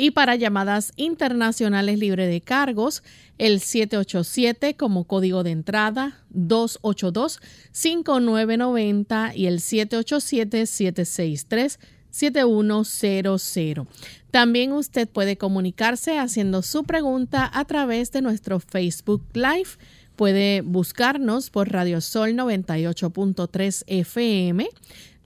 Y 0.00 0.12
para 0.12 0.36
llamadas 0.36 0.92
internacionales 0.94 1.98
libre 1.98 2.28
de 2.28 2.40
cargos, 2.40 3.02
el 3.36 3.58
787 3.58 4.76
como 4.76 5.02
código 5.04 5.42
de 5.42 5.50
entrada, 5.50 6.22
282-5990 6.32 9.32
y 9.34 9.46
el 9.46 9.58
787-763. 9.58 11.80
7100. 12.10 13.86
También 14.30 14.72
usted 14.72 15.06
puede 15.08 15.36
comunicarse 15.36 16.18
haciendo 16.18 16.62
su 16.62 16.84
pregunta 16.84 17.50
a 17.52 17.66
través 17.66 18.12
de 18.12 18.22
nuestro 18.22 18.60
Facebook 18.60 19.22
Live. 19.34 19.68
Puede 20.16 20.62
buscarnos 20.62 21.50
por 21.50 21.70
Radio 21.70 22.00
Sol 22.00 22.30
98.3 22.30 23.84
FM, 23.86 24.70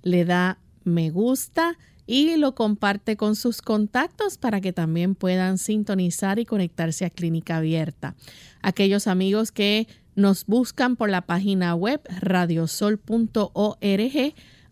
le 0.02 0.24
da 0.24 0.58
me 0.84 1.10
gusta 1.10 1.78
y 2.06 2.36
lo 2.36 2.54
comparte 2.54 3.16
con 3.16 3.36
sus 3.36 3.62
contactos 3.62 4.38
para 4.38 4.60
que 4.60 4.72
también 4.72 5.14
puedan 5.14 5.58
sintonizar 5.58 6.38
y 6.38 6.44
conectarse 6.44 7.04
a 7.04 7.10
Clínica 7.10 7.58
Abierta. 7.58 8.14
Aquellos 8.62 9.06
amigos 9.06 9.52
que 9.52 9.86
nos 10.14 10.46
buscan 10.46 10.96
por 10.96 11.10
la 11.10 11.22
página 11.22 11.74
web 11.74 12.00
radiosol.org 12.20 13.02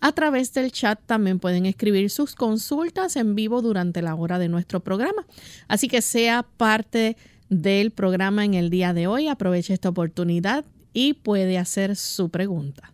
a 0.00 0.12
través 0.12 0.52
del 0.54 0.72
chat 0.72 0.98
también 1.06 1.38
pueden 1.38 1.66
escribir 1.66 2.08
sus 2.10 2.34
consultas 2.34 3.16
en 3.16 3.34
vivo 3.34 3.60
durante 3.62 4.02
la 4.02 4.14
hora 4.14 4.38
de 4.38 4.48
nuestro 4.48 4.80
programa. 4.80 5.26
Así 5.68 5.88
que 5.88 6.02
sea 6.02 6.42
parte 6.56 7.16
del 7.50 7.90
programa 7.90 8.44
en 8.44 8.54
el 8.54 8.70
día 8.70 8.94
de 8.94 9.06
hoy, 9.06 9.28
aproveche 9.28 9.74
esta 9.74 9.90
oportunidad 9.90 10.64
y 10.92 11.14
puede 11.14 11.58
hacer 11.58 11.96
su 11.96 12.30
pregunta. 12.30 12.92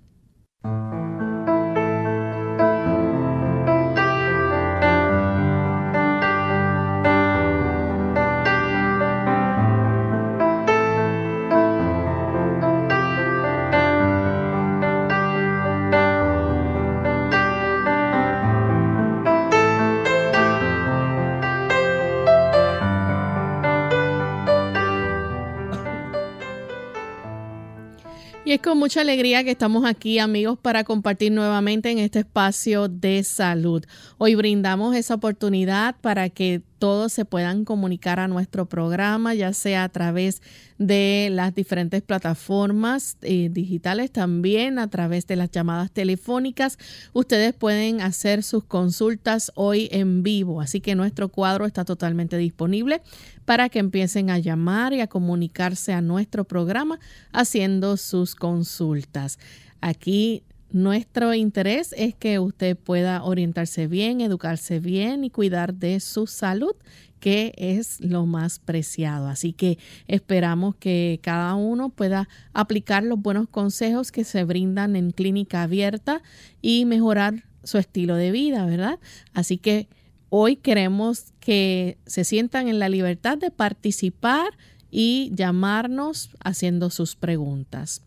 Y 28.47 28.53
es 28.53 28.63
con 28.63 28.79
mucha 28.79 29.01
alegría 29.01 29.43
que 29.43 29.51
estamos 29.51 29.85
aquí, 29.85 30.21
amigos, 30.21 30.57
para 30.57 30.85
compartir 30.85 31.33
nuevamente 31.33 31.91
en 31.91 31.99
este 31.99 32.21
espacio 32.21 32.87
de 32.87 33.25
salud. 33.25 33.85
Hoy 34.19 34.37
brindamos 34.37 34.95
esa 34.95 35.15
oportunidad 35.15 35.97
para 36.01 36.29
que 36.29 36.63
todos 36.79 37.13
se 37.13 37.25
puedan 37.25 37.65
comunicar 37.65 38.21
a 38.21 38.29
nuestro 38.29 38.67
programa, 38.67 39.35
ya 39.35 39.53
sea 39.53 39.85
a 39.85 39.89
través 39.89 40.43
de 40.79 41.29
las 41.33 41.55
diferentes 41.55 42.03
plataformas 42.03 43.17
eh, 43.23 43.49
digitales, 43.51 44.11
también 44.13 44.79
a 44.79 44.89
través 44.89 45.27
de 45.27 45.37
las 45.37 45.51
llamadas 45.51 45.91
telefónicas. 45.91 46.79
Ustedes 47.13 47.55
pueden 47.55 48.01
hacer 48.01 48.43
sus 48.43 48.65
consultas 48.65 49.53
hoy 49.55 49.89
en 49.91 50.23
vivo, 50.23 50.61
así 50.61 50.81
que 50.81 50.95
nuestro 50.95 51.29
cuadro 51.29 51.67
está 51.67 51.85
totalmente 51.85 52.37
disponible 52.37 53.03
para 53.45 53.69
que 53.69 53.79
empiecen 53.79 54.31
a 54.31 54.39
llamar 54.39 54.93
y 54.93 55.01
a 55.01 55.07
comunicarse 55.07 55.93
a 55.93 56.03
nuestro 56.03 56.45
programa 56.45 56.99
haciendo 57.33 57.97
sus 57.97 58.35
consultas. 58.35 59.39
Aquí 59.81 60.43
nuestro 60.77 61.33
interés 61.33 61.95
es 61.97 62.15
que 62.15 62.39
usted 62.39 62.77
pueda 62.77 63.25
orientarse 63.25 63.87
bien, 63.87 64.21
educarse 64.21 64.79
bien 64.79 65.25
y 65.25 65.31
cuidar 65.31 65.73
de 65.73 66.01
su 66.01 66.27
salud, 66.27 66.75
que 67.19 67.55
es 67.57 67.99
lo 68.03 68.27
más 68.27 68.59
preciado. 68.59 69.29
Así 69.29 69.55
que 69.55 69.79
esperamos 70.07 70.77
que 70.77 71.19
cada 71.23 71.55
uno 71.55 71.89
pueda 71.89 72.29
aplicar 72.53 73.03
los 73.05 73.19
buenos 73.19 73.49
consejos 73.49 74.13
que 74.13 74.23
se 74.23 74.45
brindan 74.45 74.97
en 74.97 75.13
clínica 75.13 75.63
abierta 75.63 76.23
y 76.61 76.85
mejorar 76.85 77.45
su 77.65 77.79
estilo 77.79 78.17
de 78.17 78.31
vida, 78.31 78.67
¿verdad? 78.67 78.99
Así 79.33 79.57
que 79.57 79.89
hoy 80.29 80.57
queremos 80.57 81.33
que 81.41 81.97
se 82.05 82.25
sientan 82.25 82.69
en 82.69 82.79
la 82.79 82.91
libertad 82.91 83.39
de 83.39 83.51
participar 83.51 84.51
y 84.91 85.33
llamarnos 85.35 86.29
haciendo 86.45 86.91
sus 86.91 87.17
preguntas. 87.17 88.03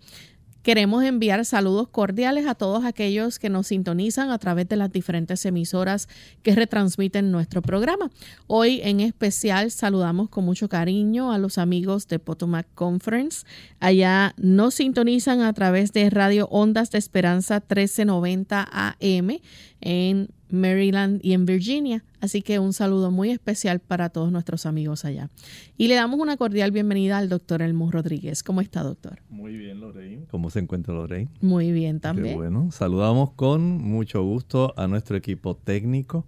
Queremos 0.69 1.03
enviar 1.03 1.43
saludos 1.45 1.87
cordiales 1.87 2.45
a 2.45 2.53
todos 2.53 2.85
aquellos 2.85 3.39
que 3.39 3.49
nos 3.49 3.65
sintonizan 3.65 4.29
a 4.29 4.37
través 4.37 4.69
de 4.69 4.75
las 4.75 4.91
diferentes 4.91 5.43
emisoras 5.47 6.07
que 6.43 6.53
retransmiten 6.53 7.31
nuestro 7.31 7.63
programa. 7.63 8.11
Hoy 8.45 8.79
en 8.83 8.99
especial 8.99 9.71
saludamos 9.71 10.29
con 10.29 10.45
mucho 10.45 10.69
cariño 10.69 11.31
a 11.31 11.39
los 11.39 11.57
amigos 11.57 12.07
de 12.07 12.19
Potomac 12.19 12.67
Conference. 12.75 13.47
Allá 13.79 14.35
nos 14.37 14.75
sintonizan 14.75 15.41
a 15.41 15.51
través 15.53 15.91
de 15.91 16.07
Radio 16.11 16.47
Ondas 16.51 16.91
de 16.91 16.99
Esperanza 16.99 17.55
1390 17.55 18.69
AM 18.71 19.39
en 19.81 20.29
Maryland 20.49 21.19
y 21.23 21.33
en 21.33 21.45
Virginia. 21.45 22.03
Así 22.21 22.41
que 22.41 22.59
un 22.59 22.73
saludo 22.73 23.11
muy 23.11 23.29
especial 23.29 23.79
para 23.79 24.09
todos 24.09 24.31
nuestros 24.31 24.65
amigos 24.65 25.05
allá. 25.05 25.29
Y 25.77 25.87
le 25.87 25.95
damos 25.95 26.19
una 26.19 26.37
cordial 26.37 26.71
bienvenida 26.71 27.17
al 27.17 27.29
doctor 27.29 27.61
Elmo 27.61 27.91
Rodríguez. 27.91 28.43
¿Cómo 28.43 28.61
está, 28.61 28.83
doctor? 28.83 29.21
Muy 29.29 29.55
bien, 29.55 29.79
Lorraine. 29.79 30.25
¿Cómo 30.29 30.49
se 30.49 30.59
encuentra 30.59 30.93
Lorraine? 30.93 31.29
Muy 31.41 31.71
bien 31.71 31.99
también. 31.99 32.33
Qué 32.33 32.35
bueno. 32.35 32.71
Saludamos 32.71 33.31
con 33.31 33.61
mucho 33.77 34.23
gusto 34.23 34.73
a 34.77 34.87
nuestro 34.87 35.15
equipo 35.15 35.55
técnico 35.55 36.25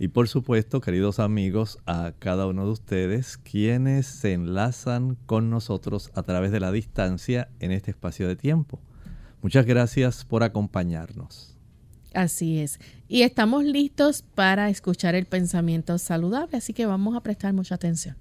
y 0.00 0.08
por 0.08 0.28
supuesto, 0.28 0.80
queridos 0.80 1.18
amigos, 1.18 1.78
a 1.84 2.12
cada 2.20 2.46
uno 2.46 2.64
de 2.64 2.70
ustedes 2.70 3.36
quienes 3.36 4.06
se 4.06 4.32
enlazan 4.32 5.16
con 5.26 5.50
nosotros 5.50 6.12
a 6.14 6.22
través 6.22 6.52
de 6.52 6.60
la 6.60 6.70
distancia 6.70 7.48
en 7.58 7.72
este 7.72 7.90
espacio 7.90 8.28
de 8.28 8.36
tiempo. 8.36 8.78
Muchas 9.42 9.66
gracias 9.66 10.24
por 10.24 10.44
acompañarnos. 10.44 11.57
Así 12.14 12.60
es. 12.60 12.78
Y 13.08 13.22
estamos 13.22 13.64
listos 13.64 14.22
para 14.34 14.70
escuchar 14.70 15.14
el 15.14 15.26
pensamiento 15.26 15.98
saludable, 15.98 16.56
así 16.56 16.72
que 16.72 16.86
vamos 16.86 17.16
a 17.16 17.20
prestar 17.20 17.52
mucha 17.52 17.74
atención. 17.74 18.16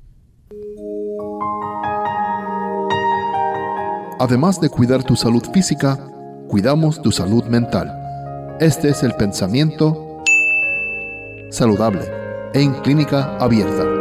Además 4.19 4.59
de 4.59 4.69
cuidar 4.69 5.03
tu 5.03 5.15
salud 5.15 5.43
física, 5.53 5.97
cuidamos 6.47 7.01
tu 7.01 7.11
salud 7.11 7.43
mental. 7.45 7.93
Este 8.59 8.89
es 8.89 9.03
el 9.03 9.13
pensamiento 9.13 10.23
saludable 11.51 12.01
en 12.53 12.73
clínica 12.81 13.37
abierta. 13.37 13.96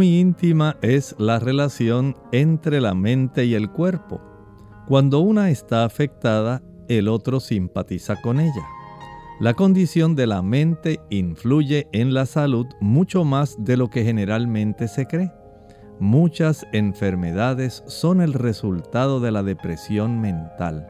Muy 0.00 0.18
íntima 0.18 0.78
es 0.80 1.14
la 1.18 1.38
relación 1.38 2.16
entre 2.32 2.80
la 2.80 2.94
mente 2.94 3.44
y 3.44 3.52
el 3.52 3.68
cuerpo. 3.68 4.22
Cuando 4.88 5.18
una 5.18 5.50
está 5.50 5.84
afectada, 5.84 6.62
el 6.88 7.06
otro 7.06 7.38
simpatiza 7.38 8.16
con 8.22 8.40
ella. 8.40 8.66
La 9.40 9.52
condición 9.52 10.16
de 10.16 10.26
la 10.26 10.40
mente 10.40 11.00
influye 11.10 11.86
en 11.92 12.14
la 12.14 12.24
salud 12.24 12.64
mucho 12.80 13.26
más 13.26 13.62
de 13.62 13.76
lo 13.76 13.90
que 13.90 14.02
generalmente 14.02 14.88
se 14.88 15.04
cree. 15.04 15.32
Muchas 15.98 16.66
enfermedades 16.72 17.84
son 17.86 18.22
el 18.22 18.32
resultado 18.32 19.20
de 19.20 19.32
la 19.32 19.42
depresión 19.42 20.18
mental. 20.18 20.86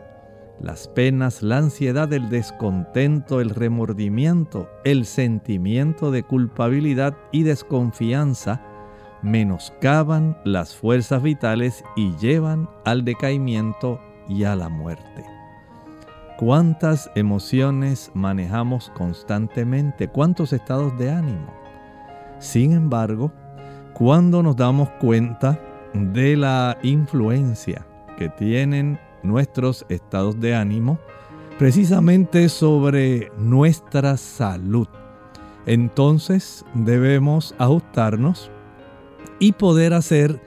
Las 0.60 0.86
penas, 0.86 1.42
la 1.42 1.58
ansiedad, 1.58 2.12
el 2.12 2.28
descontento, 2.28 3.40
el 3.40 3.50
remordimiento, 3.50 4.68
el 4.84 5.04
sentimiento 5.04 6.12
de 6.12 6.22
culpabilidad 6.22 7.16
y 7.32 7.42
desconfianza 7.42 8.69
menoscaban 9.22 10.36
las 10.44 10.74
fuerzas 10.74 11.22
vitales 11.22 11.84
y 11.96 12.16
llevan 12.16 12.68
al 12.84 13.04
decaimiento 13.04 14.00
y 14.28 14.44
a 14.44 14.56
la 14.56 14.68
muerte. 14.68 15.24
¿Cuántas 16.38 17.10
emociones 17.14 18.10
manejamos 18.14 18.90
constantemente? 18.96 20.08
¿Cuántos 20.08 20.52
estados 20.54 20.96
de 20.98 21.10
ánimo? 21.10 21.52
Sin 22.38 22.72
embargo, 22.72 23.30
cuando 23.92 24.42
nos 24.42 24.56
damos 24.56 24.88
cuenta 25.00 25.60
de 25.92 26.36
la 26.36 26.78
influencia 26.82 27.86
que 28.16 28.30
tienen 28.30 28.98
nuestros 29.22 29.84
estados 29.90 30.40
de 30.40 30.54
ánimo, 30.54 30.98
precisamente 31.58 32.48
sobre 32.48 33.30
nuestra 33.36 34.16
salud, 34.16 34.88
entonces 35.66 36.64
debemos 36.72 37.54
ajustarnos 37.58 38.50
y 39.40 39.52
poder 39.52 39.92
hacer 39.94 40.40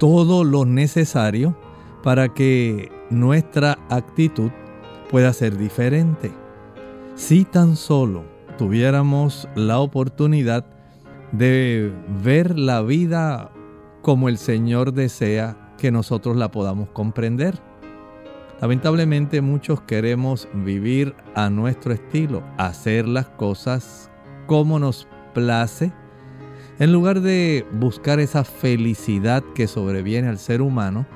todo 0.00 0.42
lo 0.42 0.64
necesario 0.64 1.56
para 2.02 2.34
que 2.34 2.90
nuestra 3.10 3.78
actitud 3.88 4.50
pueda 5.10 5.32
ser 5.32 5.56
diferente. 5.56 6.32
Si 7.14 7.44
tan 7.44 7.76
solo 7.76 8.24
tuviéramos 8.58 9.48
la 9.54 9.78
oportunidad 9.78 10.66
de 11.32 11.92
ver 12.22 12.58
la 12.58 12.82
vida 12.82 13.52
como 14.02 14.28
el 14.28 14.38
Señor 14.38 14.92
desea 14.92 15.74
que 15.78 15.90
nosotros 15.90 16.36
la 16.36 16.50
podamos 16.50 16.88
comprender. 16.90 17.58
Lamentablemente 18.60 19.40
muchos 19.40 19.80
queremos 19.82 20.48
vivir 20.52 21.14
a 21.34 21.48
nuestro 21.48 21.92
estilo, 21.92 22.42
hacer 22.58 23.08
las 23.08 23.26
cosas 23.26 24.10
como 24.46 24.78
nos 24.78 25.08
place, 25.32 25.92
en 26.80 26.92
lugar 26.92 27.20
de 27.20 27.66
buscar 27.72 28.20
esa 28.20 28.42
felicidad 28.42 29.44
que 29.54 29.66
sobreviene 29.66 30.28
al 30.28 30.38
ser 30.38 30.62
humano 30.62 31.06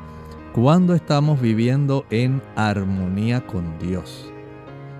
cuando 0.52 0.94
estamos 0.94 1.40
viviendo 1.40 2.04
en 2.10 2.42
armonía 2.54 3.44
con 3.46 3.78
Dios. 3.78 4.30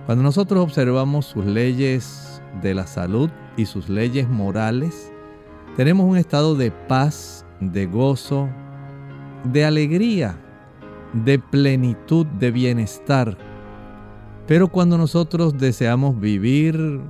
Cuando 0.06 0.24
nosotros 0.24 0.64
observamos 0.64 1.26
sus 1.26 1.44
leyes 1.44 2.42
de 2.62 2.74
la 2.74 2.86
salud 2.86 3.30
y 3.58 3.66
sus 3.66 3.90
leyes 3.90 4.26
morales, 4.28 5.12
tenemos 5.76 6.06
un 6.06 6.16
estado 6.16 6.54
de 6.54 6.70
paz, 6.70 7.44
de 7.60 7.84
gozo, 7.84 8.48
de 9.52 9.66
alegría, 9.66 10.38
de 11.12 11.38
plenitud, 11.38 12.24
de 12.26 12.50
bienestar. 12.50 13.36
Pero 14.46 14.68
cuando 14.68 14.96
nosotros 14.96 15.58
deseamos 15.58 16.18
vivir 16.18 17.02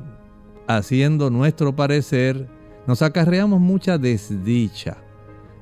haciendo 0.66 1.30
nuestro 1.30 1.76
parecer, 1.76 2.48
nos 2.86 3.02
acarreamos 3.02 3.60
mucha 3.60 3.98
desdicha 3.98 4.98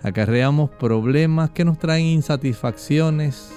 acarreamos 0.02 0.70
problemas 0.70 1.50
que 1.50 1.64
nos 1.64 1.78
traen 1.78 2.06
insatisfacciones, 2.06 3.52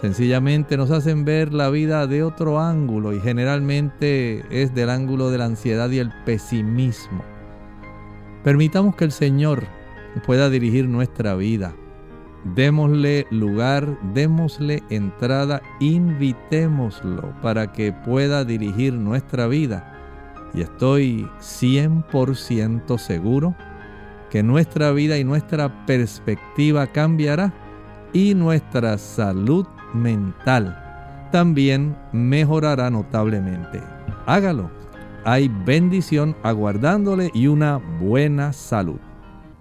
sencillamente 0.00 0.76
nos 0.76 0.90
hacen 0.90 1.24
ver 1.24 1.52
la 1.52 1.70
vida 1.70 2.06
de 2.06 2.22
otro 2.22 2.60
ángulo 2.60 3.12
y 3.12 3.20
generalmente 3.20 4.44
es 4.50 4.74
del 4.74 4.90
ángulo 4.90 5.30
de 5.30 5.38
la 5.38 5.44
ansiedad 5.44 5.90
y 5.90 5.98
el 5.98 6.10
pesimismo. 6.24 7.22
Permitamos 8.42 8.96
que 8.96 9.04
el 9.04 9.12
Señor 9.12 9.64
pueda 10.24 10.48
dirigir 10.48 10.88
nuestra 10.88 11.34
vida. 11.34 11.74
Démosle 12.54 13.26
lugar, 13.30 13.98
démosle 14.14 14.82
entrada, 14.88 15.60
invitémoslo 15.80 17.34
para 17.42 17.72
que 17.72 17.92
pueda 17.92 18.44
dirigir 18.44 18.94
nuestra 18.94 19.48
vida. 19.48 19.95
Y 20.54 20.62
estoy 20.62 21.28
100% 21.40 22.98
seguro 22.98 23.54
que 24.30 24.42
nuestra 24.42 24.92
vida 24.92 25.18
y 25.18 25.24
nuestra 25.24 25.86
perspectiva 25.86 26.86
cambiará 26.86 27.52
y 28.12 28.34
nuestra 28.34 28.98
salud 28.98 29.66
mental 29.94 30.82
también 31.30 31.96
mejorará 32.12 32.90
notablemente. 32.90 33.82
Hágalo. 34.26 34.70
Hay 35.24 35.48
bendición 35.48 36.36
aguardándole 36.42 37.30
y 37.34 37.48
una 37.48 37.78
buena 38.00 38.52
salud. 38.52 38.98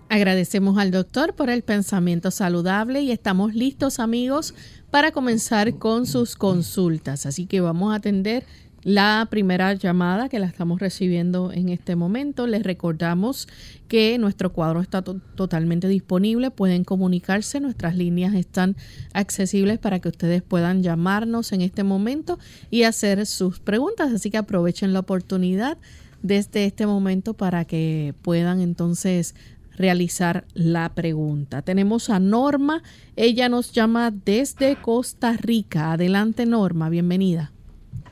Agradecemos 0.07 0.77
al 0.77 0.91
doctor 0.91 1.35
por 1.35 1.49
el 1.49 1.63
pensamiento 1.63 2.29
saludable 2.29 3.01
y 3.01 3.11
estamos 3.11 3.55
listos 3.55 3.99
amigos 3.99 4.53
para 4.91 5.11
comenzar 5.11 5.79
con 5.79 6.05
sus 6.05 6.35
consultas. 6.35 7.25
Así 7.25 7.47
que 7.47 7.61
vamos 7.61 7.91
a 7.91 7.95
atender 7.95 8.45
la 8.85 9.27
primera 9.31 9.73
llamada 9.73 10.29
que 10.29 10.37
la 10.37 10.45
estamos 10.45 10.79
recibiendo 10.79 11.51
en 11.51 11.69
este 11.69 11.95
momento. 11.95 12.45
Les 12.45 12.61
recordamos 12.61 13.47
que 13.87 14.19
nuestro 14.19 14.53
cuadro 14.53 14.79
está 14.79 15.01
totalmente 15.01 15.87
disponible. 15.87 16.51
Pueden 16.51 16.83
comunicarse, 16.83 17.59
nuestras 17.59 17.95
líneas 17.97 18.35
están 18.35 18.75
accesibles 19.11 19.79
para 19.79 19.99
que 19.99 20.09
ustedes 20.09 20.43
puedan 20.43 20.83
llamarnos 20.83 21.51
en 21.51 21.61
este 21.61 21.83
momento 21.83 22.37
y 22.69 22.83
hacer 22.83 23.25
sus 23.25 23.59
preguntas. 23.59 24.13
Así 24.13 24.29
que 24.29 24.37
aprovechen 24.37 24.93
la 24.93 24.99
oportunidad 24.99 25.79
desde 26.21 26.65
este 26.65 26.85
momento 26.85 27.33
para 27.33 27.65
que 27.65 28.13
puedan 28.21 28.61
entonces 28.61 29.33
realizar 29.75 30.45
la 30.53 30.93
pregunta. 30.93 31.63
Tenemos 31.63 32.11
a 32.11 32.19
Norma, 32.19 32.83
ella 33.15 33.49
nos 33.49 33.71
llama 33.71 34.11
desde 34.11 34.75
Costa 34.75 35.33
Rica. 35.33 35.93
Adelante 35.93 36.45
Norma, 36.45 36.89
bienvenida. 36.89 37.54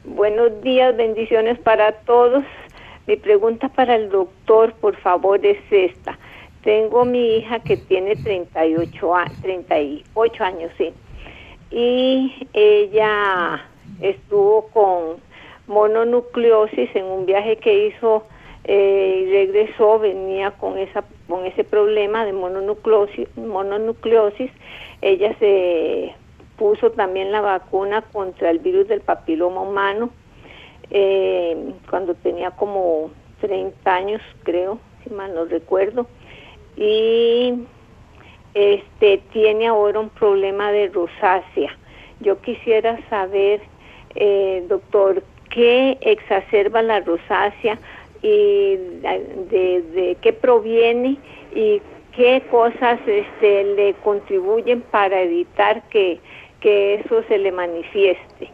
Buenos 0.05 0.61
días, 0.61 0.97
bendiciones 0.97 1.57
para 1.59 1.93
todos. 1.93 2.43
Mi 3.07 3.15
pregunta 3.15 3.69
para 3.69 3.95
el 3.95 4.09
doctor, 4.09 4.73
por 4.73 4.97
favor, 4.97 5.39
es 5.45 5.59
esta. 5.71 6.19
Tengo 6.61 7.05
mi 7.05 7.37
hija 7.37 7.59
que 7.59 7.77
tiene 7.77 8.17
38, 8.17 9.13
38 9.41 10.43
años, 10.43 10.71
sí. 10.77 10.93
Y 11.71 12.33
ella 12.51 13.65
estuvo 14.01 14.67
con 14.73 15.21
mononucleosis 15.67 16.93
en 16.97 17.05
un 17.05 17.25
viaje 17.25 17.55
que 17.55 17.87
hizo 17.87 18.25
eh, 18.65 19.23
y 19.25 19.31
regresó, 19.31 19.99
venía 19.99 20.51
con, 20.51 20.77
esa, 20.77 21.05
con 21.29 21.45
ese 21.45 21.63
problema 21.63 22.25
de 22.25 22.33
mononucleosis, 22.33 23.37
mononucleosis. 23.37 24.51
Ella 25.01 25.33
se 25.39 26.13
puso 26.57 26.91
también 26.91 27.31
la 27.31 27.41
vacuna 27.41 28.01
contra 28.01 28.49
el 28.49 28.59
virus 28.59 28.87
del 28.87 29.01
papiloma 29.01 29.61
humano 29.61 30.11
eh, 30.89 31.73
cuando 31.89 32.13
tenía 32.15 32.51
como 32.51 33.11
30 33.41 33.93
años, 33.93 34.21
creo, 34.43 34.79
si 35.03 35.09
mal 35.09 35.33
no 35.33 35.45
recuerdo. 35.45 36.07
Y 36.75 37.53
este 38.53 39.17
tiene 39.31 39.67
ahora 39.67 39.99
un 39.99 40.09
problema 40.09 40.71
de 40.71 40.87
rosácea. 40.89 41.75
Yo 42.19 42.39
quisiera 42.41 42.99
saber, 43.09 43.61
eh, 44.15 44.63
doctor, 44.69 45.23
qué 45.49 45.97
exacerba 46.01 46.81
la 46.81 46.99
rosácea 46.99 47.77
y 48.21 48.75
de, 49.49 49.83
de 49.93 50.17
qué 50.21 50.31
proviene 50.31 51.17
y 51.53 51.81
qué 52.15 52.43
cosas 52.49 52.99
este, 53.05 53.63
le 53.75 53.93
contribuyen 53.95 54.81
para 54.81 55.21
evitar 55.21 55.83
que 55.89 56.19
que 56.63 56.95
eso 56.95 57.23
se 57.27 57.37
le 57.37 57.51
manifieste 57.51 58.49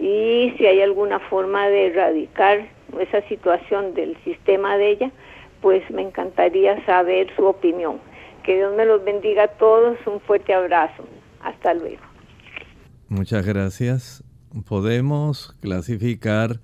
y 0.00 0.54
si 0.56 0.64
hay 0.64 0.80
alguna 0.80 1.20
forma 1.20 1.68
de 1.68 1.88
erradicar 1.88 2.66
esa 2.98 3.20
situación 3.28 3.92
del 3.92 4.16
sistema 4.24 4.78
de 4.78 4.92
ella, 4.92 5.12
pues 5.60 5.88
me 5.90 6.00
encantaría 6.00 6.82
saber 6.86 7.28
su 7.36 7.44
opinión. 7.44 8.00
Que 8.42 8.56
Dios 8.56 8.74
me 8.74 8.86
los 8.86 9.04
bendiga 9.04 9.42
a 9.44 9.48
todos, 9.48 9.98
un 10.06 10.20
fuerte 10.20 10.54
abrazo. 10.54 11.04
Hasta 11.42 11.74
luego. 11.74 12.02
Muchas 13.08 13.44
gracias. 13.44 14.24
Podemos 14.66 15.54
clasificar 15.60 16.60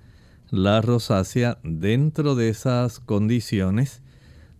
la 0.49 0.81
rosácea 0.81 1.59
dentro 1.61 2.33
de 2.33 2.49
esas 2.49 2.99
condiciones 2.99 4.01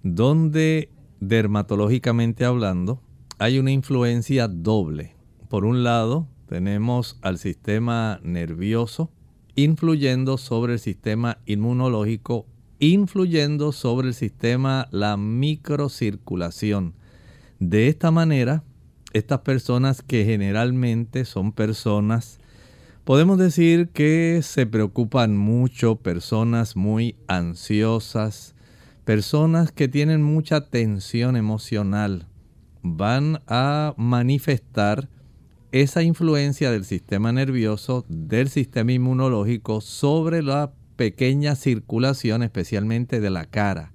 donde 0.04 0.90
dermatológicamente 1.20 2.46
hablando 2.46 3.02
hay 3.40 3.58
una 3.58 3.72
influencia 3.72 4.48
doble 4.48 5.17
por 5.50 5.66
un 5.66 5.84
lado, 5.84 6.28
tenemos 6.48 7.18
al 7.22 7.38
sistema 7.38 8.20
nervioso 8.24 9.12
influyendo 9.56 10.38
sobre 10.38 10.74
el 10.74 10.80
sistema 10.80 11.40
inmunológico, 11.46 12.46
influyendo 12.80 13.72
sobre 13.72 14.10
el 14.10 14.14
sistema 14.14 14.88
la 14.92 15.18
microcirculación. 15.18 16.94
De 17.60 17.88
esta 17.88 18.12
manera, 18.12 18.64
estas 19.14 19.40
personas 19.40 20.04
que 20.04 20.26
generalmente 20.26 21.26
son 21.26 21.52
personas 21.52 22.40
Podemos 23.08 23.38
decir 23.38 23.88
que 23.94 24.42
se 24.44 24.66
preocupan 24.66 25.38
mucho 25.38 25.96
personas 25.96 26.76
muy 26.76 27.16
ansiosas, 27.30 28.54
personas 29.06 29.72
que 29.72 29.88
tienen 29.88 30.22
mucha 30.22 30.70
tensión 30.70 31.38
emocional. 31.38 32.28
Van 32.84 33.40
a 33.48 33.94
manifestar 33.96 35.08
esa 35.72 36.04
influencia 36.04 36.72
del 36.72 36.86
sistema 36.86 37.32
nervioso, 37.32 38.06
del 38.08 38.50
sistema 38.50 38.92
inmunológico 38.92 39.82
sobre 39.82 40.42
la 40.44 40.72
pequeña 40.96 41.56
circulación, 41.56 42.44
especialmente 42.44 43.20
de 43.20 43.30
la 43.30 43.46
cara, 43.46 43.92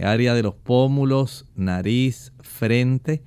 área 0.00 0.34
de 0.34 0.42
los 0.42 0.54
pómulos, 0.54 1.46
nariz, 1.56 2.32
frente, 2.40 3.22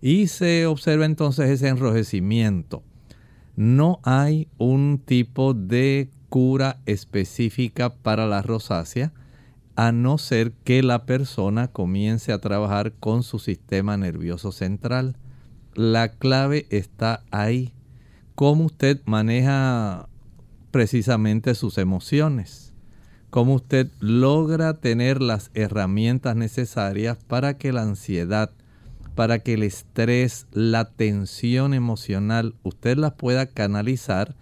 y 0.00 0.26
se 0.28 0.66
observa 0.66 1.04
entonces 1.04 1.50
ese 1.50 1.68
enrojecimiento 1.68 2.82
no 3.56 4.00
hay 4.02 4.48
un 4.58 5.00
tipo 5.04 5.54
de 5.54 6.10
cura 6.28 6.78
específica 6.84 7.94
para 7.94 8.26
la 8.26 8.42
rosácea 8.42 9.12
a 9.76 9.92
no 9.92 10.18
ser 10.18 10.52
que 10.52 10.82
la 10.82 11.06
persona 11.06 11.68
comience 11.68 12.32
a 12.32 12.38
trabajar 12.38 12.92
con 12.92 13.22
su 13.22 13.38
sistema 13.38 13.96
nervioso 13.96 14.52
central. 14.52 15.16
La 15.76 16.08
clave 16.08 16.66
está 16.70 17.22
ahí. 17.30 17.74
Cómo 18.34 18.64
usted 18.64 19.02
maneja 19.04 20.08
precisamente 20.70 21.54
sus 21.54 21.76
emociones. 21.76 22.72
Cómo 23.28 23.56
usted 23.56 23.90
logra 24.00 24.80
tener 24.80 25.20
las 25.20 25.50
herramientas 25.52 26.34
necesarias 26.34 27.18
para 27.28 27.58
que 27.58 27.74
la 27.74 27.82
ansiedad, 27.82 28.52
para 29.14 29.40
que 29.40 29.52
el 29.52 29.64
estrés, 29.64 30.46
la 30.50 30.86
tensión 30.86 31.74
emocional, 31.74 32.54
usted 32.62 32.96
las 32.96 33.12
pueda 33.12 33.44
canalizar 33.44 34.34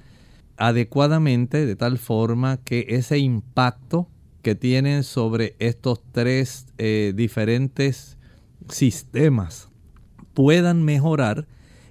adecuadamente 0.56 1.66
de 1.66 1.74
tal 1.74 1.98
forma 1.98 2.58
que 2.58 2.86
ese 2.90 3.18
impacto 3.18 4.08
que 4.42 4.54
tienen 4.54 5.02
sobre 5.02 5.56
estos 5.58 6.00
tres 6.12 6.66
eh, 6.78 7.12
diferentes 7.12 8.18
sistemas 8.68 9.73
puedan 10.34 10.84
mejorar 10.84 11.46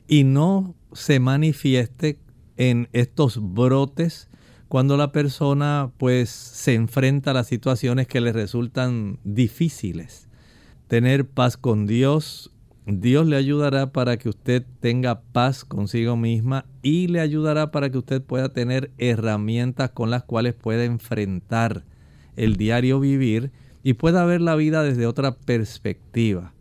y 0.07 0.23
no 0.23 0.75
se 0.93 1.19
manifieste 1.19 2.19
en 2.57 2.87
estos 2.93 3.39
brotes 3.53 4.29
cuando 4.67 4.97
la 4.97 5.11
persona 5.11 5.91
pues 5.97 6.29
se 6.29 6.73
enfrenta 6.73 7.31
a 7.31 7.33
las 7.33 7.47
situaciones 7.47 8.07
que 8.07 8.21
le 8.21 8.33
resultan 8.33 9.19
difíciles. 9.23 10.27
Tener 10.87 11.27
paz 11.27 11.57
con 11.57 11.87
Dios, 11.87 12.51
Dios 12.85 13.25
le 13.27 13.35
ayudará 13.35 13.91
para 13.91 14.17
que 14.17 14.29
usted 14.29 14.65
tenga 14.79 15.21
paz 15.21 15.63
consigo 15.63 16.17
misma 16.17 16.65
y 16.81 17.07
le 17.07 17.21
ayudará 17.21 17.71
para 17.71 17.89
que 17.89 17.97
usted 17.97 18.21
pueda 18.21 18.49
tener 18.49 18.91
herramientas 18.97 19.91
con 19.91 20.09
las 20.09 20.23
cuales 20.23 20.53
pueda 20.53 20.83
enfrentar 20.83 21.85
el 22.35 22.57
diario 22.57 22.99
vivir 22.99 23.51
y 23.83 23.93
pueda 23.93 24.25
ver 24.25 24.41
la 24.41 24.55
vida 24.55 24.83
desde 24.83 25.05
otra 25.07 25.35
perspectiva. 25.35 26.53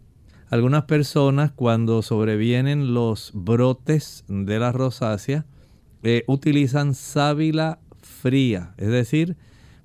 Algunas 0.52 0.84
personas 0.84 1.50
cuando 1.50 2.02
sobrevienen 2.02 2.92
los 2.92 3.30
brotes 3.32 4.22
de 4.28 4.58
la 4.58 4.70
rosácea 4.70 5.46
eh, 6.02 6.24
utilizan 6.26 6.94
sábila 6.94 7.78
fría, 8.02 8.74
es 8.76 8.88
decir, 8.88 9.38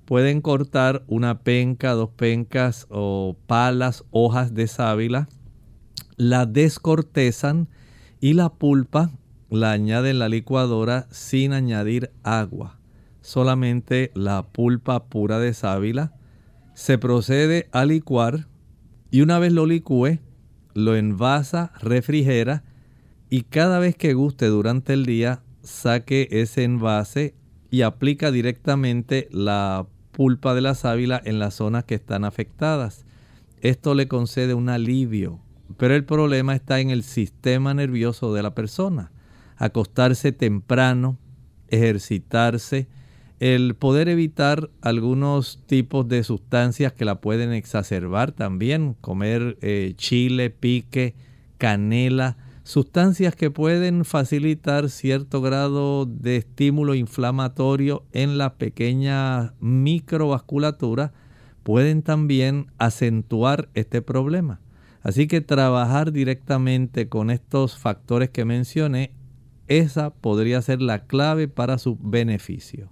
pueden 0.04 0.42
cortar 0.42 1.04
una 1.06 1.38
penca, 1.38 1.92
dos 1.92 2.10
pencas 2.10 2.86
o 2.90 3.34
palas, 3.46 4.04
hojas 4.10 4.52
de 4.52 4.66
sábila 4.66 5.30
la 6.18 6.44
descortezan 6.44 7.68
y 8.20 8.34
la 8.34 8.50
pulpa 8.50 9.10
la 9.48 9.72
añaden 9.72 10.10
en 10.10 10.18
la 10.18 10.28
licuadora 10.28 11.06
sin 11.10 11.54
añadir 11.54 12.10
agua. 12.24 12.78
Solamente 13.22 14.10
la 14.12 14.42
pulpa 14.42 15.06
pura 15.06 15.38
de 15.38 15.54
sábila. 15.54 16.12
Se 16.74 16.98
procede 16.98 17.70
a 17.72 17.86
licuar 17.86 18.48
y 19.10 19.22
una 19.22 19.38
vez 19.38 19.54
lo 19.54 19.64
licúe, 19.64 20.18
lo 20.78 20.96
envasa, 20.96 21.72
refrigera 21.80 22.62
y 23.30 23.42
cada 23.42 23.78
vez 23.78 23.96
que 23.96 24.14
guste 24.14 24.46
durante 24.46 24.92
el 24.94 25.04
día, 25.04 25.42
saque 25.62 26.28
ese 26.30 26.64
envase 26.64 27.34
y 27.70 27.82
aplica 27.82 28.30
directamente 28.30 29.28
la 29.30 29.86
pulpa 30.12 30.54
de 30.54 30.62
la 30.62 30.74
sábila 30.74 31.20
en 31.24 31.38
las 31.38 31.54
zonas 31.54 31.84
que 31.84 31.94
están 31.94 32.24
afectadas. 32.24 33.04
Esto 33.60 33.94
le 33.94 34.08
concede 34.08 34.54
un 34.54 34.68
alivio, 34.68 35.40
pero 35.76 35.94
el 35.94 36.04
problema 36.04 36.54
está 36.54 36.80
en 36.80 36.90
el 36.90 37.02
sistema 37.02 37.74
nervioso 37.74 38.32
de 38.32 38.42
la 38.42 38.54
persona. 38.54 39.10
Acostarse 39.56 40.32
temprano, 40.32 41.18
ejercitarse, 41.68 42.88
el 43.40 43.74
poder 43.76 44.08
evitar 44.08 44.70
algunos 44.80 45.60
tipos 45.66 46.08
de 46.08 46.24
sustancias 46.24 46.92
que 46.92 47.04
la 47.04 47.20
pueden 47.20 47.52
exacerbar 47.52 48.32
también, 48.32 48.94
comer 49.00 49.58
eh, 49.60 49.94
chile, 49.96 50.50
pique, 50.50 51.14
canela, 51.56 52.36
sustancias 52.64 53.36
que 53.36 53.50
pueden 53.50 54.04
facilitar 54.04 54.90
cierto 54.90 55.40
grado 55.40 56.04
de 56.04 56.36
estímulo 56.36 56.94
inflamatorio 56.94 58.04
en 58.12 58.38
la 58.38 58.54
pequeña 58.54 59.54
microvasculatura, 59.60 61.12
pueden 61.62 62.02
también 62.02 62.66
acentuar 62.78 63.68
este 63.74 64.02
problema. 64.02 64.60
Así 65.00 65.28
que 65.28 65.40
trabajar 65.40 66.12
directamente 66.12 67.08
con 67.08 67.30
estos 67.30 67.78
factores 67.78 68.30
que 68.30 68.44
mencioné, 68.44 69.12
esa 69.68 70.10
podría 70.10 70.60
ser 70.60 70.82
la 70.82 71.06
clave 71.06 71.46
para 71.46 71.78
su 71.78 71.96
beneficio. 72.00 72.90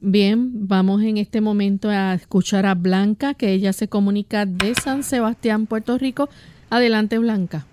Bien, 0.00 0.68
vamos 0.68 1.02
en 1.02 1.16
este 1.16 1.40
momento 1.40 1.88
a 1.88 2.14
escuchar 2.14 2.66
a 2.66 2.74
Blanca, 2.74 3.34
que 3.34 3.50
ella 3.50 3.72
se 3.72 3.88
comunica 3.88 4.46
de 4.46 4.74
San 4.74 5.02
Sebastián, 5.02 5.66
Puerto 5.66 5.98
Rico. 5.98 6.28
Adelante, 6.70 7.18
Blanca. 7.18 7.66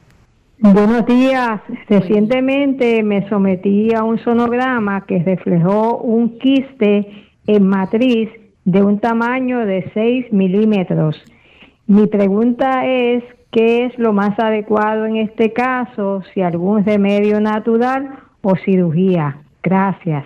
Buenos 0.60 1.06
días. 1.06 1.62
Recientemente 1.88 3.04
me 3.04 3.30
sometí 3.30 3.94
a 3.94 4.04
un 4.04 4.18
sonograma 4.20 5.06
que 5.06 5.20
reflejó 5.20 5.98
un 5.98 6.40
quiste 6.40 7.28
en 7.46 7.68
matriz 7.68 8.30
de 8.64 8.82
un 8.82 9.00
tamaño 9.00 9.60
de 9.60 9.92
6 9.94 10.32
milímetros. 10.32 11.16
Mi 11.86 12.08
pregunta 12.08 12.88
es, 12.88 13.24
¿qué 13.52 13.86
es 13.86 14.00
lo 14.00 14.14
más 14.14 14.40
adecuado 14.40 15.06
en 15.06 15.18
este 15.18 15.54
caso? 15.54 16.24
Si 16.34 16.42
algún 16.42 16.84
remedio 16.84 17.40
natural 17.40 18.18
o 18.42 18.56
cirugía. 18.56 19.38
Gracias. 19.62 20.26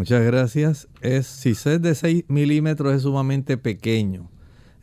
Muchas 0.00 0.24
gracias. 0.24 0.88
Es, 1.02 1.26
si 1.26 1.50
es 1.50 1.62
de 1.62 1.94
6 1.94 2.24
milímetros 2.28 2.94
es 2.94 3.02
sumamente 3.02 3.58
pequeño. 3.58 4.30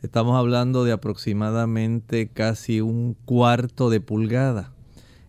Estamos 0.00 0.36
hablando 0.36 0.84
de 0.84 0.92
aproximadamente 0.92 2.28
casi 2.28 2.80
un 2.80 3.16
cuarto 3.24 3.90
de 3.90 4.00
pulgada. 4.00 4.70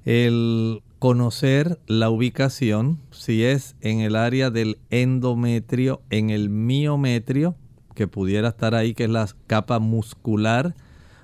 El 0.06 0.84
conocer 1.00 1.80
la 1.88 2.12
ubicación, 2.12 3.00
si 3.10 3.44
es 3.44 3.76
en 3.82 4.02
el 4.02 4.16
área 4.16 4.52
del 4.52 4.78
endometrio, 4.92 6.04
en 6.12 6.30
el 6.30 6.50
miometrio, 6.50 7.56
que 7.96 8.08
pudiera 8.08 8.50
estar 8.50 8.76
ahí, 8.76 8.94
que 8.94 9.06
es 9.06 9.10
la 9.10 9.28
capa 9.48 9.80
muscular, 9.80 10.76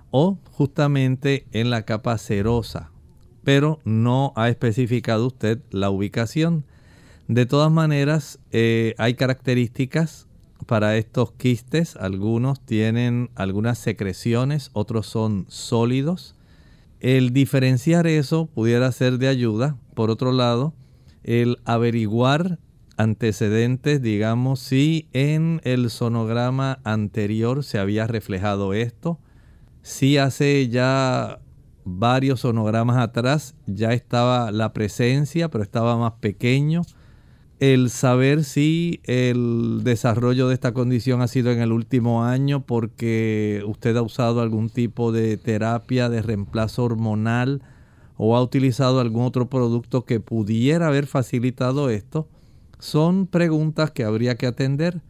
o 0.10 0.40
justamente 0.50 1.46
en 1.52 1.70
la 1.70 1.84
capa 1.84 2.18
serosa, 2.18 2.90
pero 3.44 3.78
no 3.86 4.34
ha 4.36 4.50
especificado 4.50 5.28
usted 5.28 5.60
la 5.70 5.92
ubicación. 5.92 6.66
De 7.28 7.46
todas 7.46 7.72
maneras, 7.72 8.40
eh, 8.52 8.94
hay 8.98 9.16
características 9.16 10.28
para 10.68 10.98
estos 10.98 11.32
quistes. 11.32 11.96
Algunos 11.96 12.60
tienen 12.60 13.32
algunas 13.36 13.80
secreciones, 13.80 14.70
otros 14.74 15.08
son 15.08 15.46
sólidos. 15.48 16.36
El 17.00 17.34
diferenciar 17.34 18.08
eso 18.08 18.46
pudiera 18.48 18.92
ser 18.92 19.18
de 19.18 19.28
ayuda. 19.28 19.78
Por 19.96 20.12
otro 20.12 20.32
lado, 20.32 20.74
el 21.24 21.58
averiguar 21.66 22.60
antecedentes, 22.98 24.02
digamos, 24.02 24.60
si 24.60 25.10
en 25.12 25.62
el 25.64 25.90
sonograma 25.90 26.80
anterior 26.84 27.64
se 27.64 27.80
había 27.80 28.08
reflejado 28.08 28.74
esto, 28.74 29.20
si 29.82 30.18
hace 30.18 30.70
ya 30.70 31.40
varios 31.84 32.42
sonogramas 32.42 32.98
atrás 32.98 33.56
ya 33.68 33.94
estaba 33.94 34.52
la 34.52 34.74
presencia, 34.74 35.50
pero 35.50 35.64
estaba 35.64 35.98
más 35.98 36.14
pequeño. 36.14 36.84
El 37.60 37.90
saber 37.90 38.44
si 38.44 39.00
el 39.06 39.82
desarrollo 39.84 40.50
de 40.50 40.54
esta 40.54 40.74
condición 40.74 41.22
ha 41.22 41.28
sido 41.28 41.52
en 41.52 41.62
el 41.62 41.72
último 41.72 42.26
año 42.26 42.66
porque 42.66 43.64
usted 43.66 43.96
ha 43.96 44.02
usado 44.02 44.42
algún 44.42 44.70
tipo 44.70 45.14
de 45.14 45.38
terapia 45.38 46.10
de 46.10 46.22
reemplazo 46.22 46.84
hormonal 46.84 47.62
o 48.18 48.36
ha 48.36 48.42
utilizado 48.42 49.00
algún 49.00 49.24
otro 49.24 49.50
producto 49.50 50.04
que 50.04 50.20
pudiera 50.20 50.88
haber 50.88 51.08
facilitado 51.08 51.90
esto 51.90 52.28
son 52.80 53.28
preguntas 53.28 53.92
que 53.92 54.04
habría 54.04 54.36
que 54.36 54.48
atender. 54.48 55.02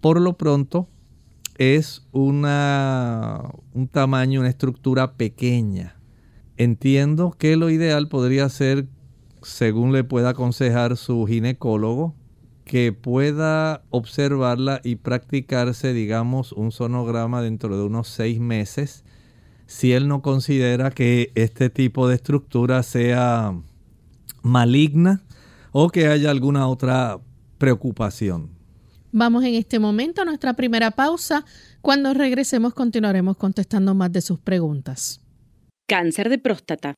Por 0.00 0.20
lo 0.20 0.36
pronto, 0.36 0.88
es 1.56 2.06
una, 2.12 3.42
un 3.74 3.88
tamaño, 3.88 4.40
una 4.40 4.48
estructura 4.48 5.14
pequeña. 5.14 5.96
Entiendo 6.56 7.34
que 7.36 7.56
lo 7.56 7.70
ideal 7.70 8.08
podría 8.08 8.48
ser 8.48 8.86
según 9.48 9.92
le 9.92 10.04
pueda 10.04 10.30
aconsejar 10.30 10.96
su 10.96 11.24
ginecólogo, 11.26 12.14
que 12.64 12.92
pueda 12.92 13.82
observarla 13.90 14.80
y 14.84 14.96
practicarse, 14.96 15.94
digamos, 15.94 16.52
un 16.52 16.70
sonograma 16.70 17.40
dentro 17.40 17.76
de 17.76 17.84
unos 17.84 18.08
seis 18.08 18.40
meses, 18.40 19.04
si 19.66 19.92
él 19.92 20.06
no 20.06 20.20
considera 20.20 20.90
que 20.90 21.32
este 21.34 21.70
tipo 21.70 22.08
de 22.08 22.14
estructura 22.14 22.82
sea 22.82 23.58
maligna 24.42 25.22
o 25.72 25.88
que 25.88 26.08
haya 26.08 26.30
alguna 26.30 26.68
otra 26.68 27.18
preocupación. 27.56 28.50
Vamos 29.12 29.44
en 29.44 29.54
este 29.54 29.78
momento 29.78 30.20
a 30.20 30.24
nuestra 30.26 30.54
primera 30.54 30.90
pausa. 30.90 31.44
Cuando 31.80 32.12
regresemos 32.12 32.74
continuaremos 32.74 33.38
contestando 33.38 33.94
más 33.94 34.12
de 34.12 34.20
sus 34.20 34.38
preguntas. 34.38 35.20
Cáncer 35.86 36.28
de 36.28 36.38
próstata. 36.38 36.94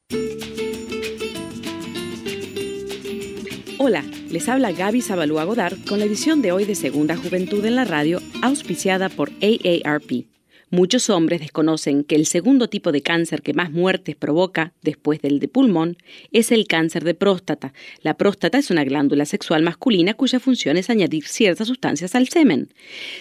Hola, 3.82 4.04
les 4.30 4.46
habla 4.50 4.72
Gaby 4.72 5.00
Zabalúa 5.00 5.44
Godard 5.44 5.78
con 5.88 6.00
la 6.00 6.04
edición 6.04 6.42
de 6.42 6.52
hoy 6.52 6.66
de 6.66 6.74
Segunda 6.74 7.16
Juventud 7.16 7.64
en 7.64 7.76
la 7.76 7.86
Radio, 7.86 8.20
auspiciada 8.42 9.08
por 9.08 9.30
AARP. 9.40 10.26
Muchos 10.68 11.08
hombres 11.08 11.40
desconocen 11.40 12.04
que 12.04 12.14
el 12.14 12.26
segundo 12.26 12.68
tipo 12.68 12.92
de 12.92 13.00
cáncer 13.00 13.40
que 13.40 13.54
más 13.54 13.70
muertes 13.70 14.16
provoca, 14.16 14.74
después 14.82 15.22
del 15.22 15.40
de 15.40 15.48
pulmón, 15.48 15.96
es 16.30 16.52
el 16.52 16.66
cáncer 16.66 17.04
de 17.04 17.14
próstata. 17.14 17.72
La 18.02 18.18
próstata 18.18 18.58
es 18.58 18.70
una 18.70 18.84
glándula 18.84 19.24
sexual 19.24 19.62
masculina 19.62 20.12
cuya 20.12 20.40
función 20.40 20.76
es 20.76 20.90
añadir 20.90 21.26
ciertas 21.26 21.68
sustancias 21.68 22.14
al 22.14 22.28
semen. 22.28 22.68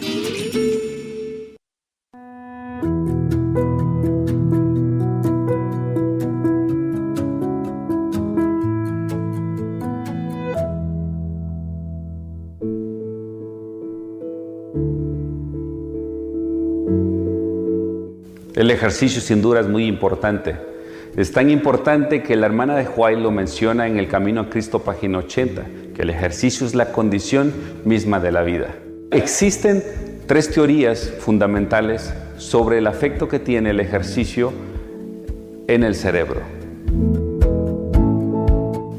El 18.55 18.71
ejercicio 18.71 19.21
sin 19.21 19.43
duda 19.43 19.59
es 19.59 19.67
muy 19.67 19.85
importante 19.85 20.76
es 21.17 21.31
tan 21.31 21.49
importante 21.49 22.21
que 22.21 22.35
la 22.35 22.45
hermana 22.45 22.75
de 22.75 22.85
Juárez 22.85 23.17
lo 23.17 23.31
menciona 23.31 23.87
en 23.87 23.97
el 23.97 24.07
Camino 24.07 24.41
a 24.41 24.49
Cristo, 24.51 24.83
página 24.83 25.17
80, 25.17 25.65
que 25.95 26.03
el 26.03 26.11
ejercicio 26.11 26.67
es 26.67 26.75
la 26.75 26.91
condición 26.91 27.51
misma 27.85 28.19
de 28.19 28.31
la 28.31 28.43
vida. 28.43 28.75
Existen 29.09 29.83
tres 30.27 30.51
teorías 30.51 31.11
fundamentales 31.19 32.13
sobre 32.37 32.77
el 32.77 32.85
afecto 32.85 33.27
que 33.27 33.39
tiene 33.39 33.71
el 33.71 33.79
ejercicio 33.79 34.53
en 35.67 35.83
el 35.83 35.95
cerebro. 35.95 36.41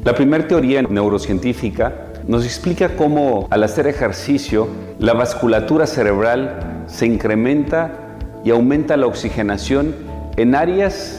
La 0.03 0.13
primera 0.13 0.45
teoría 0.45 0.81
neurocientífica 0.81 2.11
nos 2.27 2.43
explica 2.43 2.97
cómo 2.97 3.47
al 3.49 3.63
hacer 3.63 3.87
ejercicio 3.87 4.67
la 4.99 5.13
vasculatura 5.13 5.87
cerebral 5.87 6.83
se 6.87 7.05
incrementa 7.05 8.17
y 8.43 8.49
aumenta 8.49 8.97
la 8.97 9.07
oxigenación 9.07 9.95
en 10.35 10.53
áreas 10.53 11.18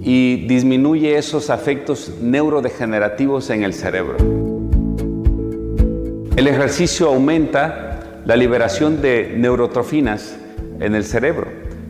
y 0.00 0.46
disminuye 0.46 1.16
esos 1.16 1.50
afectos 1.50 2.12
neurodegenerativos 2.20 3.50
en 3.50 3.64
el 3.64 3.74
cerebro. 3.74 4.16
El 6.36 6.48
ejercicio 6.48 7.08
aumenta 7.08 8.00
la 8.24 8.36
liberación 8.36 9.00
de 9.00 9.34
neurotrofinas 9.36 10.36
en 10.80 10.94
el 10.94 11.04
cerebro. 11.04 11.46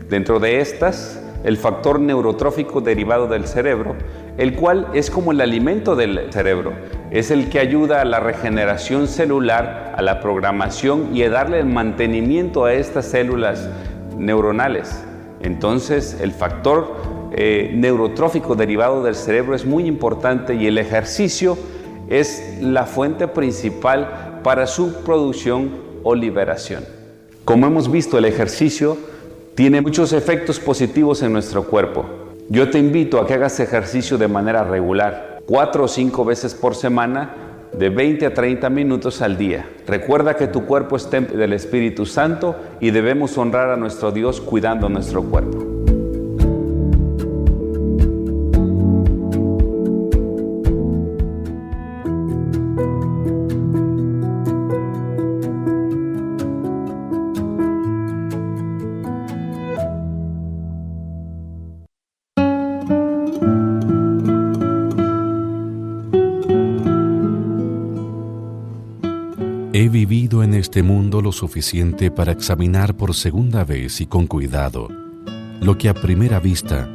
Dentro 0.09 0.39
de 0.39 0.59
estas, 0.59 1.21
el 1.43 1.57
factor 1.57 1.99
neurotrófico 1.99 2.81
derivado 2.81 3.27
del 3.27 3.47
cerebro, 3.47 3.95
el 4.37 4.55
cual 4.55 4.87
es 4.93 5.09
como 5.09 5.31
el 5.31 5.41
alimento 5.41 5.95
del 5.95 6.31
cerebro, 6.31 6.73
es 7.11 7.31
el 7.31 7.49
que 7.49 7.59
ayuda 7.59 8.01
a 8.01 8.05
la 8.05 8.19
regeneración 8.19 9.07
celular, 9.07 9.93
a 9.95 10.01
la 10.01 10.19
programación 10.19 11.15
y 11.15 11.23
a 11.23 11.29
darle 11.29 11.59
el 11.59 11.67
mantenimiento 11.67 12.65
a 12.65 12.73
estas 12.73 13.05
células 13.05 13.69
neuronales. 14.17 15.03
Entonces, 15.41 16.19
el 16.19 16.31
factor 16.31 16.95
eh, 17.37 17.71
neurotrófico 17.75 18.55
derivado 18.55 19.03
del 19.03 19.13
cerebro 19.13 19.55
es 19.55 19.65
muy 19.65 19.87
importante 19.87 20.55
y 20.55 20.67
el 20.67 20.77
ejercicio 20.77 21.57
es 22.07 22.59
la 22.61 22.85
fuente 22.85 23.27
principal 23.27 24.39
para 24.41 24.67
su 24.67 25.03
producción 25.03 25.71
o 26.03 26.15
liberación. 26.15 26.85
Como 27.43 27.67
hemos 27.67 27.91
visto, 27.91 28.17
el 28.17 28.23
ejercicio 28.23 28.97
tiene 29.53 29.81
muchos 29.81 30.13
efectos 30.13 30.61
positivos 30.61 31.23
en 31.23 31.33
nuestro 31.33 31.63
cuerpo. 31.65 32.05
Yo 32.47 32.69
te 32.69 32.79
invito 32.79 33.19
a 33.19 33.27
que 33.27 33.33
hagas 33.33 33.59
ejercicio 33.59 34.17
de 34.17 34.29
manera 34.29 34.63
regular, 34.63 35.41
cuatro 35.45 35.83
o 35.83 35.87
cinco 35.89 36.23
veces 36.23 36.53
por 36.53 36.73
semana, 36.73 37.33
de 37.73 37.89
20 37.89 38.27
a 38.27 38.33
30 38.33 38.69
minutos 38.69 39.21
al 39.21 39.37
día. 39.37 39.69
Recuerda 39.85 40.37
que 40.37 40.47
tu 40.47 40.65
cuerpo 40.65 40.95
es 40.95 41.09
templo 41.09 41.37
del 41.37 41.51
Espíritu 41.51 42.05
Santo 42.05 42.55
y 42.79 42.91
debemos 42.91 43.37
honrar 43.37 43.71
a 43.71 43.75
nuestro 43.75 44.11
Dios 44.11 44.39
cuidando 44.39 44.87
nuestro 44.87 45.21
cuerpo. 45.23 45.74
Este 70.75 70.83
mundo 70.83 71.21
lo 71.21 71.31
suficiente 71.31 72.11
para 72.11 72.33
examinar 72.33 72.97
por 72.97 73.15
segunda 73.15 73.63
vez 73.63 74.01
y 74.01 74.07
con 74.07 74.27
cuidado 74.27 74.89
lo 75.61 75.77
que 75.77 75.87
a 75.87 75.93
primera 75.93 76.41
vista 76.41 76.89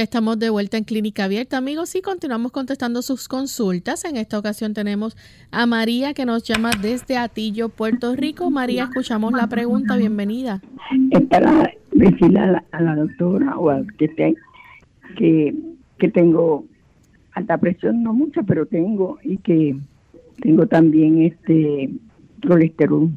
Ya 0.00 0.04
estamos 0.04 0.38
de 0.38 0.48
vuelta 0.48 0.78
en 0.78 0.84
Clínica 0.84 1.24
Abierta, 1.24 1.58
amigos, 1.58 1.94
y 1.94 2.00
continuamos 2.00 2.52
contestando 2.52 3.02
sus 3.02 3.28
consultas. 3.28 4.06
En 4.06 4.16
esta 4.16 4.38
ocasión 4.38 4.72
tenemos 4.72 5.14
a 5.50 5.66
María 5.66 6.14
que 6.14 6.24
nos 6.24 6.42
llama 6.42 6.70
desde 6.80 7.18
Atillo, 7.18 7.68
Puerto 7.68 8.16
Rico. 8.16 8.50
María, 8.50 8.84
escuchamos 8.84 9.34
la 9.34 9.46
pregunta. 9.46 9.98
Bienvenida. 9.98 10.62
Es 11.10 11.20
para 11.26 11.74
decirle 11.92 12.40
a 12.40 12.80
la, 12.80 12.96
doctora 12.96 13.58
o 13.58 13.68
al 13.68 13.94
que, 13.98 14.08
te, 14.08 14.34
que, 15.18 15.54
que 15.98 16.08
tengo 16.08 16.64
alta 17.32 17.58
presión, 17.58 18.02
no 18.02 18.14
mucha, 18.14 18.42
pero 18.42 18.64
tengo, 18.64 19.18
y 19.22 19.36
que 19.36 19.76
tengo 20.40 20.66
también 20.66 21.20
este 21.20 21.90
colesterol 22.48 23.10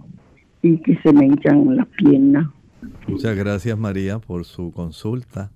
y 0.61 0.79
que 0.79 0.99
se 1.01 1.13
me 1.13 1.27
hinchan 1.27 1.77
las 1.77 1.87
piernas. 1.87 2.49
Muchas 3.07 3.37
gracias 3.37 3.79
María 3.79 4.19
por 4.19 4.43
su 4.43 4.73
consulta. 4.73 5.49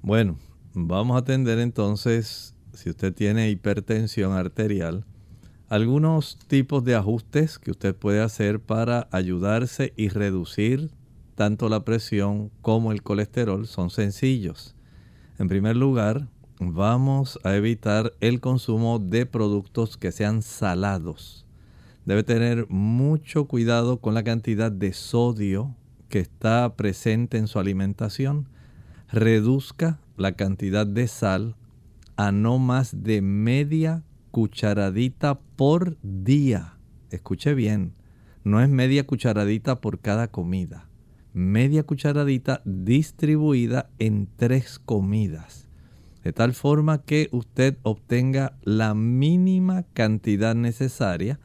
Bueno, 0.00 0.38
Vamos 0.74 1.16
a 1.16 1.18
atender 1.18 1.58
entonces, 1.58 2.54
si 2.72 2.88
usted 2.88 3.12
tiene 3.12 3.50
hipertensión 3.50 4.32
arterial, 4.32 5.04
algunos 5.68 6.38
tipos 6.46 6.82
de 6.82 6.94
ajustes 6.94 7.58
que 7.58 7.70
usted 7.70 7.94
puede 7.94 8.22
hacer 8.22 8.58
para 8.58 9.06
ayudarse 9.10 9.92
y 9.96 10.08
reducir 10.08 10.90
tanto 11.34 11.68
la 11.68 11.84
presión 11.84 12.50
como 12.62 12.90
el 12.90 13.02
colesterol 13.02 13.66
son 13.66 13.90
sencillos. 13.90 14.74
En 15.38 15.48
primer 15.48 15.76
lugar, 15.76 16.28
vamos 16.58 17.38
a 17.44 17.54
evitar 17.54 18.14
el 18.20 18.40
consumo 18.40 18.98
de 18.98 19.26
productos 19.26 19.98
que 19.98 20.10
sean 20.10 20.40
salados. 20.40 21.44
Debe 22.06 22.22
tener 22.22 22.66
mucho 22.70 23.44
cuidado 23.44 23.98
con 23.98 24.14
la 24.14 24.24
cantidad 24.24 24.72
de 24.72 24.94
sodio 24.94 25.74
que 26.08 26.20
está 26.20 26.76
presente 26.76 27.36
en 27.36 27.46
su 27.46 27.58
alimentación. 27.58 28.48
Reduzca 29.10 29.98
la 30.16 30.32
cantidad 30.32 30.86
de 30.86 31.08
sal 31.08 31.56
a 32.16 32.32
no 32.32 32.58
más 32.58 33.02
de 33.02 33.22
media 33.22 34.04
cucharadita 34.30 35.40
por 35.56 35.96
día. 36.02 36.78
Escuche 37.10 37.54
bien, 37.54 37.94
no 38.44 38.60
es 38.60 38.68
media 38.68 39.06
cucharadita 39.06 39.80
por 39.80 40.00
cada 40.00 40.28
comida. 40.28 40.88
Media 41.32 41.82
cucharadita 41.84 42.62
distribuida 42.64 43.90
en 43.98 44.28
tres 44.36 44.78
comidas. 44.78 45.68
De 46.24 46.32
tal 46.32 46.52
forma 46.52 47.02
que 47.02 47.28
usted 47.32 47.78
obtenga 47.82 48.56
la 48.62 48.94
mínima 48.94 49.84
cantidad 49.92 50.54
necesaria 50.54 51.40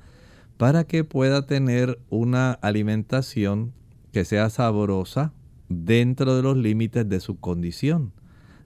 para 0.58 0.84
que 0.84 1.04
pueda 1.04 1.46
tener 1.46 2.00
una 2.10 2.52
alimentación 2.52 3.74
que 4.12 4.26
sea 4.26 4.50
sabrosa 4.50 5.34
dentro 5.70 6.36
de 6.36 6.44
los 6.44 6.58
límites 6.58 7.08
de 7.08 7.20
su 7.20 7.40
condición 7.40 8.14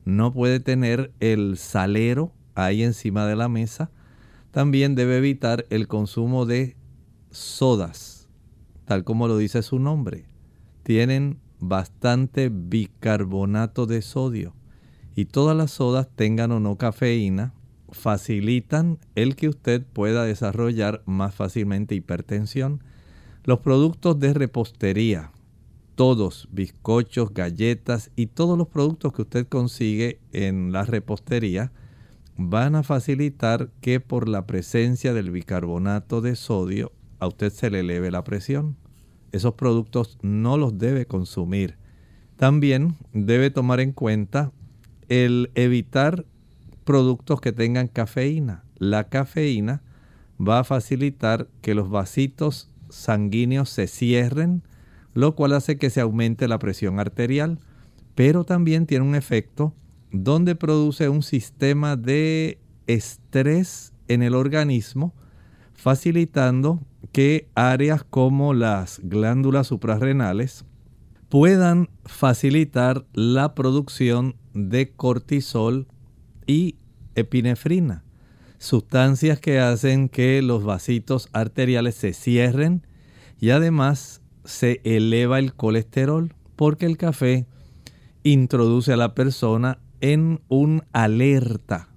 no 0.06 0.34
puede 0.34 0.60
tener 0.60 1.12
el 1.20 1.58
salero 1.58 2.34
ahí 2.56 2.84
encima 2.84 3.26
de 3.26 3.36
la 3.36 3.50
mesa. 3.50 3.92
También 4.52 4.96
debe 4.96 5.18
evitar 5.18 5.66
el 5.70 5.88
consumo 5.88 6.46
de 6.46 6.76
sodas, 7.30 8.28
tal 8.86 9.04
como 9.04 9.28
lo 9.28 9.38
dice 9.38 9.62
su 9.62 9.80
nombre. 9.80 10.26
Tienen 10.84 11.40
bastante 11.60 12.50
bicarbonato 12.50 13.86
de 13.86 14.02
sodio 14.02 14.54
y 15.16 15.26
todas 15.26 15.56
las 15.56 15.72
sodas 15.72 16.10
tengan 16.16 16.52
o 16.52 16.60
no 16.60 16.78
cafeína 16.78 17.54
facilitan 17.92 19.00
el 19.16 19.36
que 19.36 19.50
usted 19.50 19.84
pueda 19.86 20.24
desarrollar 20.24 21.04
más 21.06 21.36
fácilmente 21.36 21.94
hipertensión. 21.96 22.84
Los 23.44 23.60
productos 23.60 24.20
de 24.20 24.34
repostería, 24.34 25.32
todos, 25.96 26.48
bizcochos, 26.52 27.34
galletas 27.34 28.12
y 28.16 28.28
todos 28.28 28.58
los 28.58 28.68
productos 28.68 29.14
que 29.14 29.22
usted 29.22 29.48
consigue 29.48 30.20
en 30.34 30.72
la 30.72 30.84
repostería 30.84 31.72
van 32.38 32.76
a 32.76 32.84
facilitar 32.84 33.70
que 33.82 34.00
por 34.00 34.28
la 34.28 34.48
presencia 34.48 35.14
del 35.14 35.32
bicarbonato 35.32 36.22
de 36.22 36.36
sodio 36.36 36.92
a 37.20 37.28
usted 37.28 37.52
se 37.52 37.70
le 37.70 37.82
eleve 37.82 38.12
la 38.12 38.24
presión. 38.24 38.78
Esos 39.32 39.54
productos 39.54 40.18
no 40.22 40.58
los 40.58 40.78
debe 40.78 41.06
consumir. 41.06 41.78
También 42.36 42.96
debe 43.14 43.52
tomar 43.52 43.80
en 43.80 43.92
cuenta 43.92 44.52
el 45.08 45.52
evitar 45.56 46.26
productos 46.84 47.40
que 47.42 47.52
tengan 47.52 47.88
cafeína. 47.88 48.64
La 48.78 49.10
cafeína 49.10 49.84
va 50.40 50.60
a 50.60 50.64
facilitar 50.64 51.48
que 51.62 51.76
los 51.76 51.90
vasitos 51.90 52.70
sanguíneos 52.90 53.70
se 53.70 53.88
cierren, 53.88 54.64
lo 55.14 55.36
cual 55.36 55.54
hace 55.54 55.78
que 55.78 55.90
se 55.90 56.02
aumente 56.02 56.48
la 56.48 56.60
presión 56.60 57.00
arterial, 57.00 57.60
pero 58.16 58.44
también 58.44 58.86
tiene 58.86 59.06
un 59.06 59.16
efecto 59.16 59.74
donde 60.12 60.56
produce 60.56 61.10
un 61.10 61.24
sistema 61.24 61.96
de 61.96 62.60
estrés 62.88 63.94
en 64.08 64.24
el 64.24 64.36
organismo, 64.36 65.14
facilitando 65.74 66.82
que 67.12 67.50
áreas 67.56 68.04
como 68.04 68.54
las 68.54 69.00
glándulas 69.04 69.68
suprarrenales 69.68 70.66
puedan 71.30 71.90
facilitar 72.06 73.06
la 73.14 73.56
producción 73.56 74.36
de 74.54 74.92
cortisol 74.92 75.88
y 76.46 76.76
epinefrina, 77.16 78.04
sustancias 78.58 79.40
que 79.40 79.60
hacen 79.60 80.10
que 80.10 80.42
los 80.42 80.64
vasitos 80.64 81.30
arteriales 81.32 81.96
se 81.96 82.14
cierren 82.14 82.86
y 83.40 83.52
además 83.52 84.21
se 84.44 84.82
eleva 84.84 85.40
el 85.40 85.54
colesterol 85.54 86.34
porque 86.56 86.86
el 86.86 86.98
café 86.98 87.46
introduce 88.24 88.94
a 88.94 88.98
la 88.98 89.16
persona 89.16 89.80
en 90.02 90.42
un 90.48 90.84
alerta, 90.92 91.90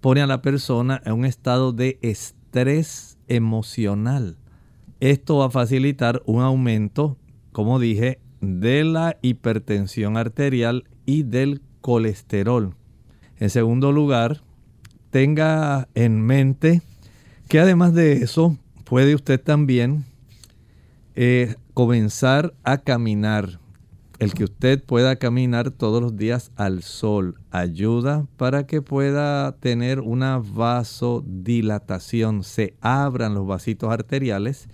pone 0.00 0.22
a 0.22 0.26
la 0.26 0.42
persona 0.42 1.00
en 1.04 1.12
un 1.12 1.24
estado 1.24 1.72
de 1.72 1.98
estrés 2.02 3.18
emocional. 3.28 4.36
Esto 5.00 5.38
va 5.38 5.46
a 5.46 5.50
facilitar 5.50 6.22
un 6.26 6.42
aumento, 6.42 7.16
como 7.52 7.78
dije, 7.78 8.20
de 8.40 8.84
la 8.84 9.16
hipertensión 9.22 10.16
arterial 10.16 10.84
y 11.06 11.22
del 11.22 11.62
colesterol. 11.80 12.74
En 13.38 13.50
segundo 13.50 13.92
lugar, 13.92 14.42
tenga 15.10 15.88
en 15.94 16.20
mente 16.20 16.82
que 17.48 17.58
además 17.58 17.94
de 17.94 18.12
eso, 18.12 18.56
puede 18.84 19.14
usted 19.14 19.40
también 19.40 20.04
eh, 21.16 21.56
comenzar 21.80 22.52
a 22.62 22.76
caminar. 22.76 23.58
El 24.18 24.34
que 24.34 24.44
usted 24.44 24.84
pueda 24.84 25.16
caminar 25.16 25.70
todos 25.70 26.02
los 26.02 26.14
días 26.14 26.52
al 26.56 26.82
sol 26.82 27.40
ayuda 27.50 28.26
para 28.36 28.66
que 28.66 28.82
pueda 28.82 29.56
tener 29.60 30.00
una 30.00 30.42
vasodilatación, 30.44 32.44
se 32.44 32.74
abran 32.82 33.32
los 33.32 33.46
vasitos 33.46 33.90
arteriales 33.90 34.68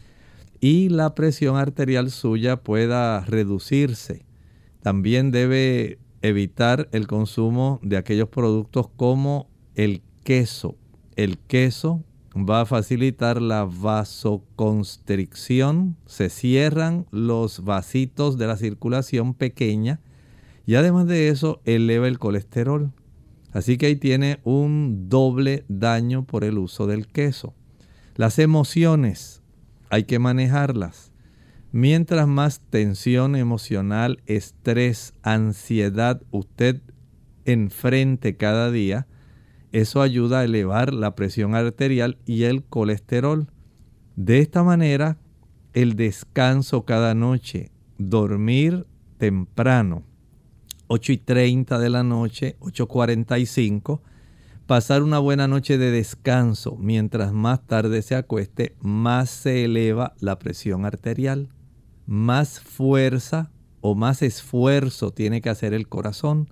y 0.58 0.88
la 0.88 1.14
presión 1.14 1.54
arterial 1.54 2.10
suya 2.10 2.56
pueda 2.56 3.20
reducirse. 3.20 4.26
También 4.82 5.30
debe 5.30 6.00
evitar 6.22 6.88
el 6.90 7.06
consumo 7.06 7.78
de 7.84 7.98
aquellos 7.98 8.30
productos 8.30 8.88
como 8.96 9.48
el 9.76 10.02
queso. 10.24 10.74
El 11.14 11.38
queso 11.38 12.02
va 12.36 12.62
a 12.62 12.66
facilitar 12.66 13.40
la 13.40 13.64
vasoconstricción, 13.64 15.96
se 16.04 16.28
cierran 16.28 17.06
los 17.10 17.64
vasitos 17.64 18.36
de 18.36 18.46
la 18.46 18.58
circulación 18.58 19.32
pequeña 19.32 20.00
y 20.66 20.74
además 20.74 21.06
de 21.06 21.28
eso 21.28 21.62
eleva 21.64 22.08
el 22.08 22.18
colesterol. 22.18 22.92
Así 23.52 23.78
que 23.78 23.86
ahí 23.86 23.96
tiene 23.96 24.40
un 24.44 25.08
doble 25.08 25.64
daño 25.68 26.26
por 26.26 26.44
el 26.44 26.58
uso 26.58 26.86
del 26.86 27.06
queso. 27.06 27.54
Las 28.16 28.38
emociones 28.38 29.40
hay 29.88 30.04
que 30.04 30.18
manejarlas. 30.18 31.10
Mientras 31.72 32.28
más 32.28 32.60
tensión 32.70 33.34
emocional, 33.34 34.22
estrés, 34.26 35.14
ansiedad 35.22 36.20
usted 36.30 36.82
enfrente 37.46 38.36
cada 38.36 38.70
día, 38.70 39.06
eso 39.80 40.00
ayuda 40.00 40.40
a 40.40 40.44
elevar 40.44 40.94
la 40.94 41.14
presión 41.14 41.54
arterial 41.54 42.16
y 42.24 42.44
el 42.44 42.64
colesterol. 42.64 43.48
De 44.16 44.38
esta 44.38 44.62
manera, 44.62 45.18
el 45.74 45.96
descanso 45.96 46.86
cada 46.86 47.14
noche, 47.14 47.70
dormir 47.98 48.86
temprano, 49.18 50.02
8 50.86 51.12
y 51.12 51.18
30 51.18 51.78
de 51.78 51.90
la 51.90 52.02
noche, 52.02 52.56
8.45, 52.60 54.00
pasar 54.66 55.02
una 55.02 55.18
buena 55.18 55.46
noche 55.46 55.76
de 55.76 55.90
descanso 55.90 56.78
mientras 56.80 57.34
más 57.34 57.66
tarde 57.66 58.00
se 58.00 58.14
acueste, 58.14 58.76
más 58.80 59.28
se 59.28 59.66
eleva 59.66 60.14
la 60.20 60.38
presión 60.38 60.86
arterial, 60.86 61.50
más 62.06 62.60
fuerza 62.60 63.50
o 63.82 63.94
más 63.94 64.22
esfuerzo 64.22 65.10
tiene 65.10 65.42
que 65.42 65.50
hacer 65.50 65.74
el 65.74 65.86
corazón. 65.86 66.48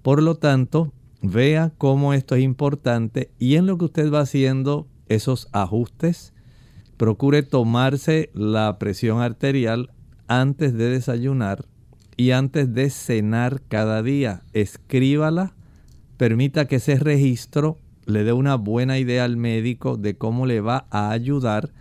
Por 0.00 0.22
lo 0.22 0.36
tanto, 0.36 0.94
vea 1.24 1.72
cómo 1.78 2.12
esto 2.12 2.34
es 2.34 2.42
importante 2.42 3.30
y 3.38 3.56
en 3.56 3.66
lo 3.66 3.78
que 3.78 3.86
usted 3.86 4.12
va 4.12 4.20
haciendo 4.20 4.86
esos 5.08 5.48
ajustes, 5.52 6.32
procure 6.96 7.42
tomarse 7.42 8.30
la 8.34 8.78
presión 8.78 9.20
arterial 9.20 9.90
antes 10.28 10.74
de 10.74 10.90
desayunar 10.90 11.64
y 12.16 12.30
antes 12.30 12.72
de 12.72 12.90
cenar 12.90 13.62
cada 13.68 14.02
día. 14.02 14.42
Escríbala, 14.52 15.54
permita 16.16 16.66
que 16.66 16.76
ese 16.76 16.96
registro 16.96 17.78
le 18.06 18.22
dé 18.22 18.32
una 18.32 18.56
buena 18.56 18.98
idea 18.98 19.24
al 19.24 19.36
médico 19.36 19.96
de 19.96 20.16
cómo 20.16 20.46
le 20.46 20.60
va 20.60 20.86
a 20.90 21.10
ayudar 21.10 21.72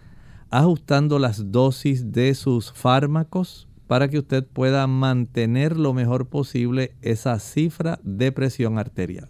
ajustando 0.49 1.19
las 1.19 1.51
dosis 1.51 2.11
de 2.11 2.33
sus 2.33 2.71
fármacos 2.71 3.67
para 3.93 4.07
que 4.07 4.17
usted 4.17 4.43
pueda 4.43 4.87
mantener 4.87 5.77
lo 5.77 5.93
mejor 5.93 6.27
posible 6.27 6.93
esa 7.03 7.37
cifra 7.37 7.99
de 8.01 8.31
presión 8.31 8.79
arterial. 8.79 9.27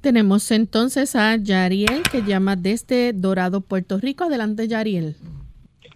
Tenemos 0.00 0.50
entonces 0.50 1.14
a 1.14 1.36
Yariel 1.36 2.02
que 2.10 2.22
llama 2.22 2.56
desde 2.56 3.12
Dorado, 3.12 3.60
Puerto 3.60 3.98
Rico. 3.98 4.24
Adelante, 4.24 4.66
Yariel. 4.66 5.14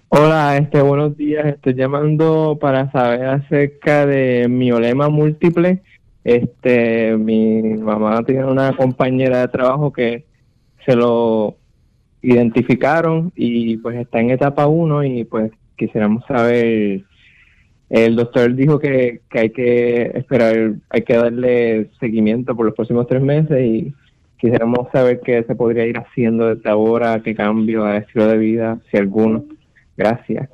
Hola, 0.09 0.57
este, 0.57 0.83
buenos 0.83 1.17
días. 1.17 1.47
Estoy 1.47 1.75
llamando 1.75 2.59
para 2.61 2.93
saber 2.93 3.27
acerca 3.27 4.07
de 4.07 4.47
miolema 4.49 5.09
múltiple. 5.09 5.83
Este, 6.23 7.17
mi 7.17 7.61
mamá 7.75 8.23
tiene 8.25 8.45
una 8.45 8.77
compañera 8.77 9.41
de 9.41 9.49
trabajo 9.49 9.93
que 9.93 10.27
se 10.87 10.95
lo 10.95 11.57
identificaron 12.23 13.33
y 13.35 13.79
pues 13.79 13.99
está 13.99 14.21
en 14.21 14.31
etapa 14.31 14.69
1 14.69 15.03
y 15.03 15.25
pues 15.25 15.51
quisiéramos 15.77 16.25
saber 16.27 17.03
el 17.95 18.17
doctor 18.17 18.53
dijo 18.57 18.81
que, 18.81 19.21
que, 19.31 19.39
hay 19.39 19.51
que 19.51 20.03
esperar, 20.17 20.75
hay 20.91 21.03
que 21.03 21.15
darle 21.17 21.91
seguimiento 22.01 22.57
por 22.57 22.67
los 22.67 22.75
próximos 22.75 23.07
tres 23.07 23.23
meses 23.23 23.65
y 23.65 23.95
quisiéramos 24.37 24.89
saber 24.91 25.21
qué 25.25 25.45
se 25.45 25.55
podría 25.55 25.87
ir 25.87 25.97
haciendo 25.99 26.53
desde 26.53 26.69
ahora, 26.69 27.23
qué 27.23 27.37
cambio 27.37 27.85
a 27.85 27.99
estilo 27.99 28.27
de 28.27 28.37
vida, 28.37 28.81
si 28.91 28.97
alguno. 28.97 29.45
Gracias. 29.97 30.49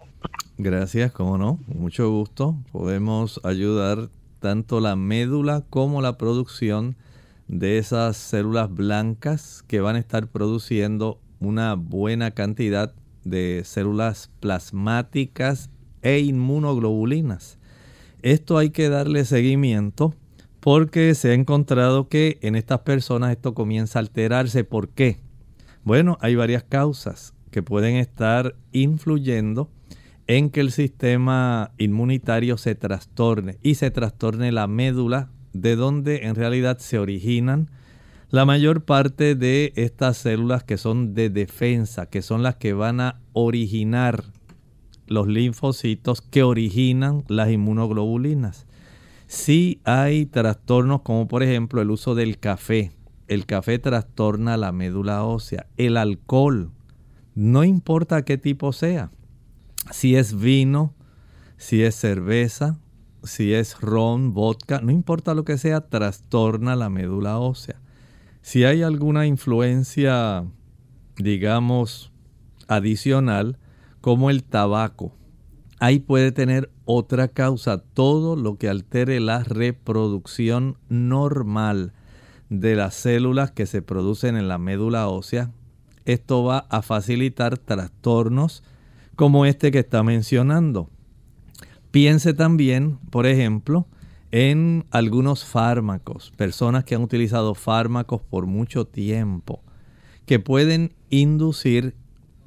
Gracias, 0.59 1.12
cómo 1.12 1.38
no, 1.38 1.59
mucho 1.66 2.11
gusto. 2.11 2.57
Podemos 2.72 3.40
ayudar 3.42 4.11
tanto 4.40 4.81
la 4.81 4.94
médula 4.94 5.64
como 5.70 6.03
la 6.03 6.18
producción 6.18 6.94
de 7.48 7.79
esas 7.79 8.18
células 8.18 8.68
blancas 8.70 9.64
que 9.66 9.81
van 9.81 9.96
a 9.96 10.00
estar 10.00 10.26
produciendo 10.26 11.18
una 11.40 11.72
buena 11.74 12.33
cantidad 12.33 12.92
de 13.24 13.62
células 13.64 14.31
plasmáticas 14.40 15.70
e 16.02 16.20
inmunoglobulinas. 16.20 17.58
Esto 18.22 18.58
hay 18.58 18.70
que 18.70 18.88
darle 18.88 19.24
seguimiento 19.24 20.14
porque 20.60 21.14
se 21.14 21.30
ha 21.30 21.34
encontrado 21.34 22.08
que 22.08 22.38
en 22.42 22.54
estas 22.54 22.80
personas 22.80 23.30
esto 23.30 23.54
comienza 23.54 23.98
a 23.98 24.00
alterarse. 24.00 24.64
¿Por 24.64 24.90
qué? 24.90 25.18
Bueno, 25.84 26.18
hay 26.20 26.34
varias 26.34 26.62
causas 26.62 27.34
que 27.50 27.62
pueden 27.62 27.96
estar 27.96 28.54
influyendo 28.72 29.70
en 30.26 30.50
que 30.50 30.60
el 30.60 30.70
sistema 30.70 31.72
inmunitario 31.78 32.56
se 32.56 32.74
trastorne 32.74 33.58
y 33.62 33.74
se 33.74 33.90
trastorne 33.90 34.52
la 34.52 34.66
médula 34.66 35.30
de 35.52 35.74
donde 35.74 36.26
en 36.26 36.34
realidad 36.34 36.78
se 36.78 36.98
originan 36.98 37.70
la 38.28 38.44
mayor 38.44 38.84
parte 38.84 39.34
de 39.34 39.72
estas 39.74 40.18
células 40.18 40.62
que 40.62 40.76
son 40.76 41.14
de 41.14 41.30
defensa, 41.30 42.06
que 42.06 42.22
son 42.22 42.44
las 42.44 42.56
que 42.56 42.74
van 42.74 43.00
a 43.00 43.20
originar 43.32 44.22
los 45.11 45.27
linfocitos 45.27 46.23
que 46.23 46.42
originan 46.42 47.25
las 47.29 47.51
inmunoglobulinas. 47.51 48.66
Si 49.27 49.83
hay 49.85 50.25
trastornos 50.25 51.03
como 51.03 51.29
por 51.29 51.42
ejemplo 51.42 51.83
el 51.83 51.90
uso 51.90 52.14
del 52.14 52.38
café. 52.38 52.92
El 53.29 53.44
café 53.44 53.79
trastorna 53.79 54.57
la 54.57 54.73
médula 54.73 55.25
ósea. 55.25 55.66
El 55.77 55.99
alcohol 55.99 56.70
no 57.35 57.64
importa 57.64 58.25
qué 58.25 58.38
tipo 58.38 58.73
sea, 58.73 59.11
si 59.90 60.16
es 60.16 60.38
vino, 60.38 60.94
si 61.57 61.83
es 61.83 61.94
cerveza, 61.94 62.79
si 63.23 63.55
es 63.55 63.81
ron, 63.81 64.33
vodka, 64.35 64.81
no 64.81 64.90
importa 64.90 65.35
lo 65.35 65.44
que 65.44 65.59
sea, 65.59 65.81
trastorna 65.81 66.77
la 66.77 66.90
médula 66.90 67.38
ósea. 67.38 67.81
Si 68.42 68.64
hay 68.64 68.83
alguna 68.83 69.27
influencia, 69.27 70.44
digamos, 71.16 72.12
adicional, 72.66 73.59
como 74.00 74.30
el 74.30 74.44
tabaco, 74.44 75.12
ahí 75.78 75.98
puede 75.98 76.32
tener 76.32 76.70
otra 76.84 77.28
causa, 77.28 77.78
todo 77.78 78.36
lo 78.36 78.56
que 78.56 78.68
altere 78.68 79.20
la 79.20 79.42
reproducción 79.44 80.76
normal 80.88 81.92
de 82.48 82.76
las 82.76 82.94
células 82.94 83.50
que 83.50 83.66
se 83.66 83.82
producen 83.82 84.36
en 84.36 84.48
la 84.48 84.58
médula 84.58 85.08
ósea, 85.08 85.50
esto 86.04 86.44
va 86.44 86.66
a 86.70 86.82
facilitar 86.82 87.58
trastornos 87.58 88.62
como 89.16 89.46
este 89.46 89.70
que 89.70 89.80
está 89.80 90.02
mencionando. 90.02 90.88
Piense 91.90 92.34
también, 92.34 92.98
por 93.10 93.26
ejemplo, 93.26 93.86
en 94.32 94.86
algunos 94.90 95.44
fármacos, 95.44 96.32
personas 96.36 96.84
que 96.84 96.94
han 96.94 97.02
utilizado 97.02 97.54
fármacos 97.54 98.22
por 98.22 98.46
mucho 98.46 98.86
tiempo, 98.86 99.62
que 100.24 100.38
pueden 100.38 100.94
inducir 101.10 101.96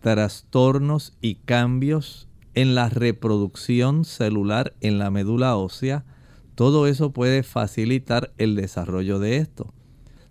trastornos 0.03 1.13
y 1.21 1.35
cambios 1.35 2.27
en 2.55 2.75
la 2.75 2.89
reproducción 2.89 4.03
celular 4.03 4.75
en 4.81 4.99
la 4.99 5.09
médula 5.09 5.55
ósea. 5.55 6.03
Todo 6.55 6.87
eso 6.87 7.13
puede 7.13 7.41
facilitar 7.41 8.33
el 8.37 8.57
desarrollo 8.57 9.17
de 9.17 9.37
esto. 9.37 9.73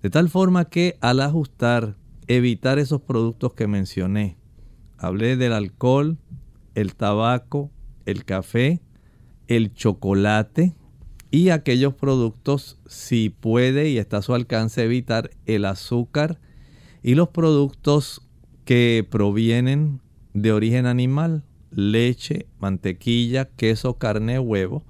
De 0.02 0.10
tal 0.10 0.28
forma 0.28 0.66
que 0.66 0.98
al 1.00 1.20
ajustar 1.20 1.96
evitar 2.26 2.78
esos 2.78 3.00
productos 3.00 3.54
que 3.54 3.66
mencioné. 3.66 4.36
Hablé 4.98 5.36
del 5.38 5.54
alcohol, 5.54 6.18
el 6.74 6.94
tabaco, 6.94 7.70
el 8.04 8.26
café, 8.26 8.82
el 9.48 9.72
chocolate 9.72 10.74
y 11.30 11.48
aquellos 11.48 11.94
productos, 11.94 12.78
si 12.86 13.30
puede 13.30 13.88
y 13.88 13.96
está 13.96 14.18
a 14.18 14.22
su 14.22 14.34
alcance, 14.34 14.84
evitar 14.84 15.30
el 15.46 15.64
azúcar 15.64 16.38
y 17.02 17.14
los 17.14 17.30
productos 17.30 18.28
que 18.72 19.06
provienen 19.06 20.00
de 20.32 20.50
origen 20.50 20.86
animal, 20.86 21.44
leche, 21.70 22.46
mantequilla, 22.58 23.44
queso, 23.44 23.98
carne, 23.98 24.38
huevo. 24.38 24.82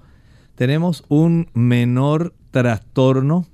Tenemos 0.55 1.03
un 1.09 1.49
menor 1.53 2.33
trastorno 2.51 3.45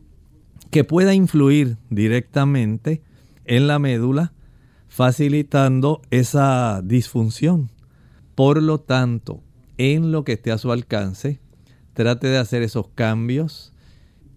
que 0.70 0.84
pueda 0.84 1.16
influir 1.16 1.78
directamente 1.90 3.02
en 3.46 3.66
la 3.66 3.80
médula, 3.80 4.34
facilitando 4.88 6.04
esa 6.12 6.84
disfunción. 6.84 7.72
Por 8.36 8.62
lo 8.62 8.80
tanto, 8.80 9.42
en 9.80 10.12
lo 10.12 10.26
que 10.26 10.34
esté 10.34 10.52
a 10.52 10.60
su 10.60 10.72
alcance, 10.72 11.40
trate 11.94 12.28
de 12.28 12.38
hacer 12.38 12.62
esos 12.62 12.88
cambios, 12.90 13.74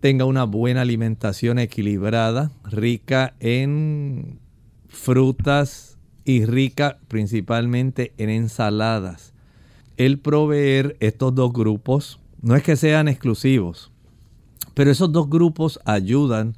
tenga 0.00 0.24
una 0.24 0.44
buena 0.44 0.80
alimentación 0.80 1.58
equilibrada, 1.58 2.50
rica 2.64 3.34
en 3.40 4.40
frutas 4.92 5.98
y 6.24 6.44
rica 6.44 6.98
principalmente 7.08 8.12
en 8.18 8.30
ensaladas. 8.30 9.32
El 9.96 10.20
proveer 10.20 10.96
estos 11.00 11.34
dos 11.34 11.52
grupos 11.52 12.20
no 12.40 12.54
es 12.54 12.62
que 12.62 12.76
sean 12.76 13.08
exclusivos, 13.08 13.90
pero 14.74 14.90
esos 14.90 15.10
dos 15.10 15.28
grupos 15.28 15.80
ayudan 15.84 16.56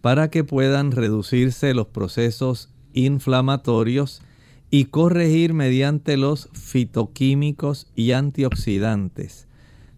para 0.00 0.30
que 0.30 0.44
puedan 0.44 0.92
reducirse 0.92 1.74
los 1.74 1.88
procesos 1.88 2.70
inflamatorios 2.92 4.22
y 4.70 4.86
corregir 4.86 5.52
mediante 5.52 6.16
los 6.16 6.48
fitoquímicos 6.52 7.86
y 7.94 8.12
antioxidantes 8.12 9.46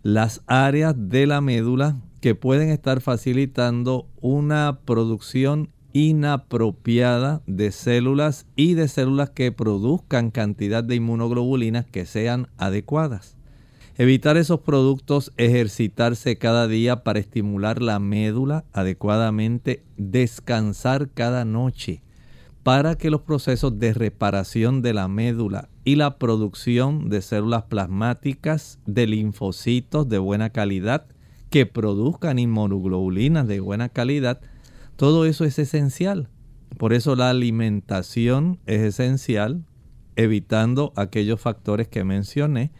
las 0.06 0.42
áreas 0.46 0.94
de 0.96 1.26
la 1.26 1.40
médula 1.40 1.96
que 2.20 2.36
pueden 2.36 2.70
estar 2.70 3.00
facilitando 3.00 4.06
una 4.20 4.78
producción 4.84 5.70
inapropiada 5.96 7.40
de 7.46 7.72
células 7.72 8.44
y 8.54 8.74
de 8.74 8.86
células 8.86 9.30
que 9.30 9.50
produzcan 9.50 10.30
cantidad 10.30 10.84
de 10.84 10.96
inmunoglobulinas 10.96 11.86
que 11.86 12.04
sean 12.04 12.48
adecuadas. 12.58 13.38
Evitar 13.96 14.36
esos 14.36 14.60
productos, 14.60 15.32
ejercitarse 15.38 16.36
cada 16.36 16.68
día 16.68 17.02
para 17.02 17.18
estimular 17.18 17.80
la 17.80 17.98
médula 17.98 18.66
adecuadamente, 18.74 19.84
descansar 19.96 21.08
cada 21.08 21.46
noche. 21.46 22.02
para 22.62 22.96
que 22.96 23.10
los 23.10 23.20
procesos 23.20 23.78
de 23.78 23.94
reparación 23.94 24.82
de 24.82 24.92
la 24.92 25.06
médula 25.06 25.68
y 25.84 25.94
la 25.94 26.18
producción 26.18 27.08
de 27.08 27.22
células 27.22 27.62
plasmáticas, 27.62 28.80
de 28.86 29.06
linfocitos 29.06 30.08
de 30.08 30.18
buena 30.18 30.50
calidad, 30.50 31.06
que 31.48 31.64
produzcan 31.64 32.40
inmunoglobulinas 32.40 33.46
de 33.46 33.60
buena 33.60 33.88
calidad, 33.88 34.40
todo 34.96 35.26
eso 35.26 35.44
es 35.44 35.58
esencial. 35.58 36.28
Por 36.78 36.92
eso 36.92 37.16
la 37.16 37.30
alimentación 37.30 38.58
es 38.66 38.80
esencial, 38.82 39.64
evitando 40.16 40.92
aquellos 40.96 41.40
factores 41.40 41.88
que 41.88 42.04
mencioné 42.04 42.72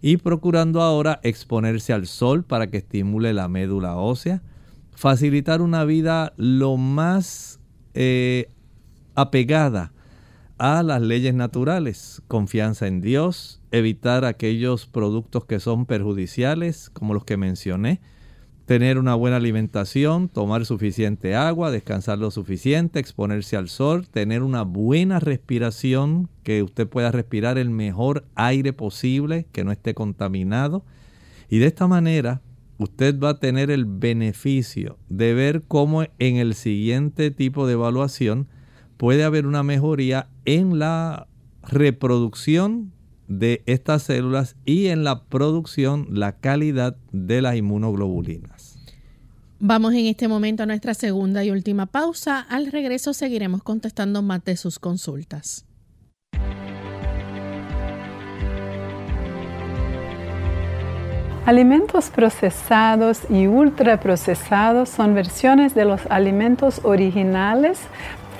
y 0.00 0.16
procurando 0.16 0.82
ahora 0.82 1.20
exponerse 1.22 1.92
al 1.92 2.06
sol 2.06 2.44
para 2.44 2.68
que 2.68 2.78
estimule 2.78 3.32
la 3.32 3.48
médula 3.48 3.96
ósea, 3.96 4.42
facilitar 4.90 5.62
una 5.62 5.84
vida 5.84 6.32
lo 6.36 6.76
más 6.76 7.60
eh, 7.94 8.48
apegada 9.14 9.92
a 10.58 10.82
las 10.82 11.02
leyes 11.02 11.34
naturales, 11.34 12.22
confianza 12.28 12.86
en 12.86 13.00
Dios, 13.00 13.60
evitar 13.70 14.24
aquellos 14.24 14.86
productos 14.86 15.44
que 15.44 15.60
son 15.60 15.86
perjudiciales, 15.86 16.90
como 16.90 17.14
los 17.14 17.24
que 17.24 17.36
mencioné, 17.36 18.00
tener 18.66 18.98
una 18.98 19.14
buena 19.14 19.36
alimentación, 19.36 20.28
tomar 20.28 20.64
suficiente 20.64 21.34
agua, 21.34 21.70
descansar 21.70 22.18
lo 22.18 22.30
suficiente, 22.30 23.00
exponerse 23.00 23.56
al 23.56 23.68
sol, 23.68 24.06
tener 24.08 24.42
una 24.42 24.62
buena 24.62 25.20
respiración, 25.20 26.28
que 26.42 26.62
usted 26.62 26.88
pueda 26.88 27.10
respirar 27.10 27.58
el 27.58 27.70
mejor 27.70 28.24
aire 28.34 28.72
posible, 28.72 29.46
que 29.52 29.64
no 29.64 29.72
esté 29.72 29.94
contaminado. 29.94 30.84
Y 31.48 31.58
de 31.58 31.66
esta 31.66 31.86
manera 31.86 32.40
usted 32.78 33.18
va 33.18 33.30
a 33.30 33.40
tener 33.40 33.70
el 33.70 33.84
beneficio 33.84 34.98
de 35.08 35.34
ver 35.34 35.62
cómo 35.66 36.04
en 36.18 36.36
el 36.36 36.54
siguiente 36.54 37.30
tipo 37.30 37.66
de 37.66 37.74
evaluación 37.74 38.48
puede 38.96 39.24
haber 39.24 39.46
una 39.46 39.62
mejoría 39.62 40.28
en 40.44 40.78
la 40.78 41.26
reproducción 41.62 42.91
de 43.28 43.62
estas 43.66 44.02
células 44.02 44.56
y 44.64 44.86
en 44.88 45.04
la 45.04 45.24
producción, 45.24 46.06
la 46.10 46.32
calidad 46.32 46.96
de 47.12 47.42
las 47.42 47.56
inmunoglobulinas. 47.56 48.78
Vamos 49.58 49.94
en 49.94 50.06
este 50.06 50.26
momento 50.26 50.64
a 50.64 50.66
nuestra 50.66 50.92
segunda 50.92 51.44
y 51.44 51.50
última 51.52 51.86
pausa. 51.86 52.40
Al 52.40 52.72
regreso 52.72 53.14
seguiremos 53.14 53.62
contestando 53.62 54.20
más 54.20 54.44
de 54.44 54.56
sus 54.56 54.78
consultas. 54.78 55.66
Alimentos 61.44 62.10
procesados 62.10 63.22
y 63.28 63.48
ultraprocesados 63.48 64.88
son 64.88 65.14
versiones 65.14 65.74
de 65.74 65.84
los 65.84 66.00
alimentos 66.06 66.80
originales 66.84 67.80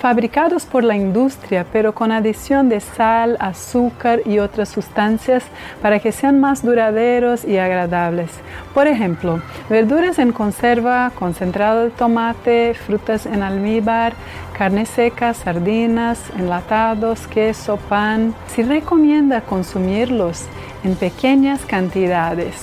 fabricados 0.03 0.65
por 0.65 0.83
la 0.83 0.97
industria, 0.97 1.65
pero 1.71 1.95
con 1.95 2.11
adición 2.11 2.67
de 2.67 2.81
sal, 2.81 3.37
azúcar 3.39 4.19
y 4.25 4.39
otras 4.39 4.67
sustancias 4.67 5.45
para 5.81 5.99
que 5.99 6.11
sean 6.11 6.41
más 6.41 6.61
duraderos 6.61 7.45
y 7.45 7.57
agradables. 7.57 8.29
Por 8.73 8.87
ejemplo, 8.87 9.41
verduras 9.69 10.19
en 10.19 10.33
conserva, 10.33 11.13
concentrado 11.17 11.85
de 11.85 11.91
tomate, 11.91 12.73
frutas 12.73 13.25
en 13.25 13.43
almíbar, 13.43 14.11
carne 14.57 14.85
seca, 14.85 15.33
sardinas, 15.33 16.19
enlatados, 16.37 17.25
queso, 17.27 17.77
pan. 17.77 18.35
Se 18.47 18.63
recomienda 18.63 19.39
consumirlos 19.39 20.43
en 20.83 20.95
pequeñas 20.95 21.61
cantidades. 21.65 22.57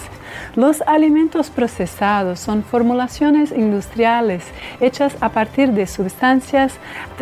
Los 0.57 0.83
alimentos 0.83 1.50
procesados 1.50 2.40
son 2.40 2.62
formulaciones 2.62 3.53
industriales 3.53 4.44
hechas 4.81 5.16
a 5.20 5.31
partir 5.31 5.72
de 5.72 5.87
sustancias 5.87 6.74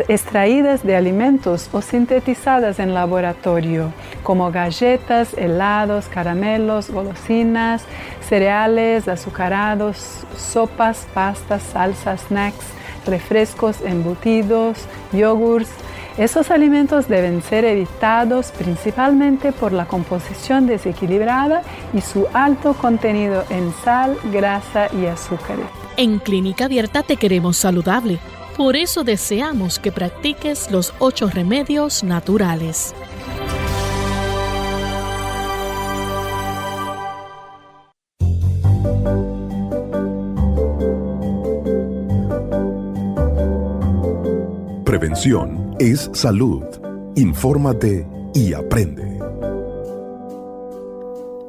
extraídas 0.07 0.83
de 0.83 0.95
alimentos 0.95 1.69
o 1.71 1.81
sintetizadas 1.81 2.79
en 2.79 2.93
laboratorio, 2.93 3.93
como 4.23 4.51
galletas, 4.51 5.33
helados, 5.37 6.07
caramelos, 6.07 6.89
golosinas, 6.89 7.83
cereales, 8.27 9.07
azucarados, 9.07 10.25
sopas, 10.37 11.07
pastas, 11.13 11.61
salsas, 11.63 12.21
snacks, 12.27 12.65
refrescos, 13.05 13.81
embutidos, 13.81 14.77
yogurts, 15.11 15.69
esos 16.17 16.51
alimentos 16.51 17.07
deben 17.07 17.41
ser 17.41 17.65
evitados 17.65 18.51
principalmente 18.57 19.51
por 19.51 19.71
la 19.71 19.85
composición 19.85 20.67
desequilibrada 20.67 21.61
y 21.93 22.01
su 22.01 22.27
alto 22.33 22.73
contenido 22.73 23.43
en 23.49 23.73
sal, 23.83 24.17
grasa 24.31 24.87
y 24.93 25.05
azúcares. 25.05 25.65
En 25.97 26.19
Clínica 26.19 26.65
Abierta 26.65 27.03
te 27.03 27.17
queremos 27.17 27.57
saludable. 27.57 28.19
Por 28.55 28.75
eso 28.75 29.03
deseamos 29.03 29.79
que 29.79 29.91
practiques 29.91 30.69
los 30.71 30.93
ocho 30.99 31.29
remedios 31.29 32.03
naturales. 32.03 32.93
Prevención 44.83 45.68
es 45.79 46.09
salud. 46.13 46.63
Infórmate 47.15 48.05
y 48.33 48.53
aprende. 48.53 49.17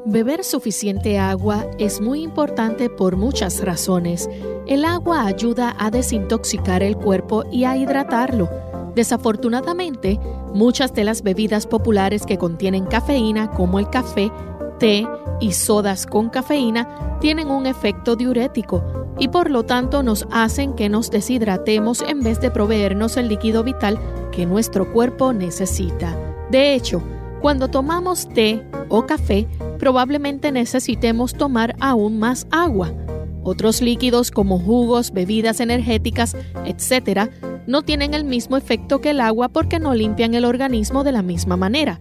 Beber 0.06 0.44
suficiente 0.44 1.18
agua 1.18 1.66
es 1.78 2.00
muy 2.00 2.22
importante 2.22 2.88
por 2.88 3.16
muchas 3.16 3.60
razones. 3.60 4.30
El 4.66 4.84
agua 4.84 5.26
ayuda 5.26 5.74
a 5.78 5.90
desintoxicar 5.90 6.82
el 6.82 6.96
cuerpo 6.96 7.44
y 7.50 7.64
a 7.64 7.76
hidratarlo. 7.76 8.48
Desafortunadamente, 8.94 10.18
muchas 10.54 10.94
de 10.94 11.04
las 11.04 11.22
bebidas 11.22 11.66
populares 11.66 12.24
que 12.24 12.38
contienen 12.38 12.86
cafeína, 12.86 13.50
como 13.50 13.78
el 13.78 13.90
café, 13.90 14.30
té 14.78 15.06
y 15.40 15.52
sodas 15.52 16.06
con 16.06 16.30
cafeína, 16.30 17.18
tienen 17.20 17.50
un 17.50 17.66
efecto 17.66 18.16
diurético 18.16 18.99
y 19.20 19.28
por 19.28 19.50
lo 19.50 19.62
tanto 19.64 20.02
nos 20.02 20.26
hacen 20.32 20.72
que 20.72 20.88
nos 20.88 21.10
deshidratemos 21.10 22.02
en 22.02 22.22
vez 22.22 22.40
de 22.40 22.50
proveernos 22.50 23.16
el 23.18 23.28
líquido 23.28 23.62
vital 23.62 24.00
que 24.32 24.46
nuestro 24.46 24.90
cuerpo 24.92 25.32
necesita. 25.34 26.16
De 26.50 26.74
hecho, 26.74 27.02
cuando 27.40 27.68
tomamos 27.68 28.28
té 28.30 28.64
o 28.88 29.06
café, 29.06 29.46
probablemente 29.78 30.50
necesitemos 30.50 31.34
tomar 31.34 31.76
aún 31.80 32.18
más 32.18 32.46
agua. 32.50 32.92
Otros 33.44 33.82
líquidos 33.82 34.30
como 34.30 34.58
jugos, 34.58 35.12
bebidas 35.12 35.60
energéticas, 35.60 36.34
etc., 36.64 37.30
no 37.66 37.82
tienen 37.82 38.14
el 38.14 38.24
mismo 38.24 38.56
efecto 38.56 39.00
que 39.00 39.10
el 39.10 39.20
agua 39.20 39.48
porque 39.48 39.78
no 39.78 39.94
limpian 39.94 40.34
el 40.34 40.46
organismo 40.46 41.04
de 41.04 41.12
la 41.12 41.22
misma 41.22 41.56
manera. 41.56 42.00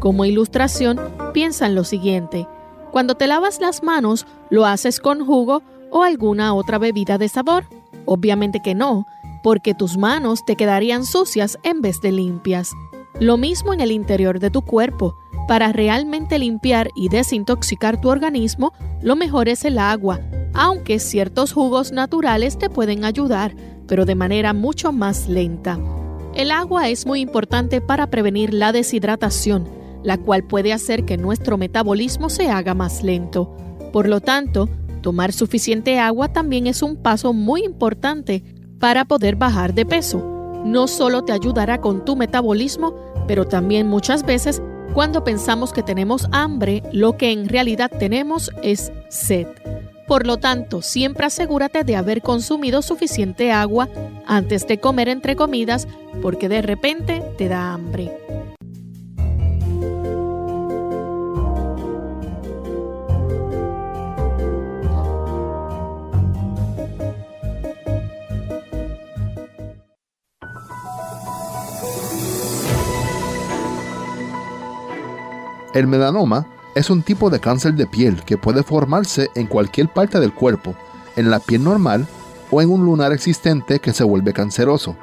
Como 0.00 0.24
ilustración, 0.24 1.00
piensa 1.32 1.66
en 1.66 1.76
lo 1.76 1.84
siguiente. 1.84 2.46
Cuando 2.90 3.14
te 3.14 3.26
lavas 3.26 3.60
las 3.60 3.82
manos, 3.82 4.26
lo 4.50 4.66
haces 4.66 5.00
con 5.00 5.24
jugo 5.24 5.62
o 5.96 6.02
alguna 6.02 6.52
otra 6.52 6.76
bebida 6.76 7.16
de 7.16 7.26
sabor. 7.26 7.64
Obviamente 8.04 8.60
que 8.60 8.74
no, 8.74 9.06
porque 9.42 9.72
tus 9.72 9.96
manos 9.96 10.44
te 10.44 10.54
quedarían 10.54 11.06
sucias 11.06 11.58
en 11.62 11.80
vez 11.80 12.02
de 12.02 12.12
limpias. 12.12 12.72
Lo 13.18 13.38
mismo 13.38 13.72
en 13.72 13.80
el 13.80 13.90
interior 13.90 14.38
de 14.38 14.50
tu 14.50 14.60
cuerpo. 14.60 15.16
Para 15.48 15.72
realmente 15.72 16.38
limpiar 16.38 16.90
y 16.94 17.08
desintoxicar 17.08 17.98
tu 17.98 18.10
organismo, 18.10 18.74
lo 19.00 19.16
mejor 19.16 19.48
es 19.48 19.64
el 19.64 19.78
agua, 19.78 20.20
aunque 20.52 20.98
ciertos 20.98 21.54
jugos 21.54 21.92
naturales 21.92 22.58
te 22.58 22.68
pueden 22.68 23.04
ayudar, 23.04 23.56
pero 23.86 24.04
de 24.04 24.16
manera 24.16 24.52
mucho 24.52 24.92
más 24.92 25.28
lenta. 25.28 25.78
El 26.34 26.50
agua 26.50 26.90
es 26.90 27.06
muy 27.06 27.20
importante 27.20 27.80
para 27.80 28.08
prevenir 28.08 28.52
la 28.52 28.72
deshidratación, 28.72 29.66
la 30.02 30.18
cual 30.18 30.44
puede 30.44 30.74
hacer 30.74 31.06
que 31.06 31.16
nuestro 31.16 31.56
metabolismo 31.56 32.28
se 32.28 32.50
haga 32.50 32.74
más 32.74 33.02
lento. 33.02 33.56
Por 33.94 34.08
lo 34.08 34.20
tanto, 34.20 34.68
tomar 35.06 35.32
suficiente 35.32 36.00
agua 36.00 36.32
también 36.32 36.66
es 36.66 36.82
un 36.82 36.96
paso 36.96 37.32
muy 37.32 37.62
importante 37.62 38.42
para 38.80 39.04
poder 39.04 39.36
bajar 39.36 39.72
de 39.72 39.86
peso. 39.86 40.18
No 40.64 40.88
solo 40.88 41.22
te 41.22 41.32
ayudará 41.32 41.80
con 41.80 42.04
tu 42.04 42.16
metabolismo, 42.16 42.92
pero 43.28 43.46
también 43.46 43.86
muchas 43.86 44.24
veces 44.24 44.60
cuando 44.94 45.22
pensamos 45.22 45.72
que 45.72 45.84
tenemos 45.84 46.26
hambre, 46.32 46.82
lo 46.92 47.16
que 47.16 47.30
en 47.30 47.48
realidad 47.48 47.88
tenemos 47.88 48.50
es 48.64 48.90
sed. 49.08 49.46
Por 50.08 50.26
lo 50.26 50.38
tanto, 50.38 50.82
siempre 50.82 51.26
asegúrate 51.26 51.84
de 51.84 51.94
haber 51.94 52.20
consumido 52.20 52.82
suficiente 52.82 53.52
agua 53.52 53.88
antes 54.26 54.66
de 54.66 54.80
comer 54.80 55.08
entre 55.08 55.36
comidas 55.36 55.86
porque 56.20 56.48
de 56.48 56.62
repente 56.62 57.22
te 57.38 57.46
da 57.46 57.72
hambre. 57.72 58.10
El 75.76 75.86
melanoma 75.86 76.46
es 76.74 76.88
un 76.88 77.02
tipo 77.02 77.28
de 77.28 77.38
cáncer 77.38 77.74
de 77.74 77.86
piel 77.86 78.22
que 78.22 78.38
puede 78.38 78.62
formarse 78.62 79.30
en 79.34 79.46
cualquier 79.46 79.92
parte 79.92 80.18
del 80.18 80.32
cuerpo, 80.32 80.74
en 81.16 81.28
la 81.28 81.38
piel 81.38 81.64
normal 81.64 82.06
o 82.50 82.62
en 82.62 82.70
un 82.70 82.82
lunar 82.82 83.12
existente 83.12 83.78
que 83.78 83.92
se 83.92 84.02
vuelve 84.02 84.32
canceroso. 84.32 84.96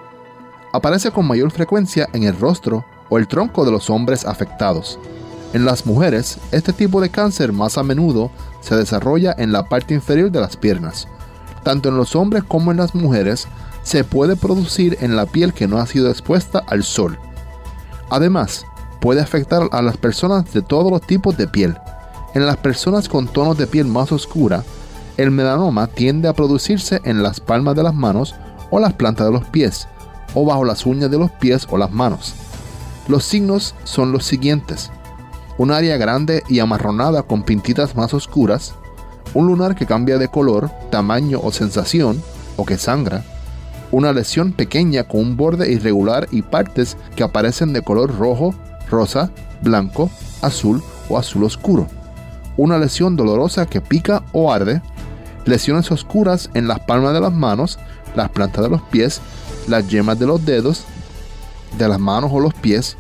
aparece 0.72 1.12
con 1.12 1.28
mayor 1.28 1.52
frecuencia 1.52 2.10
en 2.14 2.24
el 2.24 2.40
rostro 2.40 2.86
o 3.10 3.20
el 3.20 3.28
tronco 3.28 3.66
de 3.66 3.72
los 3.72 3.92
hombres 3.92 4.26
afectados. 4.26 4.98
En 5.54 5.64
las 5.64 5.86
mujeres, 5.86 6.40
este 6.52 6.74
tipo 6.74 7.02
de 7.02 7.12
cáncer 7.12 7.54
más 7.54 7.78
a 7.78 7.84
menudo 7.84 8.32
se 8.60 8.76
desarrolla 8.76 9.36
en 9.38 9.52
la 9.52 9.70
parte 9.70 9.94
inferior 9.94 10.32
de 10.32 10.42
las 10.42 10.58
piernas. 10.58 11.08
Tanto 11.62 11.90
en 11.90 11.98
los 11.98 12.16
hombres 12.16 12.44
como 12.46 12.72
en 12.72 12.78
las 12.78 12.96
mujeres, 12.96 13.48
se 13.84 14.04
puede 14.04 14.36
producir 14.36 14.98
en 15.02 15.16
la 15.16 15.28
piel 15.28 15.54
que 15.54 15.68
no 15.68 15.78
ha 15.78 15.86
sido 15.86 16.10
expuesta 16.10 16.64
al 16.66 16.84
sol. 16.84 17.20
Además, 18.10 18.66
puede 19.04 19.20
afectar 19.20 19.68
a 19.74 19.82
las 19.82 19.98
personas 19.98 20.54
de 20.54 20.62
todos 20.62 20.90
los 20.90 21.02
tipos 21.02 21.36
de 21.36 21.46
piel. 21.46 21.76
En 22.36 22.46
las 22.46 22.56
personas 22.56 23.10
con 23.10 23.28
tonos 23.28 23.58
de 23.58 23.68
piel 23.68 23.86
más 23.86 24.14
oscura, 24.14 24.64
el 25.18 25.30
melanoma 25.30 25.88
tiende 25.88 26.30
a 26.30 26.34
producirse 26.34 27.02
en 27.04 27.22
las 27.22 27.42
palmas 27.42 27.76
de 27.76 27.84
las 27.84 27.94
manos 27.94 28.34
o 28.72 28.80
las 28.80 28.94
plantas 28.94 29.28
de 29.28 29.34
los 29.34 29.44
pies, 29.44 29.90
o 30.34 30.46
bajo 30.46 30.64
las 30.64 30.86
uñas 30.86 31.12
de 31.12 31.20
los 31.20 31.30
pies 31.32 31.68
o 31.70 31.78
las 31.78 31.92
manos. 31.92 32.34
Los 33.10 33.26
signos 33.26 33.76
son 33.84 34.14
los 34.14 34.24
siguientes. 34.24 34.90
Un 35.58 35.72
área 35.72 35.98
grande 35.98 36.42
y 36.48 36.60
amarronada 36.60 37.24
con 37.24 37.44
pintitas 37.44 37.98
más 37.98 38.14
oscuras, 38.14 38.74
un 39.34 39.48
lunar 39.48 39.76
que 39.76 39.86
cambia 39.86 40.18
de 40.18 40.30
color, 40.30 40.72
tamaño 40.92 41.42
o 41.44 41.52
sensación, 41.52 42.24
o 42.56 42.66
que 42.66 42.78
sangra, 42.78 43.26
una 43.92 44.14
lesión 44.14 44.54
pequeña 44.54 45.04
con 45.04 45.20
un 45.20 45.36
borde 45.36 45.70
irregular 45.70 46.30
y 46.32 46.42
partes 46.42 46.96
que 47.18 47.24
aparecen 47.24 47.74
de 47.74 47.82
color 47.82 48.18
rojo, 48.18 48.56
rosa, 48.94 49.32
blanco, 49.62 50.10
azul 50.42 50.82
o 51.10 51.18
azul 51.18 51.44
oscuro, 51.44 51.88
una 52.56 52.78
lesión 52.78 53.16
dolorosa 53.16 53.66
que 53.66 53.82
pica 53.82 54.24
o 54.32 54.54
arde, 54.54 54.82
lesiones 55.46 55.92
oscuras 55.92 56.50
en 56.54 56.68
las 56.68 56.80
palmas 56.80 57.14
de 57.14 57.20
las 57.20 57.34
manos, 57.34 57.80
las 58.16 58.30
plantas 58.30 58.64
de 58.64 58.70
los 58.70 58.82
pies, 58.84 59.20
las 59.68 59.88
yemas 59.90 60.20
de 60.20 60.28
los 60.28 60.46
dedos, 60.46 60.86
de 61.78 61.88
las 61.88 62.00
manos 62.00 62.32
o 62.34 62.40
los 62.40 62.54
pies, 62.54 62.96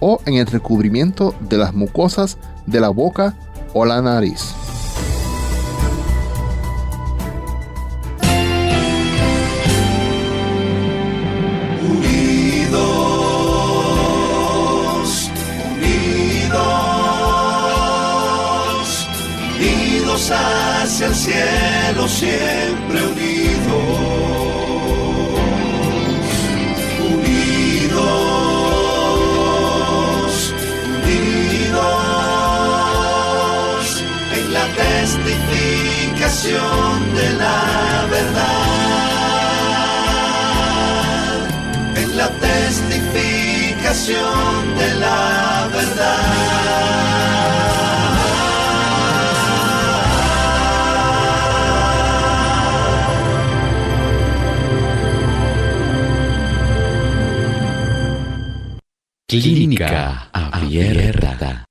o 0.00 0.20
en 0.26 0.34
el 0.34 0.46
recubrimiento 0.46 1.34
de 1.40 1.58
las 1.58 1.74
mucosas 1.74 2.38
de 2.66 2.80
la 2.80 2.88
boca 2.88 3.34
o 3.72 3.84
la 3.84 4.02
nariz. 4.02 4.54
El 21.14 21.20
cielo, 21.20 22.08
siempre 22.08 23.06
unidos. 23.06 23.84
Unidos, 27.14 28.02
unidos, 31.04 31.84
en 34.36 34.44
la 34.52 34.66
testificación 34.82 37.14
de 37.14 37.28
la 37.34 38.06
verdad 38.10 38.74
en 41.96 42.16
la 42.16 42.28
testificación 42.28 44.76
de 44.78 44.94
la 44.96 45.68
verdad. 45.72 46.74
Clínica 59.42 60.30
Abierta. 60.32 61.64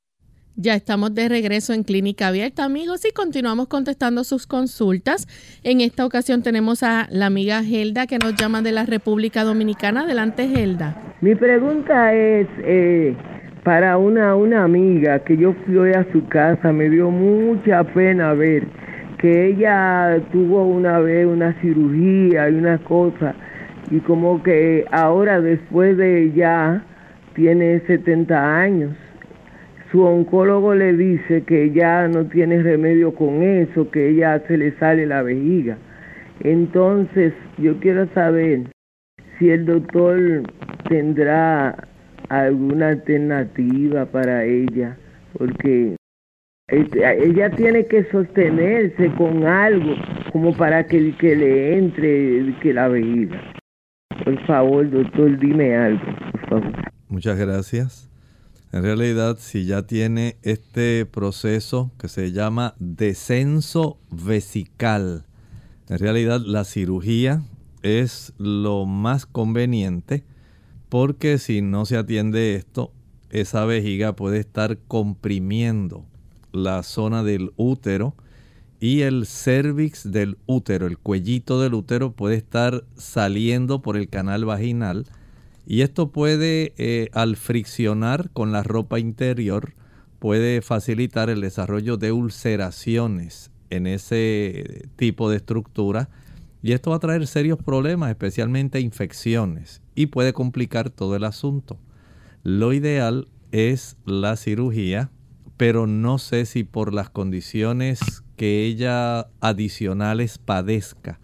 Ya 0.57 0.76
estamos 0.76 1.16
de 1.16 1.30
regreso 1.30 1.72
en 1.72 1.84
Clínica 1.84 2.28
Abierta, 2.28 2.66
amigos, 2.66 3.05
y 3.05 3.14
continuamos 3.14 3.70
contestando 3.70 4.26
sus 4.26 4.47
consultas. 4.47 5.28
En 5.64 5.80
esta 5.80 6.05
ocasión 6.05 6.43
tenemos 6.43 6.84
a 6.84 7.07
la 7.09 7.28
amiga 7.28 7.64
Gelda 7.64 8.05
que 8.05 8.20
nos 8.20 8.36
llama 8.36 8.61
de 8.61 8.74
la 8.74 8.86
República 8.86 9.45
Dominicana. 9.45 10.01
Adelante, 10.01 10.49
Gelda. 10.49 11.16
Mi 11.22 11.36
pregunta 11.36 12.14
es 12.14 12.47
eh, 12.66 13.16
para 13.64 13.97
una, 13.97 14.36
una 14.36 14.66
amiga 14.66 15.20
que 15.20 15.38
yo 15.38 15.55
fui 15.66 15.93
a 15.93 16.05
su 16.11 16.28
casa, 16.28 16.74
me 16.74 16.89
dio 16.89 17.11
mucha 17.11 17.86
pena 17.86 18.34
ver 18.34 18.68
que 19.20 19.51
ella 19.51 20.22
tuvo 20.34 20.66
una 20.66 20.99
vez 20.99 21.26
una 21.26 21.53
cirugía 21.61 22.49
y 22.49 22.55
una 22.55 22.78
cosa, 22.80 23.36
y 23.89 24.01
como 24.01 24.43
que 24.43 24.84
ahora 24.91 25.39
después 25.39 25.95
de 25.95 26.34
ya 26.36 26.84
tiene 27.36 27.79
70 27.81 28.61
años. 28.61 28.95
Su 29.91 30.01
oncólogo 30.03 30.73
le 30.73 30.93
dice 30.93 31.43
que 31.43 31.71
ya 31.71 32.07
no 32.07 32.25
tiene 32.25 32.63
remedio 32.63 33.13
con 33.13 33.43
eso, 33.43 33.91
que 33.91 34.09
ella 34.09 34.41
se 34.47 34.57
le 34.57 34.71
sale 34.79 35.05
la 35.05 35.21
vejiga. 35.21 35.77
Entonces, 36.41 37.34
yo 37.57 37.79
quiero 37.79 38.07
saber 38.13 38.63
si 39.38 39.49
el 39.49 39.65
doctor 39.65 40.43
tendrá 40.89 41.88
alguna 42.29 42.89
alternativa 42.89 44.05
para 44.05 44.43
ella, 44.45 44.97
porque 45.38 45.95
este, 46.69 47.25
ella 47.25 47.49
tiene 47.51 47.86
que 47.86 48.03
sostenerse 48.05 49.11
con 49.11 49.45
algo 49.45 49.95
como 50.31 50.55
para 50.55 50.86
que, 50.88 51.15
que 51.17 51.36
le 51.36 51.77
entre 51.77 52.53
que 52.61 52.73
la 52.73 52.88
vejiga. 52.88 53.39
Por 54.23 54.39
favor, 54.45 54.89
doctor, 54.89 55.38
dime 55.39 55.75
algo, 55.75 56.01
por 56.31 56.49
favor. 56.49 56.93
Muchas 57.14 57.38
gracias. 57.38 58.09
En 58.72 58.82
realidad, 58.82 59.38
si 59.39 59.66
ya 59.66 59.84
tiene 59.84 60.38
este 60.41 61.05
proceso 61.05 61.91
que 61.99 62.07
se 62.07 62.32
llama 62.32 62.74
descenso 62.80 63.99
vesical, 64.09 65.24
en 65.89 65.99
realidad 65.99 66.41
la 66.43 66.64
cirugía 66.64 67.43
es 67.84 68.34
lo 68.39 68.88
más 68.88 69.28
conveniente 69.28 70.24
porque 70.89 71.38
si 71.38 71.61
no 71.61 71.86
se 71.86 71.97
atiende 71.97 72.55
esto, 72.55 72.91
esa 73.30 73.64
vejiga 73.66 74.16
puede 74.16 74.39
estar 74.39 74.80
comprimiendo 74.88 76.07
la 76.51 76.82
zona 76.82 77.22
del 77.22 77.51
útero 77.57 78.16
y 78.80 79.01
el 79.01 79.28
cervix 79.28 80.11
del 80.11 80.39
útero, 80.47 80.88
el 80.88 80.97
cuellito 80.97 81.61
del 81.61 81.76
útero 81.76 82.14
puede 82.14 82.38
estar 82.38 82.86
saliendo 82.95 83.84
por 83.84 83.97
el 83.97 84.09
canal 84.09 84.45
vaginal 84.45 85.05
y 85.66 85.82
esto 85.82 86.11
puede, 86.11 86.74
eh, 86.78 87.09
al 87.14 87.36
friccionar 87.36 88.30
con 88.32 88.51
la 88.51 88.64
ropa 88.64 88.99
interior, 88.99 89.76
puede 90.20 90.61
facilitar 90.61 91.30
el 91.30 91.41
desarrollo 91.41 91.97
de 91.97 92.11
ulceraciones 92.11 93.51
en 93.70 93.88
ese 93.88 94.88
tipo 94.95 95.30
de 95.30 95.38
estructura. 95.38 96.09
Y 96.61 96.72
esto 96.72 96.91
va 96.91 96.97
a 96.97 96.99
traer 96.99 97.28
serios 97.28 97.59
problemas, 97.61 98.09
especialmente 98.09 98.80
infecciones, 98.80 99.82
y 99.95 100.07
puede 100.07 100.32
complicar 100.32 100.89
todo 100.89 101.16
el 101.16 101.26
asunto. 101.26 101.78
Lo 102.43 102.74
ideal 102.74 103.28
es 103.51 103.97
la 104.05 104.36
cirugía, 104.38 105.11
pero 105.57 105.88
no 105.88 106.18
sé 106.18 106.45
si 106.45 106.64
por 106.64 106.93
las 106.93 107.09
condiciones 107.09 108.24
que 108.38 108.66
ella 108.66 109.28
adicionales 109.39 110.38
padezca 110.38 111.20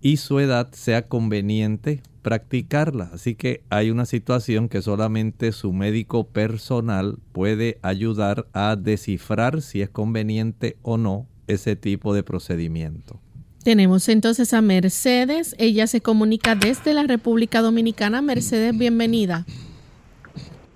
y 0.00 0.18
su 0.18 0.40
edad 0.40 0.72
sea 0.72 1.08
conveniente 1.08 2.02
practicarla. 2.22 3.10
Así 3.12 3.34
que 3.34 3.62
hay 3.68 3.90
una 3.90 4.06
situación 4.06 4.68
que 4.68 4.80
solamente 4.80 5.52
su 5.52 5.72
médico 5.72 6.24
personal 6.24 7.18
puede 7.32 7.78
ayudar 7.82 8.46
a 8.52 8.76
descifrar 8.76 9.60
si 9.60 9.82
es 9.82 9.90
conveniente 9.90 10.76
o 10.82 10.96
no 10.96 11.26
ese 11.48 11.76
tipo 11.76 12.14
de 12.14 12.22
procedimiento. 12.22 13.18
Tenemos 13.64 14.08
entonces 14.08 14.54
a 14.54 14.62
Mercedes. 14.62 15.54
Ella 15.58 15.86
se 15.86 16.00
comunica 16.00 16.54
desde 16.56 16.94
la 16.94 17.04
República 17.04 17.60
Dominicana. 17.60 18.22
Mercedes, 18.22 18.76
bienvenida. 18.76 19.44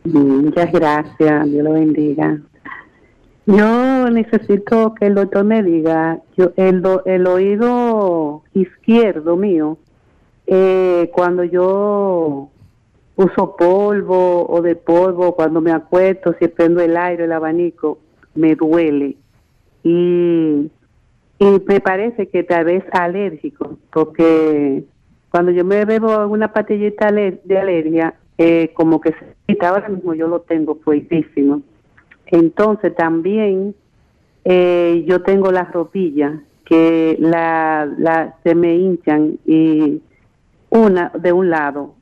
Muchas 0.04 0.70
gracias, 0.72 1.50
Dios 1.50 1.64
lo 1.64 1.72
bendiga. 1.72 2.40
Yo 3.46 4.10
necesito 4.10 4.94
que 4.94 5.06
el 5.06 5.14
doctor 5.14 5.44
me 5.44 5.62
diga, 5.62 6.20
yo, 6.36 6.52
el, 6.56 6.82
do- 6.82 7.04
el 7.06 7.26
oído 7.26 8.42
izquierdo 8.54 9.36
mío, 9.36 9.78
eh, 10.46 11.10
cuando 11.12 11.44
yo 11.44 12.48
uso 13.16 13.56
polvo 13.56 14.46
o 14.48 14.62
de 14.62 14.76
polvo, 14.76 15.34
cuando 15.34 15.60
me 15.60 15.72
acuesto, 15.72 16.34
si 16.38 16.48
prendo 16.48 16.80
el 16.80 16.96
aire, 16.96 17.24
el 17.24 17.32
abanico, 17.32 17.98
me 18.34 18.54
duele. 18.54 19.16
Y, 19.82 20.70
y 21.38 21.62
me 21.66 21.80
parece 21.80 22.28
que 22.28 22.42
tal 22.42 22.66
vez 22.66 22.84
alérgico, 22.92 23.78
porque 23.92 24.84
cuando 25.30 25.52
yo 25.52 25.64
me 25.64 25.84
bebo 25.84 26.26
una 26.26 26.52
pastillita 26.52 27.10
de 27.10 27.58
alergia, 27.58 28.14
eh, 28.38 28.72
como 28.74 29.00
que 29.00 29.10
se 29.10 29.34
quita, 29.46 29.70
ahora 29.70 29.88
mismo 29.88 30.14
yo 30.14 30.28
lo 30.28 30.40
tengo 30.40 30.76
fuertísimo. 30.76 31.62
Entonces 32.26 32.94
también 32.94 33.74
eh, 34.44 35.04
yo 35.06 35.22
tengo 35.22 35.50
las 35.50 35.72
rodillas 35.72 36.34
que 36.64 37.16
la, 37.18 37.88
la, 37.98 38.34
se 38.42 38.54
me 38.54 38.74
hinchan 38.76 39.38
y 39.46 40.02
una 40.76 41.10
de 41.14 41.32
un 41.32 41.50
lado 41.50 41.94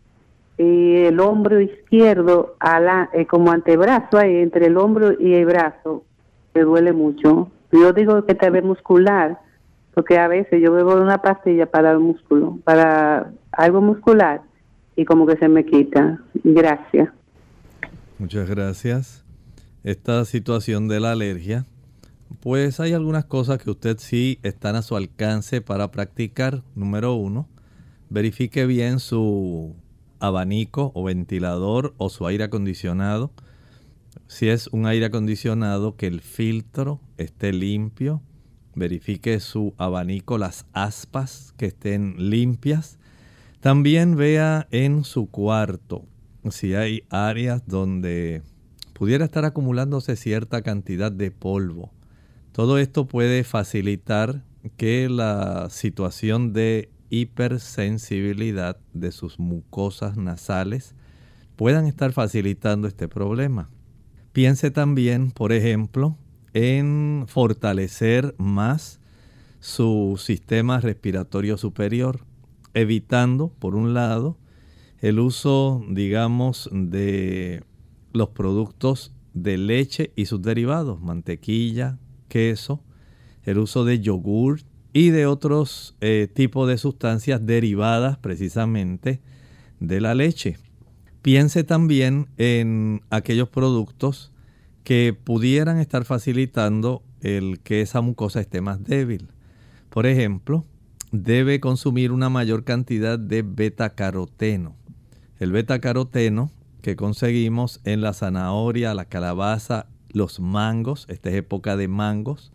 y 0.57 0.97
el 0.97 1.19
hombro 1.21 1.61
izquierdo, 1.61 2.57
a 2.61 2.79
la, 2.79 3.11
eh, 3.13 3.27
como 3.27 3.51
antebrazo, 3.51 4.19
ahí, 4.19 4.37
entre 4.37 4.67
el 4.67 4.77
hombro 4.77 5.13
y 5.19 5.35
el 5.35 5.47
brazo, 5.47 6.05
me 6.55 6.63
duele 6.63 6.93
mucho. 6.93 7.51
Yo 7.73 7.93
digo 7.93 8.25
que 8.25 8.35
te 8.35 8.51
ve 8.51 8.63
muscular, 8.63 9.41
porque 9.95 10.19
a 10.19 10.29
veces 10.29 10.63
yo 10.63 10.73
bebo 10.73 10.95
una 10.95 11.19
pastilla 11.19 11.67
para 11.67 11.91
el 11.91 11.99
músculo, 11.99 12.59
para 12.63 13.33
algo 13.51 13.81
muscular, 13.81 14.43
y 14.97 15.05
como 15.05 15.27
que 15.27 15.37
se 15.37 15.49
me 15.49 15.65
quita. 15.65 16.21
Gracias. 16.45 17.09
Muchas 18.19 18.49
gracias. 18.49 19.25
Esta 19.83 20.25
situación 20.25 20.87
de 20.87 21.01
la 21.01 21.13
alergia, 21.13 21.65
pues 22.41 22.79
hay 22.79 22.93
algunas 22.93 23.25
cosas 23.25 23.59
que 23.59 23.71
usted 23.71 23.97
sí 23.99 24.39
están 24.45 24.77
a 24.77 24.83
su 24.83 24.95
alcance 24.97 25.61
para 25.61 25.91
practicar. 25.91 26.63
Número 26.77 27.15
uno, 27.15 27.49
verifique 28.15 28.65
bien 28.65 29.01
su 29.01 29.75
abanico 30.21 30.93
o 30.95 31.03
ventilador 31.03 31.95
o 31.99 32.11
su 32.11 32.29
aire 32.29 32.45
acondicionado. 32.45 33.33
Si 34.29 34.49
es 34.49 34.69
un 34.69 34.87
aire 34.87 35.07
acondicionado, 35.07 35.97
que 35.97 36.07
el 36.07 36.21
filtro 36.21 37.01
esté 37.19 37.53
limpio. 37.53 38.23
Verifique 38.77 39.41
su 39.41 39.75
abanico, 39.79 40.39
las 40.39 40.65
aspas 40.73 41.55
que 41.57 41.67
estén 41.67 42.31
limpias. 42.31 42.99
También 43.61 44.15
vea 44.15 44.69
en 44.71 45.03
su 45.03 45.29
cuarto 45.29 46.05
si 46.51 46.75
hay 46.75 47.03
áreas 47.11 47.67
donde 47.67 48.43
pudiera 48.93 49.25
estar 49.25 49.45
acumulándose 49.45 50.15
cierta 50.15 50.63
cantidad 50.63 51.11
de 51.11 51.33
polvo. 51.33 51.91
Todo 52.53 52.79
esto 52.79 53.09
puede 53.09 53.43
facilitar 53.43 54.45
que 54.77 55.09
la 55.09 55.69
situación 55.69 56.53
de 56.53 56.94
hipersensibilidad 57.15 58.77
de 58.93 59.13
sus 59.13 59.39
mucosas 59.39 60.17
nasales 60.17 60.95
puedan 61.57 61.87
estar 61.87 62.13
facilitando 62.13 62.89
este 62.89 63.09
problema. 63.09 63.71
Piense 64.33 64.71
también, 64.71 65.31
por 65.31 65.53
ejemplo, 65.53 66.17
en 66.53 67.25
fortalecer 67.29 68.35
más 68.39 69.01
su 69.61 70.21
sistema 70.21 70.81
respiratorio 70.81 71.57
superior, 71.57 72.25
evitando, 72.75 73.49
por 73.59 73.77
un 73.77 73.95
lado, 73.95 74.37
el 75.01 75.21
uso, 75.21 75.85
digamos, 75.89 76.69
de 76.73 77.63
los 78.13 78.31
productos 78.31 79.15
de 79.33 79.59
leche 79.59 80.13
y 80.17 80.27
sus 80.27 80.43
derivados, 80.43 81.01
mantequilla, 81.01 81.99
queso, 82.29 82.83
el 83.45 83.59
uso 83.59 83.85
de 83.85 84.01
yogur 84.01 84.61
y 84.95 85.11
de 85.11 85.27
otros 85.27 85.97
eh, 86.01 86.29
tipos 86.33 86.69
de 86.69 86.79
sustancias 86.79 87.45
derivadas 87.45 88.17
precisamente 88.17 89.21
de 89.81 90.01
la 90.01 90.15
leche. 90.15 90.57
Piense 91.21 91.65
también 91.65 92.29
en 92.39 93.03
aquellos 93.11 93.49
productos 93.49 94.33
que 94.85 95.13
pudieran 95.13 95.79
estar 95.79 96.05
facilitando 96.05 97.03
el 97.21 97.59
que 97.61 97.81
esa 97.81 98.03
mucosa 98.03 98.41
esté 98.41 98.61
más 98.61 98.85
débil. 98.85 99.29
Por 99.91 100.07
ejemplo, 100.07 100.65
debe 101.11 101.59
consumir 101.59 102.13
una 102.13 102.29
mayor 102.29 102.63
cantidad 102.63 103.19
de 103.19 103.43
beta 103.43 103.91
caroteno. 103.97 104.77
El 105.41 105.51
beta 105.51 105.81
caroteno 105.81 106.53
que 106.83 106.95
conseguimos 106.95 107.81
en 107.85 108.01
la 108.01 108.13
zanahoria, 108.13 108.95
la 108.95 109.07
calabaza, 109.07 109.87
los 110.11 110.39
mangos, 110.39 111.07
esta 111.09 111.31
es 111.31 111.35
época 111.35 111.77
de 111.77 111.89
mangos, 111.89 112.53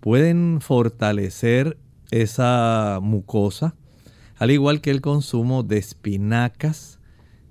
pueden 0.00 0.60
fortalecer 0.60 1.78
esa 2.10 2.98
mucosa, 3.02 3.74
al 4.36 4.50
igual 4.50 4.80
que 4.80 4.90
el 4.90 5.00
consumo 5.00 5.62
de 5.62 5.78
espinacas. 5.78 6.98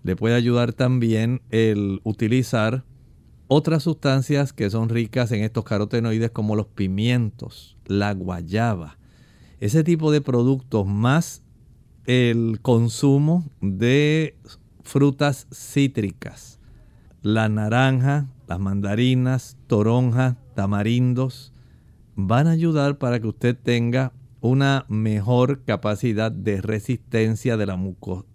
Le 0.03 0.15
puede 0.15 0.35
ayudar 0.35 0.73
también 0.73 1.41
el 1.49 1.99
utilizar 2.03 2.83
otras 3.47 3.83
sustancias 3.83 4.53
que 4.53 4.69
son 4.69 4.89
ricas 4.89 5.31
en 5.31 5.43
estos 5.43 5.63
carotenoides 5.63 6.31
como 6.31 6.55
los 6.55 6.67
pimientos, 6.67 7.77
la 7.85 8.13
guayaba. 8.13 8.97
Ese 9.59 9.83
tipo 9.83 10.11
de 10.11 10.21
productos 10.21 10.85
más 10.87 11.43
el 12.05 12.59
consumo 12.61 13.45
de 13.61 14.35
frutas 14.83 15.47
cítricas, 15.51 16.59
la 17.21 17.49
naranja, 17.49 18.27
las 18.47 18.59
mandarinas, 18.59 19.57
toronja, 19.67 20.37
tamarindos, 20.55 21.53
van 22.27 22.47
a 22.47 22.51
ayudar 22.51 22.97
para 22.97 23.19
que 23.19 23.27
usted 23.27 23.55
tenga 23.55 24.11
una 24.41 24.85
mejor 24.87 25.63
capacidad 25.63 26.31
de 26.31 26.61
resistencia 26.61 27.57
de 27.57 27.65
la, 27.65 27.79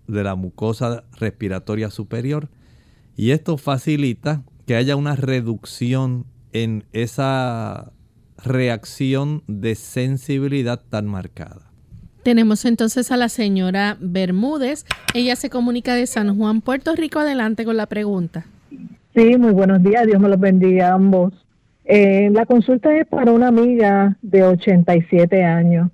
de 0.06 0.24
la 0.24 0.34
mucosa 0.34 1.04
respiratoria 1.18 1.90
superior. 1.90 2.48
Y 3.16 3.30
esto 3.30 3.56
facilita 3.56 4.42
que 4.66 4.76
haya 4.76 4.96
una 4.96 5.16
reducción 5.16 6.26
en 6.52 6.84
esa 6.92 7.92
reacción 8.42 9.42
de 9.46 9.74
sensibilidad 9.74 10.80
tan 10.88 11.06
marcada. 11.06 11.70
Tenemos 12.22 12.64
entonces 12.64 13.10
a 13.12 13.16
la 13.16 13.28
señora 13.28 13.98
Bermúdez. 14.00 14.86
Ella 15.12 15.36
se 15.36 15.50
comunica 15.50 15.94
de 15.94 16.06
San 16.06 16.36
Juan, 16.36 16.62
Puerto 16.62 16.94
Rico. 16.96 17.18
Adelante 17.18 17.64
con 17.64 17.76
la 17.76 17.86
pregunta. 17.86 18.46
Sí, 19.14 19.36
muy 19.36 19.52
buenos 19.52 19.82
días. 19.82 20.06
Dios 20.06 20.20
me 20.20 20.28
los 20.28 20.40
bendiga 20.40 20.88
a 20.88 20.94
ambos. 20.94 21.34
Eh, 21.84 22.30
la 22.32 22.46
consulta 22.46 22.96
es 22.96 23.06
para 23.06 23.32
una 23.32 23.48
amiga 23.48 24.16
de 24.22 24.42
87 24.42 25.44
años. 25.44 25.90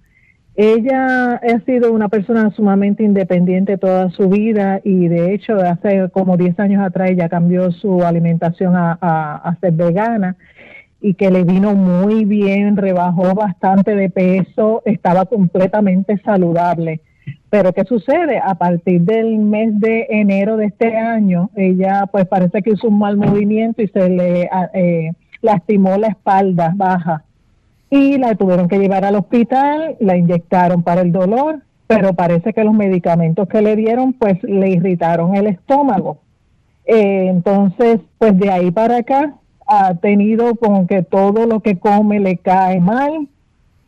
Ella 0.55 1.35
ha 1.37 1.61
sido 1.65 1.93
una 1.93 2.09
persona 2.09 2.51
sumamente 2.51 3.03
independiente 3.03 3.79
toda 3.79 4.11
su 4.11 4.29
vida 4.29 4.81
y 4.85 5.09
de 5.09 5.33
hecho 5.33 5.55
hace 5.57 6.11
como 6.11 6.37
10 6.37 6.59
años 6.61 6.83
atrás 6.83 7.11
ella 7.11 7.29
cambió 7.29 7.73
su 7.73 8.05
alimentación 8.05 8.77
a, 8.77 8.93
a, 9.01 9.57
ser 9.61 9.73
vegana 9.73 10.37
y 11.01 11.15
que 11.15 11.31
le 11.31 11.45
vino 11.45 11.75
muy 11.75 12.25
bien, 12.27 12.77
rebajó 12.77 13.35
bastante 13.35 13.95
de 13.95 14.11
peso, 14.11 14.83
estaba 14.85 15.25
completamente 15.25 16.19
saludable. 16.19 17.01
Pero 17.49 17.73
¿qué 17.73 17.85
sucede? 17.85 18.39
A 18.39 18.55
partir 18.57 19.01
del 19.03 19.39
mes 19.39 19.79
de 19.81 20.09
enero 20.11 20.57
de 20.57 20.67
este 20.67 20.97
año, 20.97 21.51
ella 21.57 22.05
pues 22.13 22.27
parece 22.27 22.61
que 22.61 22.71
hizo 22.71 22.89
un 22.89 22.99
mal 22.99 23.17
movimiento 23.17 23.83
y 23.83 23.89
se 23.89 24.09
le... 24.11 24.51
Eh, 24.75 25.13
lastimó 25.43 25.97
la 25.97 26.09
espalda 26.09 26.73
baja 26.75 27.25
y 27.91 28.19
la 28.19 28.35
tuvieron 28.35 28.69
que 28.69 28.79
llevar 28.79 29.05
al 29.05 29.17
hospital, 29.17 29.97
la 29.99 30.17
inyectaron 30.17 30.83
para 30.83 31.01
el 31.01 31.11
dolor, 31.11 31.61
pero 31.87 32.15
parece 32.15 32.53
que 32.53 32.63
los 32.63 32.75
medicamentos 32.75 33.49
que 33.49 33.63
le 33.63 33.75
dieron 33.75 34.13
pues 34.13 34.43
le 34.45 34.71
irritaron 34.71 35.35
el 35.35 35.49
estómago. 35.49 36.19
Eh, 36.87 37.27
entonces, 37.29 38.01
pues 38.19 38.39
de 38.39 38.51
ahí 38.51 38.71
para 38.71 38.99
acá 38.99 39.35
ha 39.67 39.95
tenido 39.95 40.55
como 40.57 40.87
que 40.87 41.03
todo 41.03 41.47
lo 41.47 41.61
que 41.61 41.79
come 41.79 42.21
le 42.21 42.37
cae 42.37 42.81
mal. 42.81 43.29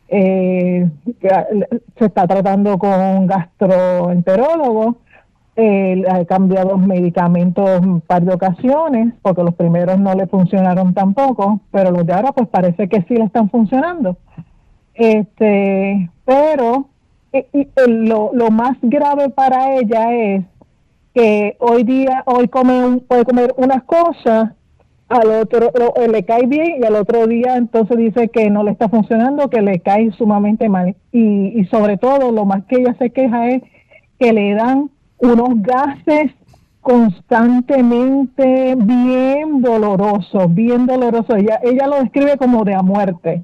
Eh, 0.09 0.87
se 1.97 2.05
está 2.05 2.27
tratando 2.27 2.77
con 2.77 2.99
un 2.99 3.27
gastroenterólogo 3.27 4.97
eh, 5.55 6.03
ha 6.09 6.25
cambiado 6.25 6.77
medicamentos 6.77 7.79
un 7.81 8.01
par 8.01 8.23
de 8.23 8.33
ocasiones, 8.33 9.13
porque 9.21 9.43
los 9.43 9.53
primeros 9.53 9.99
no 9.99 10.13
le 10.15 10.27
funcionaron 10.27 10.93
tampoco, 10.93 11.61
pero 11.71 11.91
los 11.91 12.05
de 12.05 12.13
ahora 12.13 12.31
pues 12.31 12.47
parece 12.47 12.87
que 12.87 13.03
sí 13.03 13.15
le 13.15 13.25
están 13.25 13.49
funcionando. 13.49 14.17
Este, 14.95 16.09
pero 16.25 16.87
lo, 17.87 18.31
lo 18.33 18.51
más 18.51 18.77
grave 18.81 19.29
para 19.29 19.75
ella 19.75 20.13
es 20.13 20.45
que 21.13 21.55
hoy 21.59 21.83
día, 21.83 22.23
hoy 22.25 22.47
come 22.47 22.97
puede 23.07 23.25
comer 23.25 23.53
unas 23.57 23.83
cosas, 23.83 24.51
al 25.09 25.29
otro 25.29 25.71
eh, 25.95 26.07
le 26.07 26.23
cae 26.23 26.47
bien 26.47 26.81
y 26.81 26.85
al 26.85 26.95
otro 26.95 27.27
día 27.27 27.55
entonces 27.55 27.97
dice 27.97 28.29
que 28.29 28.49
no 28.49 28.63
le 28.63 28.71
está 28.71 28.89
funcionando, 28.89 29.49
que 29.49 29.61
le 29.61 29.79
cae 29.79 30.11
sumamente 30.13 30.69
mal. 30.69 30.95
Y, 31.11 31.59
y 31.59 31.65
sobre 31.65 31.97
todo 31.97 32.31
lo 32.31 32.45
más 32.45 32.65
que 32.65 32.77
ella 32.77 32.95
se 32.97 33.11
queja 33.11 33.49
es 33.49 33.61
que 34.19 34.33
le 34.33 34.55
dan 34.55 34.89
unos 35.23 35.61
gases 35.61 36.31
constantemente 36.81 38.75
bien 38.75 39.61
dolorosos, 39.61 40.53
bien 40.53 40.85
dolorosos. 40.85 41.37
Ella, 41.37 41.59
ella 41.63 41.87
lo 41.87 42.01
describe 42.01 42.37
como 42.37 42.65
de 42.65 42.75
a 42.75 42.81
muerte. 42.81 43.41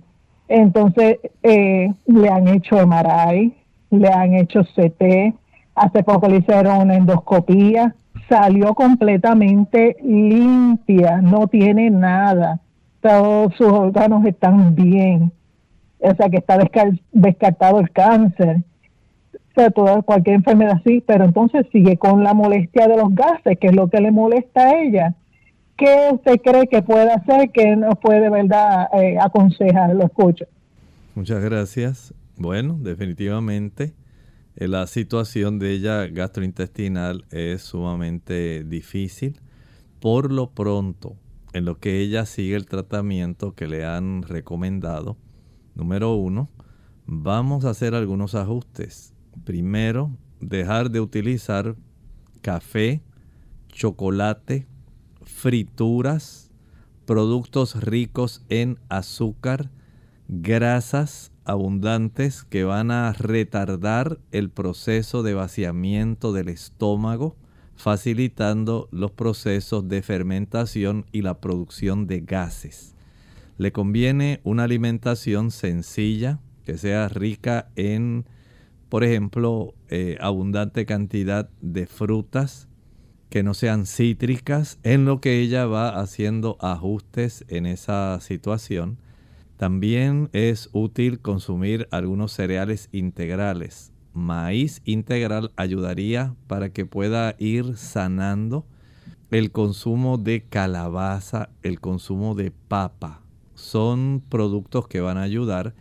Entonces, 0.50 1.20
eh, 1.42 1.94
le 2.06 2.30
han 2.30 2.48
hecho 2.50 2.86
MRI, 2.86 3.54
le 3.92 4.10
han 4.10 4.34
hecho 4.34 4.64
CT, 4.64 5.34
hace 5.76 6.04
poco 6.04 6.28
le 6.28 6.38
hicieron 6.38 6.82
una 6.82 6.96
endoscopía, 6.96 7.96
salió 8.28 8.74
completamente 8.74 9.96
limpia, 10.04 11.22
no 11.22 11.48
tiene 11.48 11.90
nada, 11.90 12.60
todos 13.02 13.56
sus 13.56 13.68
órganos 13.68 14.26
están 14.26 14.76
bien, 14.76 15.32
o 16.00 16.14
sea 16.16 16.30
que 16.30 16.38
está 16.38 16.58
descartado 17.14 17.80
el 17.80 17.92
cáncer 17.92 18.64
toda 19.70 20.01
cualquier 20.01 20.36
enfermedad 20.38 20.80
así, 20.80 21.03
pero 21.05 21.26
entonces 21.26 21.66
sigue 21.72 21.97
con 21.97 22.24
la 22.24 22.34
molestia 22.34 22.88
de 22.88 22.97
los 22.97 23.14
gases, 23.14 23.57
que 23.60 23.68
es 23.68 23.76
lo 23.76 23.89
que 23.89 23.99
le 23.99 24.12
molesta 24.12 24.62
a 24.62 24.82
ella. 24.82 25.16
¿Qué 25.78 26.10
usted 26.12 26.41
cree 26.41 26.68
que 26.68 26.82
puede 26.82 27.12
hacer 27.12 27.51
que 27.51 27.76
nos 27.76 27.95
puede 27.99 28.22
de 28.22 28.30
verdad 28.30 28.88
eh, 28.93 29.18
aconsejar? 29.20 29.93
Lo 29.95 30.05
escucho. 30.05 30.45
Muchas 31.16 31.43
gracias. 31.43 32.14
Bueno, 32.38 32.78
definitivamente 32.80 33.93
Eh, 34.55 34.68
la 34.68 34.88
situación 34.88 35.57
de 35.57 35.72
ella 35.72 36.07
gastrointestinal 36.07 37.24
es 37.32 37.62
sumamente 37.62 38.66
difícil. 38.66 39.39
Por 40.01 40.34
lo 40.34 40.51
pronto, 40.51 41.16
en 41.53 41.64
lo 41.64 41.76
que 41.80 42.01
ella 42.01 42.26
sigue 42.26 42.55
el 42.55 42.66
tratamiento 42.66 43.53
que 43.53 43.68
le 43.68 43.86
han 43.86 44.22
recomendado, 44.24 45.16
número 45.76 46.14
uno, 46.16 46.49
vamos 47.05 47.64
a 47.64 47.70
hacer 47.70 47.95
algunos 47.95 48.36
ajustes. 48.36 49.14
Primero, 49.44 50.12
dejar 50.40 50.92
de 50.92 51.02
utilizar 51.02 51.76
café, 52.42 53.02
chocolate, 53.70 54.68
frituras, 55.24 56.52
productos 57.06 57.82
ricos 57.82 58.44
en 58.50 58.78
azúcar, 58.90 59.72
grasas 60.28 61.32
abundantes 61.44 62.44
que 62.44 62.64
van 62.64 62.92
a 62.92 63.12
retardar 63.14 64.20
el 64.32 64.52
proceso 64.52 65.24
de 65.24 65.34
vaciamiento 65.34 66.32
del 66.34 66.50
estómago, 66.50 67.36
facilitando 67.76 68.90
los 68.92 69.12
procesos 69.12 69.88
de 69.88 70.02
fermentación 70.02 71.06
y 71.12 71.24
la 71.24 71.40
producción 71.40 72.06
de 72.06 72.20
gases. 72.20 72.94
Le 73.58 73.72
conviene 73.72 74.42
una 74.44 74.66
alimentación 74.66 75.50
sencilla, 75.50 76.40
que 76.66 76.78
sea 76.78 77.10
rica 77.10 77.70
en, 77.76 78.26
por 78.90 79.04
ejemplo, 79.04 79.74
eh, 79.90 80.18
abundante 80.20 80.86
cantidad 80.86 81.50
de 81.62 81.86
frutas, 81.86 82.68
que 83.30 83.44
no 83.44 83.54
sean 83.54 83.86
cítricas, 83.86 84.80
en 84.84 85.06
lo 85.06 85.22
que 85.22 85.40
ella 85.40 85.66
va 85.68 86.00
haciendo 86.00 86.58
ajustes 86.60 87.46
en 87.48 87.68
esa 87.68 88.20
situación 88.22 88.98
también 89.60 90.30
es 90.32 90.70
útil 90.72 91.20
consumir 91.20 91.90
algunos 91.92 92.32
cereales 92.32 92.88
integrales. 92.94 93.92
Maíz 94.14 94.82
integral 94.86 95.52
ayudaría 95.58 96.34
para 96.48 96.70
que 96.70 96.86
pueda 96.86 97.36
ir 97.40 97.76
sanando 97.76 98.66
el 99.32 99.52
consumo 99.52 100.18
de 100.18 100.46
calabaza, 100.46 101.50
el 101.62 101.82
consumo 101.82 102.36
de 102.36 102.52
papa. 102.52 103.22
Son 103.54 104.24
productos 104.30 104.88
que 104.88 105.02
van 105.02 105.18
a 105.18 105.24
ayudar 105.24 105.76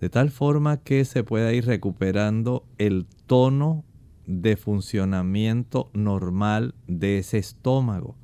de 0.00 0.08
tal 0.08 0.30
forma 0.30 0.78
que 0.78 1.04
se 1.04 1.24
pueda 1.24 1.52
ir 1.52 1.66
recuperando 1.66 2.64
el 2.78 3.06
tono 3.26 3.84
de 4.26 4.56
funcionamiento 4.56 5.90
normal 5.92 6.74
de 6.86 7.18
ese 7.18 7.38
estómago. 7.38 8.16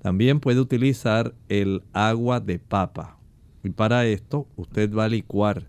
También 0.00 0.38
puede 0.38 0.60
utilizar 0.60 1.34
el 1.48 1.82
agua 1.92 2.38
de 2.40 2.58
papa. 2.60 3.18
Y 3.64 3.70
para 3.70 4.06
esto 4.06 4.46
usted 4.56 4.94
va 4.94 5.06
a 5.06 5.08
licuar 5.08 5.66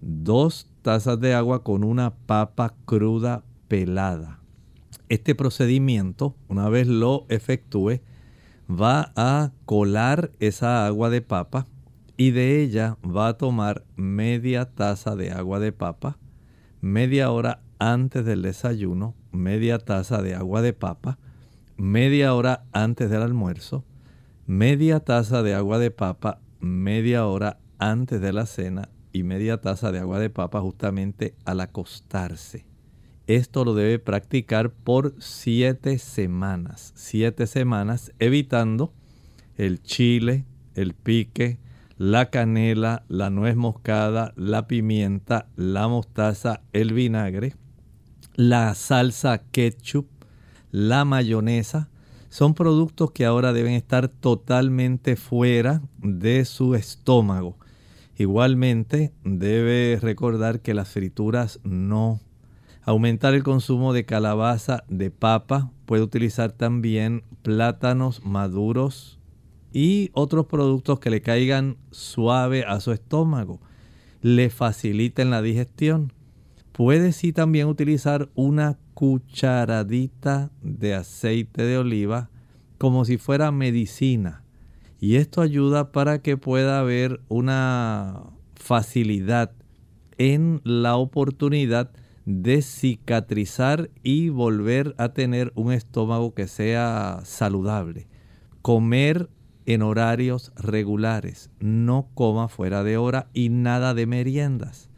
dos 0.00 0.70
tazas 0.80 1.20
de 1.20 1.34
agua 1.34 1.62
con 1.62 1.84
una 1.84 2.14
papa 2.14 2.74
cruda 2.86 3.44
pelada. 3.68 4.40
Este 5.10 5.34
procedimiento, 5.34 6.34
una 6.48 6.70
vez 6.70 6.86
lo 6.88 7.26
efectúe, 7.28 8.00
va 8.70 9.12
a 9.16 9.52
colar 9.66 10.32
esa 10.40 10.86
agua 10.86 11.10
de 11.10 11.20
papa 11.20 11.66
y 12.16 12.30
de 12.30 12.62
ella 12.62 12.96
va 13.04 13.28
a 13.28 13.36
tomar 13.36 13.84
media 13.96 14.66
taza 14.66 15.16
de 15.16 15.30
agua 15.30 15.58
de 15.60 15.72
papa, 15.72 16.18
media 16.80 17.30
hora 17.30 17.62
antes 17.78 18.24
del 18.24 18.42
desayuno, 18.42 19.14
media 19.32 19.78
taza 19.78 20.22
de 20.22 20.34
agua 20.34 20.62
de 20.62 20.72
papa, 20.72 21.18
media 21.76 22.34
hora 22.34 22.64
antes 22.72 23.10
del 23.10 23.22
almuerzo, 23.22 23.84
media 24.46 25.00
taza 25.00 25.42
de 25.42 25.54
agua 25.54 25.78
de 25.78 25.90
papa 25.90 26.40
media 26.64 27.26
hora 27.26 27.58
antes 27.78 28.20
de 28.20 28.32
la 28.32 28.46
cena 28.46 28.88
y 29.12 29.22
media 29.22 29.60
taza 29.60 29.92
de 29.92 29.98
agua 29.98 30.18
de 30.18 30.30
papa 30.30 30.60
justamente 30.60 31.34
al 31.44 31.60
acostarse. 31.60 32.64
Esto 33.26 33.64
lo 33.64 33.74
debe 33.74 33.98
practicar 33.98 34.70
por 34.70 35.14
siete 35.18 35.98
semanas. 35.98 36.92
Siete 36.96 37.46
semanas 37.46 38.12
evitando 38.18 38.92
el 39.56 39.82
chile, 39.82 40.44
el 40.74 40.94
pique, 40.94 41.58
la 41.96 42.30
canela, 42.30 43.04
la 43.08 43.30
nuez 43.30 43.56
moscada, 43.56 44.32
la 44.36 44.66
pimienta, 44.66 45.46
la 45.56 45.88
mostaza, 45.88 46.62
el 46.72 46.92
vinagre, 46.92 47.54
la 48.34 48.74
salsa 48.74 49.38
ketchup, 49.50 50.06
la 50.70 51.04
mayonesa, 51.04 51.88
son 52.28 52.54
productos 52.54 53.12
que 53.12 53.24
ahora 53.24 53.52
deben 53.52 53.74
estar 53.74 54.08
totalmente 54.08 55.14
fuera 55.14 55.82
de 55.98 56.44
su 56.44 56.74
estómago. 56.74 57.56
Igualmente 58.16 59.12
debe 59.22 59.98
recordar 60.02 60.60
que 60.60 60.74
las 60.74 60.88
frituras 60.88 61.60
no. 61.62 62.20
Aumentar 62.82 63.34
el 63.34 63.44
consumo 63.44 63.92
de 63.92 64.04
calabaza, 64.04 64.82
de 64.88 65.12
papa, 65.12 65.70
puede 65.86 66.02
utilizar 66.02 66.50
también 66.50 67.22
plátanos 67.42 68.24
maduros 68.24 69.20
y 69.74 70.10
otros 70.14 70.46
productos 70.46 71.00
que 71.00 71.10
le 71.10 71.20
caigan 71.20 71.76
suave 71.90 72.64
a 72.64 72.78
su 72.80 72.92
estómago, 72.92 73.60
le 74.22 74.48
faciliten 74.48 75.30
la 75.30 75.42
digestión. 75.42 76.12
Puede 76.70 77.12
sí 77.12 77.32
también 77.32 77.66
utilizar 77.66 78.30
una 78.36 78.78
cucharadita 78.94 80.52
de 80.62 80.94
aceite 80.94 81.64
de 81.64 81.76
oliva 81.76 82.30
como 82.78 83.04
si 83.04 83.18
fuera 83.18 83.50
medicina. 83.50 84.44
Y 85.00 85.16
esto 85.16 85.42
ayuda 85.42 85.90
para 85.90 86.22
que 86.22 86.36
pueda 86.36 86.78
haber 86.78 87.20
una 87.28 88.22
facilidad 88.54 89.52
en 90.18 90.60
la 90.62 90.96
oportunidad 90.96 91.90
de 92.26 92.62
cicatrizar 92.62 93.90
y 94.04 94.28
volver 94.28 94.94
a 94.98 95.10
tener 95.10 95.52
un 95.56 95.72
estómago 95.72 96.32
que 96.32 96.46
sea 96.46 97.20
saludable. 97.24 98.06
Comer 98.62 99.28
en 99.66 99.82
horarios 99.82 100.52
regulares, 100.56 101.50
no 101.58 102.08
coma 102.14 102.48
fuera 102.48 102.82
de 102.84 102.96
hora 102.96 103.28
y 103.32 103.48
nada 103.48 103.94
de 103.94 104.06
meriendas. 104.06 104.90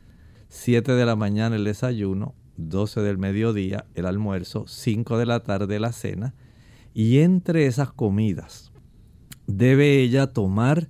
7 0.48 0.92
de 0.92 1.06
la 1.06 1.16
mañana 1.16 1.56
el 1.56 1.64
desayuno, 1.64 2.34
12 2.56 3.00
del 3.00 3.18
mediodía 3.18 3.86
el 3.94 4.06
almuerzo, 4.06 4.66
5 4.66 5.18
de 5.18 5.26
la 5.26 5.40
tarde 5.40 5.78
la 5.78 5.92
cena. 5.92 6.34
Y 6.94 7.18
entre 7.18 7.66
esas 7.66 7.92
comidas 7.92 8.72
debe 9.46 10.00
ella 10.00 10.28
tomar 10.28 10.88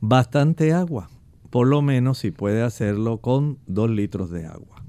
bastante 0.00 0.72
agua, 0.72 1.10
por 1.50 1.66
lo 1.66 1.82
menos 1.82 2.18
si 2.18 2.30
puede 2.30 2.62
hacerlo 2.62 3.18
con 3.18 3.58
2 3.66 3.90
litros 3.90 4.30
de 4.30 4.46
agua. 4.46 4.82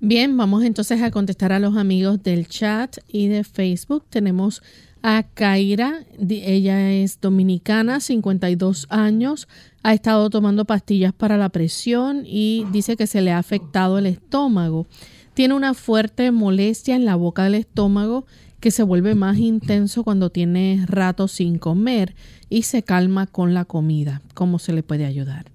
Bien, 0.00 0.36
vamos 0.36 0.62
entonces 0.62 1.00
a 1.00 1.10
contestar 1.10 1.52
a 1.52 1.58
los 1.58 1.76
amigos 1.76 2.22
del 2.22 2.46
chat 2.48 2.98
y 3.08 3.28
de 3.28 3.44
Facebook. 3.44 4.04
Tenemos 4.10 4.62
a 5.08 5.22
Kaira, 5.22 6.04
ella 6.18 6.90
es 6.90 7.20
dominicana, 7.20 8.00
52 8.00 8.88
años, 8.90 9.46
ha 9.84 9.94
estado 9.94 10.30
tomando 10.30 10.64
pastillas 10.64 11.12
para 11.12 11.36
la 11.36 11.48
presión 11.48 12.24
y 12.26 12.66
dice 12.72 12.96
que 12.96 13.06
se 13.06 13.20
le 13.20 13.30
ha 13.30 13.38
afectado 13.38 13.98
el 13.98 14.06
estómago. 14.06 14.88
Tiene 15.32 15.54
una 15.54 15.74
fuerte 15.74 16.32
molestia 16.32 16.96
en 16.96 17.04
la 17.04 17.14
boca 17.14 17.44
del 17.44 17.54
estómago 17.54 18.26
que 18.58 18.72
se 18.72 18.82
vuelve 18.82 19.14
más 19.14 19.38
intenso 19.38 20.02
cuando 20.02 20.30
tiene 20.30 20.84
rato 20.88 21.28
sin 21.28 21.60
comer 21.60 22.16
y 22.50 22.62
se 22.62 22.82
calma 22.82 23.28
con 23.28 23.54
la 23.54 23.64
comida. 23.64 24.22
¿Cómo 24.34 24.58
se 24.58 24.72
le 24.72 24.82
puede 24.82 25.04
ayudar? 25.04 25.52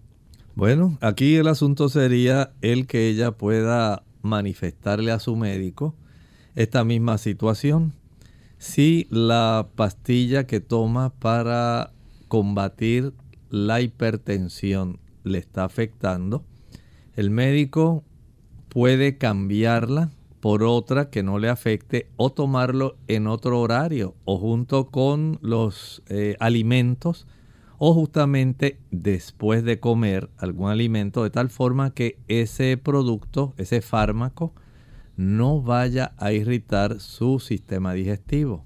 Bueno, 0.56 0.98
aquí 1.02 1.36
el 1.36 1.50
asunto 1.50 1.90
sería 1.90 2.54
el 2.62 2.88
que 2.88 3.10
ella 3.10 3.34
pueda 3.34 4.04
manifestarle 4.22 5.12
a 5.12 5.20
su 5.20 5.36
médico 5.36 5.94
esta 6.56 6.86
misma 6.86 7.18
situación 7.18 7.92
si 8.62 9.08
la 9.10 9.70
pastilla 9.76 10.46
que 10.46 10.60
toma 10.60 11.10
para 11.10 11.94
combatir 12.28 13.12
la 13.50 13.82
hipertensión 13.82 15.00
le 15.24 15.40
está 15.40 15.64
afectando, 15.64 16.44
el 17.16 17.32
médico 17.32 18.04
puede 18.70 19.18
cambiarla 19.18 20.12
por 20.42 20.62
otra 20.62 21.10
que 21.10 21.24
no 21.24 21.40
le 21.40 21.50
afecte 21.50 22.08
o 22.18 22.32
tomarlo 22.32 22.98
en 23.08 23.26
otro 23.26 23.60
horario 23.60 24.14
o 24.26 24.38
junto 24.38 24.92
con 24.92 25.40
los 25.42 26.04
eh, 26.08 26.36
alimentos 26.40 27.26
o 27.80 27.96
justamente 27.96 28.78
después 28.92 29.64
de 29.64 29.80
comer 29.80 30.30
algún 30.38 30.70
alimento 30.70 31.24
de 31.24 31.32
tal 31.32 31.50
forma 31.50 31.96
que 31.96 32.20
ese 32.28 32.78
producto, 32.78 33.56
ese 33.58 33.82
fármaco, 33.82 34.54
no 35.22 35.62
vaya 35.62 36.14
a 36.18 36.32
irritar 36.32 37.00
su 37.00 37.40
sistema 37.40 37.94
digestivo. 37.94 38.66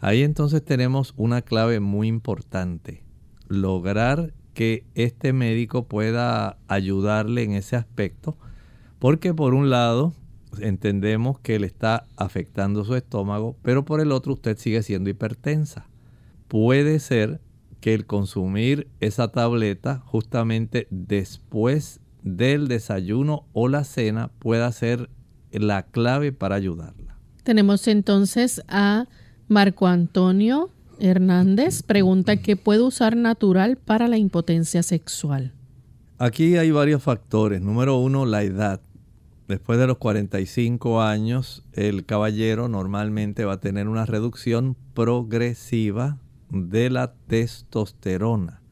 Ahí 0.00 0.22
entonces 0.22 0.64
tenemos 0.64 1.14
una 1.16 1.42
clave 1.42 1.78
muy 1.78 2.08
importante, 2.08 3.04
lograr 3.46 4.34
que 4.54 4.84
este 4.94 5.32
médico 5.32 5.86
pueda 5.86 6.58
ayudarle 6.66 7.44
en 7.44 7.52
ese 7.52 7.76
aspecto, 7.76 8.36
porque 8.98 9.34
por 9.34 9.54
un 9.54 9.70
lado 9.70 10.12
entendemos 10.58 11.38
que 11.38 11.60
le 11.60 11.68
está 11.68 12.06
afectando 12.16 12.84
su 12.84 12.96
estómago, 12.96 13.56
pero 13.62 13.84
por 13.84 14.00
el 14.00 14.10
otro 14.10 14.32
usted 14.32 14.58
sigue 14.58 14.82
siendo 14.82 15.10
hipertensa. 15.10 15.86
Puede 16.48 16.98
ser 16.98 17.40
que 17.80 17.94
el 17.94 18.04
consumir 18.04 18.88
esa 18.98 19.28
tableta 19.28 20.02
justamente 20.06 20.88
después 20.90 22.00
del 22.24 22.66
desayuno 22.66 23.46
o 23.52 23.68
la 23.68 23.84
cena 23.84 24.32
pueda 24.40 24.72
ser 24.72 25.08
la 25.54 25.84
clave 25.84 26.32
para 26.32 26.56
ayudarla. 26.56 27.16
Tenemos 27.42 27.86
entonces 27.88 28.62
a 28.68 29.06
Marco 29.48 29.86
Antonio 29.86 30.70
Hernández. 30.98 31.82
Pregunta 31.82 32.36
qué 32.36 32.56
puede 32.56 32.80
usar 32.80 33.16
natural 33.16 33.76
para 33.76 34.08
la 34.08 34.16
impotencia 34.16 34.82
sexual. 34.82 35.52
Aquí 36.18 36.56
hay 36.56 36.70
varios 36.70 37.02
factores. 37.02 37.60
Número 37.60 37.98
uno, 37.98 38.24
la 38.24 38.42
edad. 38.42 38.80
Después 39.48 39.78
de 39.78 39.86
los 39.86 39.98
45 39.98 41.02
años, 41.02 41.64
el 41.74 42.06
caballero 42.06 42.68
normalmente 42.68 43.44
va 43.44 43.54
a 43.54 43.60
tener 43.60 43.88
una 43.88 44.06
reducción 44.06 44.74
progresiva 44.94 46.18
de 46.50 46.88
la 46.88 47.12
testosterona. 47.26 48.62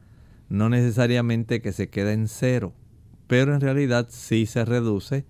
No 0.49 0.69
necesariamente 0.69 1.61
que 1.61 1.73
se 1.73 1.89
quede 1.89 2.13
en 2.13 2.27
cero, 2.27 2.73
pero 3.27 3.53
en 3.53 3.61
realidad 3.61 4.07
sí 4.09 4.45
se 4.45 4.65
reduce 4.65 5.25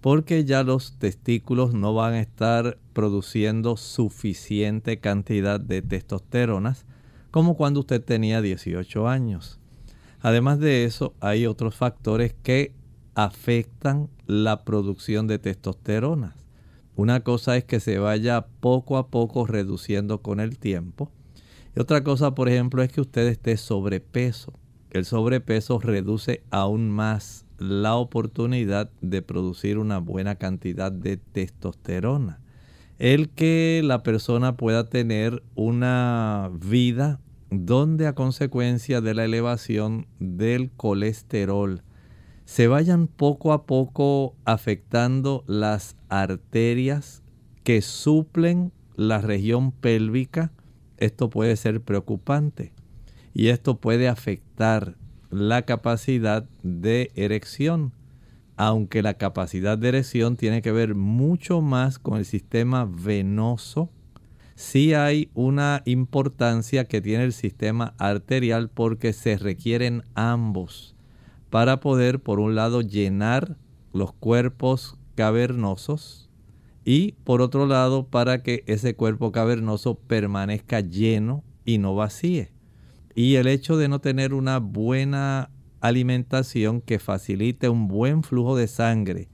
porque 0.00 0.44
ya 0.44 0.62
los 0.62 0.98
testículos 0.98 1.74
no 1.74 1.94
van 1.94 2.14
a 2.14 2.20
estar 2.20 2.78
produciendo 2.92 3.76
suficiente 3.76 5.00
cantidad 5.00 5.60
de 5.60 5.82
testosteronas 5.82 6.86
como 7.30 7.56
cuando 7.56 7.80
usted 7.80 8.02
tenía 8.02 8.40
18 8.40 9.08
años. 9.08 9.58
Además 10.20 10.58
de 10.58 10.84
eso, 10.84 11.14
hay 11.20 11.46
otros 11.46 11.76
factores 11.76 12.34
que 12.42 12.72
afectan 13.14 14.08
la 14.26 14.64
producción 14.64 15.26
de 15.26 15.38
testosterona. 15.38 16.36
Una 16.96 17.20
cosa 17.20 17.56
es 17.56 17.64
que 17.64 17.80
se 17.80 17.98
vaya 17.98 18.46
poco 18.60 18.96
a 18.96 19.08
poco 19.08 19.46
reduciendo 19.46 20.22
con 20.22 20.40
el 20.40 20.58
tiempo. 20.58 21.10
Y 21.76 21.80
otra 21.80 22.02
cosa, 22.02 22.34
por 22.34 22.48
ejemplo, 22.48 22.82
es 22.82 22.90
que 22.90 23.00
usted 23.00 23.26
esté 23.28 23.56
sobrepeso. 23.56 24.52
El 24.90 25.04
sobrepeso 25.04 25.78
reduce 25.78 26.42
aún 26.50 26.90
más 26.90 27.44
la 27.58 27.96
oportunidad 27.96 28.90
de 29.00 29.22
producir 29.22 29.78
una 29.78 29.98
buena 29.98 30.36
cantidad 30.36 30.92
de 30.92 31.16
testosterona. 31.16 32.40
El 32.98 33.28
que 33.28 33.80
la 33.84 34.02
persona 34.02 34.56
pueda 34.56 34.88
tener 34.88 35.42
una 35.54 36.50
vida 36.52 37.20
donde 37.50 38.06
a 38.06 38.14
consecuencia 38.14 39.00
de 39.00 39.14
la 39.14 39.24
elevación 39.24 40.06
del 40.18 40.70
colesterol 40.70 41.82
se 42.44 42.66
vayan 42.66 43.06
poco 43.06 43.52
a 43.52 43.66
poco 43.66 44.34
afectando 44.44 45.44
las 45.46 45.96
arterias 46.08 47.22
que 47.62 47.82
suplen 47.82 48.72
la 48.96 49.20
región 49.20 49.70
pélvica, 49.70 50.50
esto 50.96 51.30
puede 51.30 51.56
ser 51.56 51.80
preocupante 51.80 52.72
y 53.32 53.48
esto 53.48 53.76
puede 53.76 54.08
afectar 54.08 54.96
la 55.30 55.62
capacidad 55.62 56.48
de 56.62 57.10
erección, 57.14 57.92
aunque 58.56 59.02
la 59.02 59.14
capacidad 59.14 59.78
de 59.78 59.88
erección 59.88 60.36
tiene 60.36 60.62
que 60.62 60.72
ver 60.72 60.94
mucho 60.94 61.60
más 61.60 61.98
con 61.98 62.18
el 62.18 62.24
sistema 62.24 62.84
venoso, 62.90 63.90
sí 64.54 64.94
hay 64.94 65.30
una 65.34 65.82
importancia 65.84 66.86
que 66.86 67.00
tiene 67.00 67.24
el 67.24 67.32
sistema 67.32 67.94
arterial 67.98 68.68
porque 68.68 69.12
se 69.12 69.36
requieren 69.36 70.02
ambos 70.14 70.96
para 71.50 71.80
poder, 71.80 72.20
por 72.20 72.40
un 72.40 72.54
lado, 72.54 72.82
llenar 72.82 73.56
los 73.92 74.12
cuerpos 74.12 74.96
cavernosos 75.14 76.28
y, 76.84 77.12
por 77.24 77.40
otro 77.40 77.66
lado, 77.66 78.06
para 78.06 78.42
que 78.42 78.64
ese 78.66 78.94
cuerpo 78.94 79.32
cavernoso 79.32 79.94
permanezca 79.94 80.80
lleno 80.80 81.42
y 81.64 81.78
no 81.78 81.94
vacíe. 81.94 82.50
Y 83.14 83.36
el 83.36 83.46
hecho 83.46 83.76
de 83.76 83.88
no 83.88 84.00
tener 84.00 84.34
una 84.34 84.58
buena 84.58 85.50
alimentación 85.80 86.80
que 86.80 86.98
facilite 86.98 87.68
un 87.68 87.88
buen 87.88 88.22
flujo 88.22 88.56
de 88.56 88.68
sangre, 88.68 89.28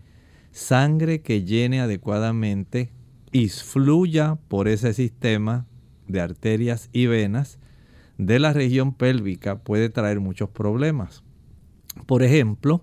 sangre 0.51 1.22
que 1.22 1.45
llene 1.45 1.81
adecuadamente 1.81 2.93
y 3.33 3.49
fluya 3.49 4.39
por 4.49 4.68
ese 4.68 4.95
sistema 4.95 5.66
de 6.07 6.20
arterias 6.20 6.91
y 6.93 7.07
venas 7.07 7.59
de 8.18 8.39
la 8.39 8.53
región 8.53 8.95
pélvica 8.95 9.59
puede 9.59 9.89
traer 9.89 10.20
muchos 10.20 10.51
problemas. 10.51 11.25
Por 12.07 12.22
ejemplo, 12.22 12.83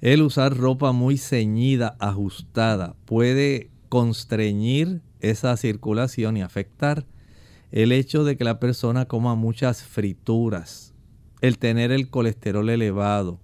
el 0.00 0.22
usar 0.22 0.56
ropa 0.56 0.92
muy 0.92 1.18
ceñida, 1.18 1.96
ajustada, 2.00 2.96
puede 3.04 3.70
constreñir 3.88 5.02
esa 5.20 5.56
circulación 5.56 6.36
y 6.36 6.42
afectar 6.42 7.04
el 7.72 7.90
hecho 7.90 8.22
de 8.22 8.36
que 8.36 8.44
la 8.44 8.60
persona 8.60 9.06
coma 9.06 9.34
muchas 9.34 9.82
frituras, 9.82 10.94
el 11.40 11.58
tener 11.58 11.90
el 11.90 12.10
colesterol 12.10 12.68
elevado, 12.68 13.40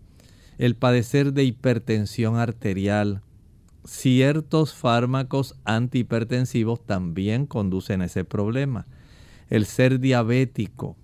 el 0.59 0.77
padecer 0.77 1.33
de 1.33 1.45
hipertensión 1.45 2.37
arterial, 2.37 3.23
ciertos 3.85 4.75
fármacos 4.75 5.55
antihipertensivos 5.65 6.85
también 6.85 7.47
conducen 7.47 8.03
a 8.03 8.05
ese 8.05 8.25
problema. 8.25 8.87
El 9.49 9.65
ser 9.65 9.99
diabético. 9.99 10.97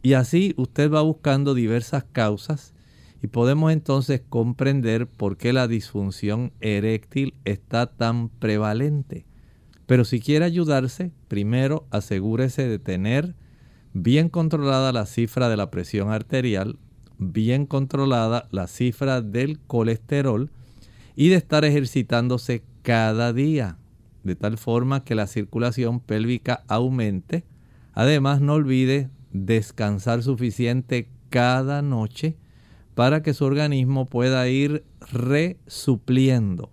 Y 0.00 0.12
así 0.12 0.54
usted 0.56 0.92
va 0.92 1.02
buscando 1.02 1.54
diversas 1.54 2.04
causas 2.04 2.72
y 3.20 3.26
podemos 3.26 3.72
entonces 3.72 4.22
comprender 4.28 5.08
por 5.08 5.36
qué 5.36 5.52
la 5.52 5.66
disfunción 5.66 6.52
eréctil 6.60 7.34
está 7.44 7.86
tan 7.86 8.28
prevalente. 8.28 9.26
Pero 9.90 10.04
si 10.04 10.20
quiere 10.20 10.44
ayudarse, 10.44 11.10
primero 11.26 11.88
asegúrese 11.90 12.68
de 12.68 12.78
tener 12.78 13.34
bien 13.92 14.28
controlada 14.28 14.92
la 14.92 15.04
cifra 15.04 15.48
de 15.48 15.56
la 15.56 15.72
presión 15.72 16.12
arterial, 16.12 16.78
bien 17.18 17.66
controlada 17.66 18.46
la 18.52 18.68
cifra 18.68 19.20
del 19.20 19.58
colesterol 19.58 20.52
y 21.16 21.30
de 21.30 21.34
estar 21.34 21.64
ejercitándose 21.64 22.62
cada 22.82 23.32
día, 23.32 23.78
de 24.22 24.36
tal 24.36 24.58
forma 24.58 25.02
que 25.02 25.16
la 25.16 25.26
circulación 25.26 25.98
pélvica 25.98 26.62
aumente. 26.68 27.42
Además, 27.92 28.40
no 28.40 28.52
olvide 28.52 29.10
descansar 29.32 30.22
suficiente 30.22 31.08
cada 31.30 31.82
noche 31.82 32.36
para 32.94 33.24
que 33.24 33.34
su 33.34 33.44
organismo 33.44 34.06
pueda 34.06 34.48
ir 34.48 34.84
resupliendo 35.10 36.70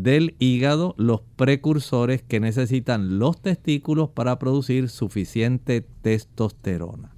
del 0.00 0.36
hígado 0.38 0.94
los 0.96 1.20
precursores 1.36 2.22
que 2.22 2.40
necesitan 2.40 3.18
los 3.18 3.40
testículos 3.40 4.10
para 4.10 4.38
producir 4.38 4.88
suficiente 4.88 5.84
testosterona. 6.02 7.14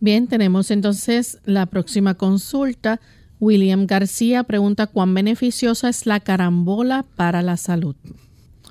Bien, 0.00 0.26
tenemos 0.26 0.70
entonces 0.70 1.38
la 1.44 1.66
próxima 1.66 2.14
consulta. 2.14 3.00
William 3.40 3.86
García 3.86 4.44
pregunta 4.44 4.86
cuán 4.86 5.14
beneficiosa 5.14 5.88
es 5.88 6.06
la 6.06 6.20
carambola 6.20 7.04
para 7.16 7.42
la 7.42 7.56
salud. 7.56 7.96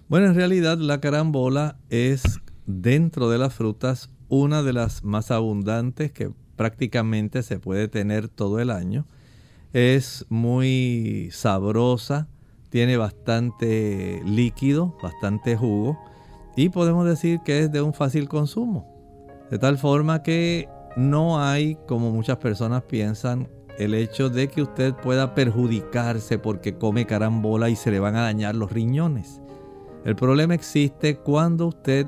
Bueno, 0.07 0.27
en 0.27 0.35
realidad 0.35 0.77
la 0.77 0.99
carambola 0.99 1.77
es 1.89 2.23
dentro 2.65 3.29
de 3.29 3.37
las 3.37 3.53
frutas 3.53 4.09
una 4.29 4.63
de 4.63 4.73
las 4.73 5.03
más 5.03 5.31
abundantes 5.31 6.11
que 6.11 6.31
prácticamente 6.55 7.43
se 7.43 7.59
puede 7.59 7.87
tener 7.87 8.27
todo 8.27 8.59
el 8.59 8.71
año. 8.71 9.05
Es 9.73 10.25
muy 10.29 11.29
sabrosa, 11.31 12.27
tiene 12.73 12.97
bastante 12.97 14.23
líquido, 14.25 14.97
bastante 14.99 15.55
jugo 15.55 15.95
y 16.55 16.69
podemos 16.69 17.05
decir 17.05 17.41
que 17.45 17.59
es 17.59 17.71
de 17.71 17.83
un 17.83 17.93
fácil 17.93 18.27
consumo. 18.27 18.91
De 19.51 19.59
tal 19.59 19.77
forma 19.77 20.23
que 20.23 20.67
no 20.97 21.39
hay, 21.39 21.77
como 21.87 22.09
muchas 22.09 22.37
personas 22.37 22.81
piensan, 22.81 23.47
el 23.77 23.93
hecho 23.93 24.31
de 24.31 24.47
que 24.47 24.63
usted 24.63 24.95
pueda 24.95 25.35
perjudicarse 25.35 26.39
porque 26.39 26.75
come 26.75 27.05
carambola 27.05 27.69
y 27.69 27.75
se 27.75 27.91
le 27.91 27.99
van 27.99 28.15
a 28.15 28.23
dañar 28.23 28.55
los 28.55 28.71
riñones. 28.71 29.39
El 30.03 30.15
problema 30.15 30.55
existe 30.55 31.17
cuando 31.17 31.67
usted 31.67 32.07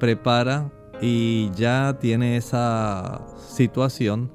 prepara 0.00 0.72
y 1.00 1.52
ya 1.52 1.96
tiene 2.00 2.36
esa 2.36 3.24
situación 3.38 4.32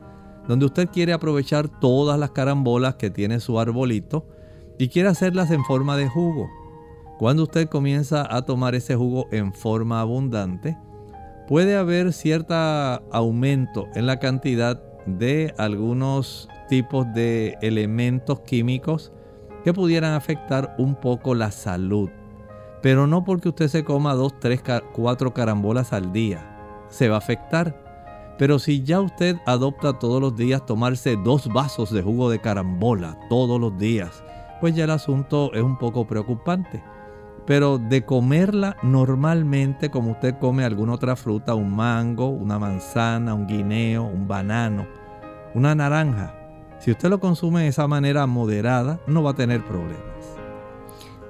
donde 0.48 0.68
usted 0.68 0.88
quiere 0.88 1.12
aprovechar 1.12 1.68
todas 1.68 2.18
las 2.18 2.32
carambolas 2.32 2.96
que 2.96 3.10
tiene 3.10 3.42
su 3.42 3.60
arbolito 3.60 4.26
y 4.78 4.90
quiere 4.90 5.10
hacerlas 5.10 5.52
en 5.52 5.64
forma 5.64 5.98
de 5.98 6.08
jugo. 6.08 6.50
Cuando 7.18 7.44
usted 7.44 7.70
comienza 7.70 8.28
a 8.30 8.44
tomar 8.44 8.76
ese 8.76 8.96
jugo 8.96 9.28
en 9.32 9.54
forma 9.54 10.02
abundante, 10.02 10.78
puede 11.48 11.78
haber 11.78 12.12
cierto 12.14 12.54
aumento 12.54 13.88
en 13.96 14.06
la 14.06 14.20
cantidad 14.20 14.82
de 15.06 15.54
algunos 15.58 16.50
tipos 16.68 17.06
de 17.14 17.58
elementos 17.62 18.42
químicos 18.42 19.14
que 19.64 19.74
pudieran 19.74 20.14
afectar 20.14 20.76
un 20.78 20.96
poco 20.96 21.36
la 21.36 21.52
salud. 21.52 22.10
Pero 22.82 23.08
no 23.08 23.24
porque 23.24 23.50
usted 23.50 23.68
se 23.68 23.84
coma 23.84 24.14
dos, 24.14 24.40
tres, 24.40 24.62
cuatro 24.94 25.34
carambolas 25.34 25.94
al 25.94 26.12
día 26.12 26.52
se 26.90 27.10
va 27.10 27.16
a 27.16 27.20
afectar. 27.20 28.36
Pero 28.38 28.60
si 28.60 28.84
ya 28.84 29.00
usted 29.00 29.38
adopta 29.46 29.98
todos 29.98 30.22
los 30.22 30.36
días 30.36 30.66
tomarse 30.66 31.16
dos 31.16 31.48
vasos 31.48 31.92
de 31.92 32.02
jugo 32.02 32.30
de 32.30 32.40
carambola 32.40 33.18
todos 33.30 33.60
los 33.60 33.78
días, 33.78 34.24
pues 34.62 34.76
ya 34.76 34.86
el 34.86 34.92
asunto 34.92 35.54
es 35.54 35.62
un 35.62 35.78
poco 35.78 36.06
preocupante. 36.06 36.84
Pero 37.46 37.78
de 37.78 38.04
comerla 38.06 38.76
normalmente 38.82 39.92
como 39.92 40.12
usted 40.12 40.36
come 40.40 40.64
alguna 40.64 40.94
otra 40.94 41.16
fruta, 41.16 41.54
un 41.54 41.76
mango, 41.76 42.30
una 42.30 42.58
manzana, 42.58 43.34
un 43.34 43.46
guineo, 43.46 44.04
un 44.04 44.28
banano, 44.28 44.88
una 45.54 45.76
naranja, 45.76 46.34
si 46.80 46.92
usted 46.92 47.10
lo 47.10 47.20
consume 47.20 47.64
de 47.64 47.70
esa 47.70 47.88
manera 47.88 48.28
moderada, 48.28 49.00
no 49.08 49.24
va 49.24 49.32
a 49.32 49.36
tener 49.36 49.66
problemas. 49.66 50.04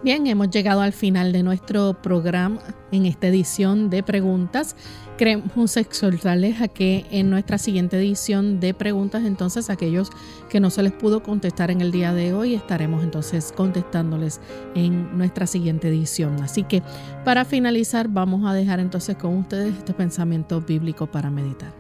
Bien, 0.04 0.28
hemos 0.28 0.50
llegado 0.50 0.82
al 0.82 0.94
final 0.94 1.32
de 1.32 1.44
nuestro 1.44 1.94
programa 1.94 2.60
en 2.92 3.06
esta 3.06 3.28
edición 3.28 3.90
de 3.90 4.04
preguntas. 4.04 4.76
Queremos 5.18 5.78
exhortarles 5.78 6.62
a 6.62 6.68
que 6.68 7.06
en 7.10 7.30
nuestra 7.30 7.58
siguiente 7.58 7.96
edición 7.96 8.60
de 8.60 8.74
preguntas, 8.74 9.24
entonces 9.24 9.70
aquellos 9.70 10.10
que 10.50 10.60
no 10.60 10.70
se 10.70 10.84
les 10.84 10.92
pudo 10.92 11.24
contestar 11.24 11.72
en 11.72 11.80
el 11.80 11.92
día 11.92 12.14
de 12.14 12.34
hoy, 12.34 12.54
estaremos 12.54 13.02
entonces 13.02 13.54
contestándoles 13.56 14.42
en 14.76 15.18
nuestra 15.18 15.48
siguiente 15.48 15.88
edición. 15.88 16.44
Así 16.44 16.64
que 16.64 16.84
para 17.24 17.46
finalizar, 17.46 18.10
vamos 18.10 18.46
a 18.46 18.54
dejar 18.54 18.82
entonces 18.82 19.16
con 19.16 19.38
ustedes 19.38 19.78
este 19.78 19.94
pensamiento 19.94 20.60
bíblico 20.60 21.08
para 21.08 21.32
meditar. 21.32 21.74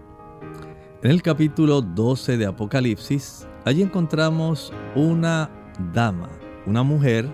En 1.03 1.11
el 1.11 1.21
capítulo 1.21 1.81
12 1.81 2.37
de 2.37 2.45
Apocalipsis, 2.45 3.45
allí 3.65 3.81
encontramos 3.81 4.71
una 4.95 5.49
dama, 5.93 6.29
una 6.65 6.83
mujer 6.83 7.29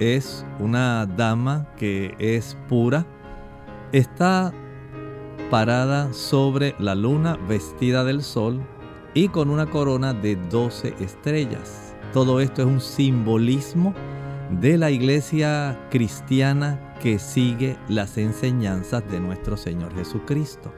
es 0.00 0.44
una 0.58 1.06
dama 1.06 1.68
que 1.76 2.14
es 2.18 2.56
pura. 2.68 3.06
Está 3.92 4.52
parada 5.50 6.12
sobre 6.12 6.74
la 6.78 6.94
luna 6.94 7.38
vestida 7.48 8.04
del 8.04 8.22
sol 8.22 8.60
y 9.14 9.28
con 9.28 9.48
una 9.50 9.66
corona 9.66 10.12
de 10.12 10.36
12 10.36 10.94
estrellas. 11.00 11.94
Todo 12.12 12.40
esto 12.40 12.62
es 12.62 12.68
un 12.68 12.80
simbolismo 12.80 13.94
de 14.60 14.76
la 14.76 14.90
iglesia 14.90 15.78
cristiana 15.90 16.94
que 17.00 17.18
sigue 17.18 17.76
las 17.88 18.18
enseñanzas 18.18 19.08
de 19.10 19.20
nuestro 19.20 19.56
Señor 19.56 19.94
Jesucristo. 19.94 20.72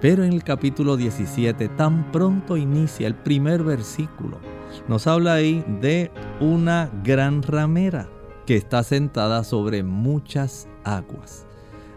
Pero 0.00 0.24
en 0.24 0.32
el 0.32 0.42
capítulo 0.42 0.96
17, 0.96 1.68
tan 1.70 2.10
pronto 2.12 2.56
inicia 2.56 3.06
el 3.06 3.14
primer 3.14 3.62
versículo, 3.62 4.38
nos 4.88 5.06
habla 5.06 5.34
ahí 5.34 5.64
de 5.80 6.10
una 6.40 6.90
gran 7.04 7.42
ramera 7.42 8.08
que 8.44 8.56
está 8.56 8.82
sentada 8.82 9.44
sobre 9.44 9.82
muchas 9.82 10.68
aguas. 10.84 11.46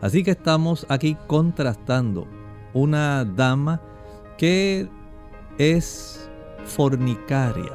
Así 0.01 0.23
que 0.23 0.31
estamos 0.31 0.85
aquí 0.89 1.17
contrastando 1.27 2.27
una 2.73 3.25
dama 3.25 3.81
que 4.37 4.87
es 5.57 6.29
fornicaria, 6.65 7.73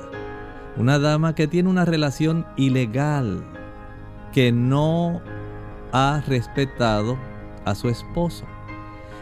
una 0.77 0.99
dama 0.99 1.35
que 1.35 1.49
tiene 1.49 1.69
una 1.69 1.85
relación 1.85 2.47
ilegal, 2.57 3.45
que 4.33 4.53
no 4.53 5.21
ha 5.93 6.23
respetado 6.27 7.19
a 7.65 7.75
su 7.75 7.89
esposo. 7.89 8.45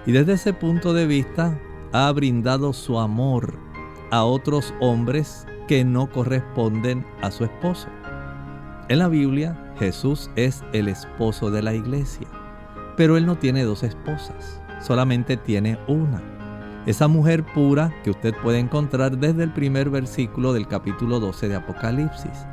Y 0.06 0.12
desde 0.12 0.34
ese 0.34 0.52
punto 0.52 0.92
de 0.92 1.06
vista 1.06 1.58
ha 1.92 2.10
brindado 2.12 2.72
su 2.72 2.98
amor 2.98 3.58
a 4.10 4.24
otros 4.24 4.74
hombres 4.80 5.46
que 5.68 5.84
no 5.84 6.10
corresponden 6.10 7.06
a 7.22 7.30
su 7.30 7.44
esposo. 7.44 7.88
En 8.88 8.98
la 8.98 9.08
Biblia, 9.08 9.72
Jesús 9.78 10.30
es 10.36 10.64
el 10.72 10.88
esposo 10.88 11.50
de 11.50 11.62
la 11.62 11.74
iglesia, 11.74 12.26
pero 13.00 13.16
él 13.16 13.24
no 13.24 13.38
tiene 13.38 13.64
dos 13.64 13.82
esposas, 13.82 14.60
solamente 14.78 15.38
tiene 15.38 15.78
una. 15.88 16.20
Esa 16.84 17.08
mujer 17.08 17.46
pura 17.54 17.90
que 18.04 18.10
usted 18.10 18.34
puede 18.42 18.58
encontrar 18.58 19.16
desde 19.16 19.42
el 19.42 19.54
primer 19.54 19.88
versículo 19.88 20.52
del 20.52 20.68
capítulo 20.68 21.18
12 21.18 21.48
de 21.48 21.54
Apocalipsis. 21.56 22.44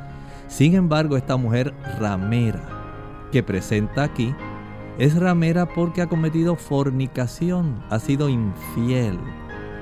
Sin 0.46 0.74
embargo, 0.74 1.18
esta 1.18 1.36
mujer 1.36 1.74
ramera 2.00 2.62
que 3.30 3.42
presenta 3.42 4.04
aquí 4.04 4.34
es 4.96 5.20
ramera 5.20 5.66
porque 5.66 6.00
ha 6.00 6.06
cometido 6.06 6.56
fornicación, 6.56 7.84
ha 7.90 7.98
sido 7.98 8.30
infiel. 8.30 9.18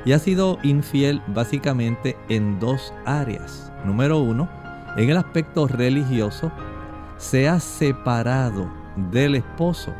Y 0.04 0.14
ha 0.14 0.18
sido 0.18 0.58
infiel 0.64 1.22
básicamente 1.28 2.16
en 2.28 2.58
dos 2.58 2.92
áreas. 3.04 3.70
Número 3.84 4.18
uno, 4.18 4.48
en 4.96 5.10
el 5.10 5.16
aspecto 5.16 5.68
religioso, 5.68 6.50
se 7.18 7.48
ha 7.48 7.60
separado 7.60 8.68
del 9.12 9.36
esposo 9.36 9.94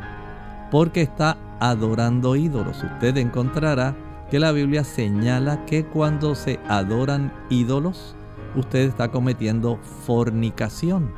porque 0.71 1.01
está 1.01 1.37
adorando 1.59 2.35
ídolos. 2.35 2.83
Usted 2.83 3.17
encontrará 3.17 3.95
que 4.29 4.39
la 4.39 4.51
Biblia 4.51 4.83
señala 4.83 5.65
que 5.65 5.85
cuando 5.85 6.35
se 6.35 6.59
adoran 6.67 7.33
ídolos, 7.49 8.15
usted 8.55 8.89
está 8.89 9.09
cometiendo 9.09 9.77
fornicación. 10.05 11.13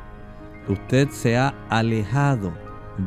Usted 0.68 1.08
se 1.10 1.36
ha 1.36 1.54
alejado 1.68 2.52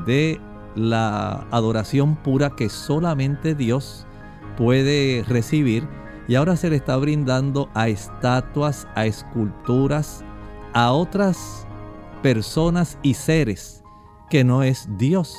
de 0.06 0.41
la 0.76 1.46
adoración 1.52 2.16
pura 2.16 2.50
que 2.52 2.68
solamente 2.70 3.56
Dios 3.56 4.06
puede 4.58 5.24
recibir 5.28 5.88
y 6.28 6.36
ahora 6.36 6.56
se 6.56 6.70
le 6.70 6.78
está 6.78 6.98
brindando 6.98 7.70
a 7.74 7.89
estatuas, 7.89 8.88
a 8.96 9.06
esculturas, 9.06 10.24
a 10.74 10.91
otras 10.91 11.68
personas 12.22 12.98
y 13.04 13.14
seres 13.14 13.84
que 14.30 14.44
no 14.44 14.64
es 14.64 14.88
Dios. 14.98 15.38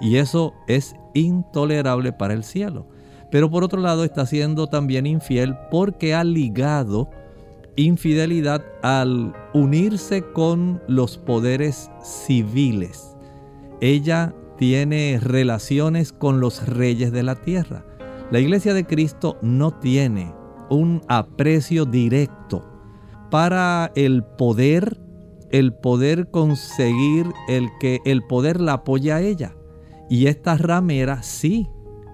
Y 0.00 0.16
eso 0.16 0.54
es 0.66 0.94
intolerable 1.14 2.12
para 2.12 2.34
el 2.34 2.44
cielo. 2.44 2.86
Pero 3.30 3.50
por 3.50 3.64
otro 3.64 3.80
lado 3.80 4.04
está 4.04 4.26
siendo 4.26 4.68
también 4.68 5.06
infiel 5.06 5.56
porque 5.70 6.14
ha 6.14 6.24
ligado 6.24 7.10
infidelidad 7.76 8.62
al 8.82 9.34
unirse 9.54 10.22
con 10.32 10.82
los 10.88 11.18
poderes 11.18 11.90
civiles. 12.02 13.16
Ella 13.80 14.34
tiene 14.56 15.20
relaciones 15.22 16.12
con 16.12 16.40
los 16.40 16.66
reyes 16.66 17.12
de 17.12 17.22
la 17.22 17.36
tierra. 17.36 17.84
La 18.30 18.40
iglesia 18.40 18.74
de 18.74 18.84
Cristo 18.84 19.38
no 19.42 19.70
tiene 19.70 20.34
un 20.68 21.02
aprecio 21.08 21.84
directo 21.84 22.64
para 23.30 23.92
el 23.94 24.24
poder, 24.24 24.98
el 25.50 25.72
poder 25.72 26.30
conseguir 26.30 27.26
el 27.48 27.68
que 27.78 28.00
el 28.04 28.22
poder 28.22 28.60
la 28.60 28.74
apoya 28.74 29.16
a 29.16 29.22
ella. 29.22 29.54
Y 30.10 30.26
esta 30.26 30.56
ramera 30.56 31.22
sí, 31.22 31.68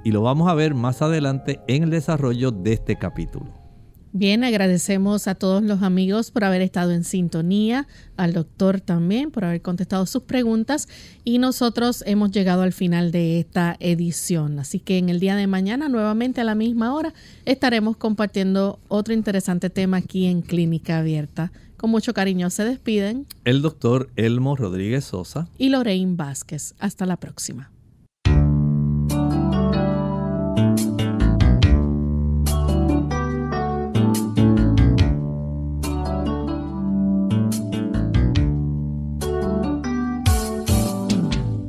y 0.05 0.11
lo 0.13 0.23
vamos 0.23 0.49
a 0.49 0.55
ver 0.55 0.75
más 0.75 1.03
adelante 1.03 1.61
en 1.69 1.85
el 1.85 1.91
desarrollo 1.91 2.51
de 2.51 2.73
este 2.73 2.97
capítulo. 2.97 3.65
Bien, 4.17 4.45
agradecemos 4.45 5.27
a 5.27 5.35
todos 5.35 5.61
los 5.65 5.83
amigos 5.83 6.31
por 6.31 6.45
haber 6.45 6.63
estado 6.63 6.93
en 6.93 7.03
sintonía, 7.03 7.89
al 8.17 8.33
doctor 8.33 8.81
también 8.81 9.33
por 9.33 9.45
haber 9.45 9.61
contestado 9.61 10.07
sus 10.07 10.23
preguntas 10.23 10.89
y 11.25 11.39
nosotros 11.39 12.05
hemos 12.07 12.31
llegado 12.31 12.63
al 12.63 12.73
final 12.73 13.11
de 13.11 13.41
esta 13.41 13.75
edición. 13.81 14.61
Así 14.61 14.79
que 14.79 14.99
en 14.99 15.09
el 15.09 15.19
día 15.19 15.35
de 15.35 15.49
mañana, 15.49 15.89
nuevamente 15.89 16.41
a 16.41 16.45
la 16.45 16.55
misma 16.55 16.95
hora, 16.95 17.13
estaremos 17.45 17.97
compartiendo 17.97 18.79
otro 18.87 19.15
interesante 19.15 19.69
tema 19.69 19.97
aquí 19.97 20.27
en 20.27 20.43
Clínica 20.43 20.99
Abierta. 20.99 21.51
Con 21.77 21.91
mucho 21.91 22.15
cariño 22.15 22.51
se 22.51 22.65
despiden 22.65 23.27
el 23.45 23.63
doctor 23.63 24.11
Elmo 24.15 24.55
Rodríguez 24.55 25.07
Sosa 25.07 25.49
y 25.59 25.71
Lorraine 25.71 26.15
Vázquez. 26.15 26.77
Hasta 26.79 27.05
la 27.05 27.17
próxima. 27.17 27.74